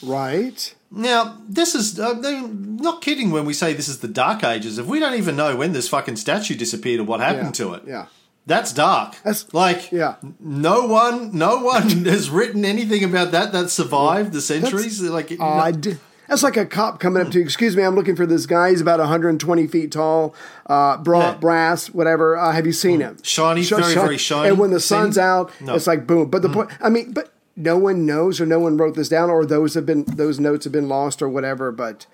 Right. 0.01 0.73
Now, 0.89 1.37
this 1.49 1.75
is, 1.75 1.99
uh, 1.99 2.15
not 2.21 3.03
kidding 3.03 3.33
when 3.33 3.45
we 3.45 3.55
say 3.55 3.73
this 3.73 3.89
is 3.89 3.99
the 3.99 4.07
Dark 4.09 4.45
Ages. 4.45 4.79
If 4.79 4.87
we 4.87 5.01
don't 5.01 5.15
even 5.19 5.35
know 5.35 5.57
when 5.57 5.73
this 5.73 5.89
fucking 5.89 6.15
statue 6.15 6.55
disappeared 6.55 7.01
or 7.01 7.05
what 7.05 7.19
happened 7.19 7.59
Yeah. 7.59 7.65
to 7.67 7.75
it, 7.75 7.83
Yeah. 7.89 8.05
that's 8.47 8.73
dark. 8.73 9.17
That's- 9.25 9.47
like, 9.53 9.91
yeah. 9.91 10.15
no 10.39 10.87
one, 10.87 11.37
no 11.37 11.57
one 11.59 12.05
has 12.15 12.31
written 12.31 12.65
anything 12.65 13.03
about 13.03 13.33
that 13.33 13.53
that 13.53 13.71
survived 13.71 14.33
the 14.33 14.41
centuries. 14.41 15.01
like, 15.01 15.31
no- 15.33 15.45
Odd. 15.45 15.99
That's 16.33 16.43
like 16.43 16.57
a 16.57 16.65
cop 16.65 16.99
coming 16.99 17.23
up 17.23 17.31
to 17.33 17.39
you. 17.41 17.45
Excuse 17.45 17.77
me, 17.77 17.83
I'm 17.83 17.95
looking 17.95 18.17
for 18.17 18.25
this 18.25 18.47
guy. 18.47 18.71
He's 18.71 18.81
about 18.81 18.99
120 18.99 19.67
feet 19.67 19.93
tall, 19.93 20.35
uh, 20.65 20.97
bra- 20.97 21.19
Yeah. 21.33 21.35
brass, 21.35 21.89
whatever. 21.89 22.39
Uh, 22.39 22.53
have 22.53 22.65
you 22.65 22.73
seen 22.73 23.01
him? 23.01 23.19
Shiny, 23.23 23.63
Sh- 23.63 23.69
very, 23.69 23.93
very 23.93 24.17
shiny. 24.17 24.49
And 24.49 24.59
when 24.59 24.71
the 24.71 24.81
sun's 24.81 25.19
out, 25.19 25.51
No. 25.61 25.75
it's 25.75 25.87
like 25.87 26.07
boom. 26.07 26.31
But 26.31 26.41
the 26.41 26.49
point, 26.49 26.71
I 26.81 26.89
mean, 26.89 27.13
but 27.13 27.35
no 27.55 27.77
one 27.77 28.07
knows, 28.07 28.41
or 28.41 28.47
no 28.47 28.59
one 28.59 28.79
wrote 28.79 28.95
this 28.95 29.11
down, 29.11 29.29
or 29.29 29.45
those 29.45 29.75
have 29.75 29.85
been 29.85 30.05
those 30.07 30.41
notes 30.41 30.65
have 30.65 30.73
been 30.73 30.89
lost, 30.89 31.21
or 31.21 31.29
whatever. 31.29 31.71
But 31.71 32.07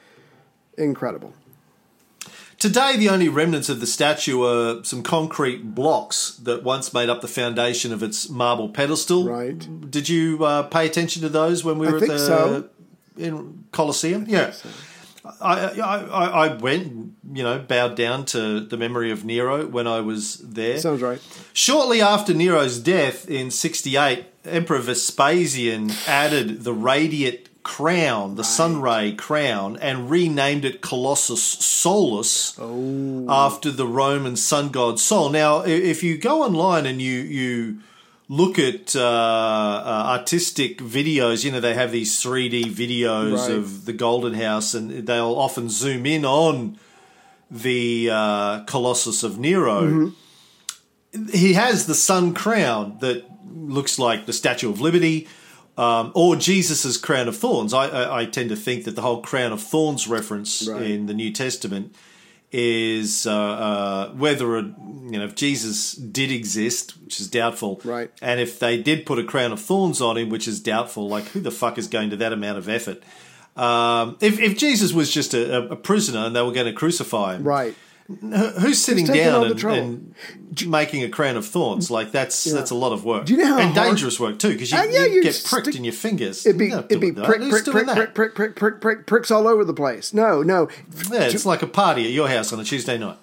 incredible. 0.76 1.32
Today, 2.58 2.96
the 2.96 3.08
only 3.10 3.28
remnants 3.28 3.68
of 3.68 3.78
the 3.78 3.86
statue 3.86 4.42
are 4.42 4.82
some 4.82 5.04
concrete 5.04 5.76
blocks 5.76 6.32
that 6.42 6.64
once 6.64 6.92
made 6.92 7.08
up 7.08 7.20
the 7.20 7.28
foundation 7.28 7.92
of 7.92 8.02
its 8.02 8.28
marble 8.28 8.68
pedestal. 8.68 9.28
Right. 9.28 9.88
Did 9.88 10.08
you 10.08 10.44
uh, 10.44 10.64
pay 10.64 10.86
attention 10.86 11.22
to 11.22 11.28
those 11.28 11.62
when 11.62 11.78
we 11.78 11.86
I 11.86 11.90
were 11.92 11.98
at 11.98 12.08
the 12.08 12.18
so. 12.18 12.64
In 13.18 13.64
Colosseum? 13.72 14.26
Yeah. 14.28 14.52
I, 15.40 15.70
I, 15.80 15.98
I 15.98 16.46
I 16.46 16.54
went, 16.54 17.14
you 17.32 17.42
know, 17.42 17.58
bowed 17.58 17.96
down 17.96 18.24
to 18.26 18.60
the 18.60 18.76
memory 18.76 19.10
of 19.10 19.24
Nero 19.24 19.66
when 19.66 19.86
I 19.86 20.00
was 20.00 20.38
there. 20.38 20.78
Sounds 20.78 21.02
right. 21.02 21.20
Shortly 21.52 22.00
after 22.00 22.32
Nero's 22.32 22.78
death 22.78 23.28
in 23.28 23.50
68, 23.50 24.24
Emperor 24.44 24.78
Vespasian 24.78 25.90
added 26.06 26.64
the 26.64 26.72
radiate 26.72 27.62
crown, 27.62 28.36
the 28.36 28.44
sun 28.44 28.80
ray 28.80 29.12
crown, 29.12 29.76
and 29.76 30.10
renamed 30.10 30.64
it 30.64 30.80
Colossus 30.80 31.42
Solis 31.42 32.56
oh. 32.58 33.26
after 33.28 33.70
the 33.70 33.86
Roman 33.86 34.36
sun 34.36 34.70
god 34.70 34.98
Sol. 34.98 35.28
Now, 35.28 35.60
if 35.60 36.02
you 36.02 36.16
go 36.16 36.42
online 36.42 36.86
and 36.86 37.02
you 37.02 37.20
you 37.20 37.80
look 38.28 38.58
at 38.58 38.94
uh, 38.94 39.00
uh, 39.00 40.04
artistic 40.18 40.78
videos, 40.78 41.44
you 41.44 41.50
know 41.52 41.60
they 41.60 41.74
have 41.74 41.92
these 41.92 42.22
3D 42.22 42.66
videos 42.66 43.38
Right. 43.38 43.50
of 43.52 43.84
the 43.86 43.92
Golden 43.92 44.34
House, 44.34 44.74
and 44.74 45.06
they'll 45.06 45.34
often 45.34 45.68
zoom 45.70 46.04
in 46.06 46.24
on 46.24 46.78
the 47.50 48.10
uh, 48.12 48.64
Colossus 48.64 49.22
of 49.22 49.38
Nero 49.38 50.12
he 51.32 51.54
has 51.54 51.86
the 51.86 51.94
sun 51.94 52.34
crown 52.34 52.98
that 53.00 53.24
looks 53.50 53.98
like 53.98 54.26
the 54.26 54.32
Statue 54.32 54.68
of 54.70 54.80
Liberty. 54.80 55.26
Um, 55.78 56.10
or 56.16 56.34
Jesus's 56.34 56.98
crown 56.98 57.28
of 57.28 57.36
thorns. 57.36 57.72
I, 57.72 57.86
I, 57.86 58.20
I 58.22 58.24
tend 58.26 58.48
to 58.50 58.56
think 58.56 58.84
that 58.84 58.96
the 58.96 59.02
whole 59.02 59.22
crown 59.22 59.52
of 59.52 59.62
thorns 59.62 60.08
reference 60.08 60.66
Right. 60.68 60.82
in 60.82 61.06
the 61.06 61.14
New 61.14 61.32
Testament 61.32 61.94
is 62.51 63.26
uh, 63.26 63.32
uh, 63.32 64.11
whether 64.12 64.57
a, 64.57 64.62
you 64.62 65.18
know 65.18 65.24
if 65.24 65.34
Jesus 65.34 65.92
did 65.92 66.30
exist, 66.30 66.94
which 67.05 67.20
is 67.20 67.28
doubtful, 67.28 67.80
Right. 67.84 68.11
And 68.22 68.40
if 68.40 68.59
they 68.59 68.80
did 68.82 69.07
put 69.07 69.18
a 69.18 69.24
crown 69.24 69.53
of 69.53 69.61
thorns 69.61 70.01
on 70.01 70.16
him, 70.16 70.28
which 70.30 70.49
is 70.49 70.61
doubtful, 70.61 71.09
like 71.09 71.24
who 71.26 71.40
the 71.40 71.51
fuck 71.51 71.78
is 71.78 71.88
going 71.88 72.11
to 72.11 72.16
that 72.16 72.32
amount 72.32 72.59
of 72.59 72.68
effort? 72.68 73.03
Um, 73.57 74.16
if 74.20 74.38
if 74.38 74.57
Jesus 74.57 74.92
was 74.92 75.11
just 75.11 75.34
a, 75.34 75.70
a 75.70 75.76
prisoner 75.76 76.20
and 76.20 76.36
they 76.36 76.42
were 76.42 76.53
going 76.53 76.66
to 76.66 76.72
crucify 76.72 77.36
him, 77.36 77.44
Right. 77.44 77.74
Who's 78.09 78.82
sitting 78.82 79.04
down 79.04 79.44
and, 79.50 79.62
and 79.64 80.14
making 80.66 81.02
a 81.02 81.11
crown 81.11 81.36
of 81.36 81.46
thorns? 81.46 81.90
Like 81.90 82.11
that's 82.11 82.42
that's 82.44 82.70
a 82.70 82.74
lot 82.74 82.92
of 82.92 83.04
work. 83.04 83.26
Do 83.26 83.34
you 83.34 83.38
know 83.40 83.46
how 83.46 83.59
and 83.59 83.74
hard- 83.74 83.88
dangerous 83.88 84.18
work 84.18 84.38
too? 84.38 84.48
Because 84.54 84.72
you, 84.72 84.78
Uh, 84.78 84.84
yeah, 84.84 85.04
you 85.04 85.22
get 85.22 85.34
stick- 85.34 85.50
pricked 85.64 85.76
in 85.76 85.84
your 85.84 85.92
fingers. 85.92 86.46
It'd 86.46 86.59
be 86.59 86.72
it'd 86.72 87.00
be 87.00 87.12
prick 87.12 87.42
prick 87.50 87.64
prick, 87.64 87.86
prick 87.86 88.14
prick 88.14 88.34
prick 88.34 88.54
prick 88.56 88.80
prick 88.80 89.06
pricks 89.06 89.30
all 89.30 89.46
over 89.46 89.62
the 89.62 89.74
place. 89.74 90.14
No, 90.14 90.42
no. 90.42 90.68
Yeah, 91.12 91.24
it's 91.24 91.44
like 91.44 91.61
a 91.61 91.66
party 91.66 92.06
at 92.06 92.12
your 92.12 92.28
house 92.28 92.50
on 92.50 92.59
a 92.61 92.64
Tuesday 92.64 92.96
night 92.96 93.18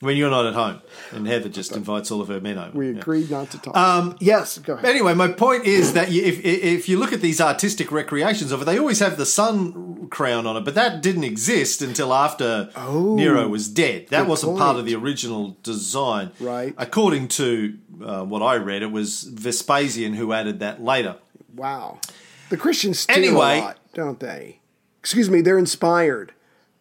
when 0.00 0.16
you're 0.16 0.30
not 0.30 0.46
at 0.46 0.54
home, 0.54 0.80
and 1.12 1.26
Heather 1.26 1.48
just 1.48 1.74
invites 1.74 2.10
all 2.10 2.20
of 2.20 2.28
her 2.28 2.40
men 2.40 2.56
over. 2.58 2.76
We 2.78 2.90
Yeah. 2.92 2.98
agreed 3.00 3.30
not 3.30 3.50
to 3.50 3.58
talk. 3.58 3.76
Um, 3.76 4.16
yes, 4.20 4.58
go 4.58 4.74
ahead. 4.74 4.84
Anyway, 4.88 5.14
my 5.14 5.28
point 5.28 5.64
is 5.64 5.92
that 5.94 6.10
you, 6.12 6.22
if 6.22 6.44
if 6.44 6.88
you 6.88 6.98
look 6.98 7.12
at 7.12 7.20
these 7.20 7.40
artistic 7.40 7.90
recreations 7.90 8.52
of 8.52 8.62
it, 8.62 8.64
they 8.66 8.78
always 8.78 9.00
have 9.00 9.16
the 9.16 9.26
sun 9.26 10.06
crown 10.10 10.46
on 10.46 10.56
it, 10.56 10.64
but 10.64 10.74
that 10.74 11.02
didn't 11.02 11.24
exist 11.24 11.82
until 11.82 12.14
after 12.14 12.70
Nero 12.90 13.48
was 13.48 13.68
dead. 13.68 14.06
That 14.10 14.22
Oh, 14.26 14.28
wasn't 14.30 14.56
part 14.58 14.76
of 14.78 14.84
the 14.86 14.94
original 14.94 15.56
design. 15.62 16.30
Right. 16.40 16.74
According 16.78 17.28
to 17.28 17.74
uh, 18.04 18.22
what 18.24 18.40
I 18.42 18.54
read, 18.56 18.82
it 18.82 18.92
was 18.92 19.24
Vespasian 19.24 20.14
who 20.14 20.32
added 20.32 20.60
that 20.60 20.82
later. 20.82 21.16
Wow. 21.56 21.98
The 22.50 22.56
Christians 22.56 23.00
steal 23.00 23.16
Anyway. 23.16 23.58
a 23.58 23.62
lot, 23.62 23.78
don't 23.92 24.20
they? 24.20 24.60
Excuse 25.00 25.28
me, 25.28 25.40
they're 25.42 25.58
inspired 25.58 26.32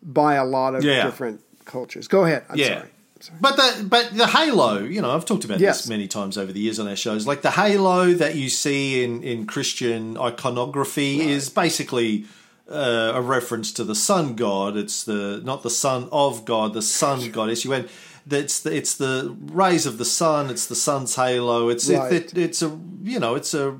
by 0.03 0.36
a 0.36 0.45
lot 0.45 0.76
of 0.76 0.84
Yeah. 0.84 1.03
different 1.03 1.41
cultures. 1.65 2.07
Go 2.07 2.24
ahead. 2.24 2.43
I'm 2.49 2.57
yeah. 2.57 2.68
sorry. 2.68 2.89
Sorry. 3.28 3.39
But 3.41 3.55
the 3.57 3.84
but 3.86 4.17
the 4.17 4.28
halo, 4.28 4.80
you 4.80 5.01
know, 5.01 5.11
I've 5.11 5.25
talked 5.25 5.45
about 5.45 5.59
Yes. 5.59 5.82
this 5.82 5.89
many 5.89 6.07
times 6.07 6.38
over 6.38 6.51
the 6.51 6.59
years 6.59 6.80
on 6.80 6.88
our 6.88 6.95
shows. 6.95 7.28
Like 7.28 7.41
the 7.41 7.51
halo 7.51 8.13
that 8.13 8.36
you 8.36 8.49
see 8.49 9.03
in 9.03 9.23
in 9.23 9.45
Christian 9.45 10.17
iconography 10.17 11.21
is 11.21 11.49
basically 11.49 12.25
uh, 12.71 13.11
a 13.15 13.21
reference 13.21 13.71
to 13.73 13.84
the 13.84 13.95
sun 13.95 14.36
god. 14.36 14.75
It's 14.78 15.03
the 15.03 15.41
not 15.43 15.63
the 15.63 15.69
son 15.69 16.09
of 16.11 16.45
God, 16.45 16.73
the 16.73 16.82
sun 16.82 17.32
god. 17.32 17.49
S 17.49 17.65
U 17.65 17.73
N. 17.73 17.88
That's 18.25 18.59
the, 18.59 18.75
it's 18.75 18.95
the 18.97 19.34
rays 19.53 19.86
of 19.86 19.97
the 19.97 20.03
sun. 20.05 20.49
It's 20.49 20.65
the 20.67 20.75
sun's 20.75 21.15
halo. 21.15 21.69
It's 21.69 21.89
Right. 21.89 22.11
it, 22.11 22.34
it, 22.34 22.38
it's 22.38 22.61
a 22.61 22.78
you 23.03 23.19
know 23.19 23.36
it's 23.36 23.53
a 23.53 23.78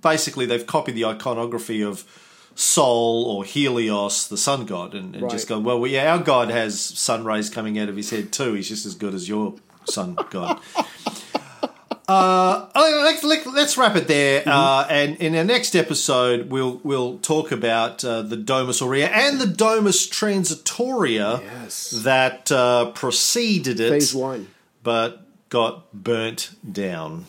basically 0.00 0.46
they've 0.46 0.66
copied 0.66 0.94
the 0.94 1.04
iconography 1.04 1.82
of 1.82 2.04
Sol 2.54 3.24
or 3.24 3.44
Helios, 3.44 4.26
the 4.28 4.36
sun 4.38 4.64
god, 4.66 4.94
and, 4.94 5.14
and 5.16 5.28
just 5.30 5.44
Right. 5.50 5.56
gone, 5.56 5.64
well, 5.64 5.80
well, 5.80 5.90
yeah, 5.90 6.12
our 6.12 6.22
god 6.22 6.50
has 6.50 6.80
sun 6.80 7.24
rays 7.24 7.50
coming 7.50 7.78
out 7.78 7.88
of 7.88 7.96
his 7.96 8.10
head 8.10 8.32
too. 8.32 8.54
He's 8.54 8.68
just 8.68 8.86
as 8.86 8.94
good 8.94 9.14
as 9.14 9.28
your 9.28 9.54
sun 9.86 10.16
god. 10.30 10.60
Uh, 12.06 12.68
let's, 12.74 13.24
let, 13.24 13.46
let's 13.46 13.78
wrap 13.78 13.96
it 13.96 14.06
there, 14.08 14.40
Mm-hmm. 14.42 14.50
uh, 14.50 14.86
and 14.90 15.16
in 15.16 15.34
our 15.36 15.42
next 15.44 15.74
episode, 15.74 16.50
we'll 16.50 16.78
we'll 16.84 17.16
talk 17.20 17.50
about 17.50 18.04
uh, 18.04 18.20
the 18.20 18.36
Domus 18.36 18.82
Aurea 18.82 19.06
and 19.08 19.40
the 19.40 19.46
Domus 19.46 20.06
Transitoria 20.06 21.40
Yes. 21.42 21.90
that 22.04 22.52
uh, 22.52 22.90
preceded 22.90 23.80
it, 23.80 23.88
Phase 23.88 24.14
one. 24.14 24.48
but 24.82 25.26
got 25.48 25.94
burnt 25.94 26.50
down. 26.70 27.24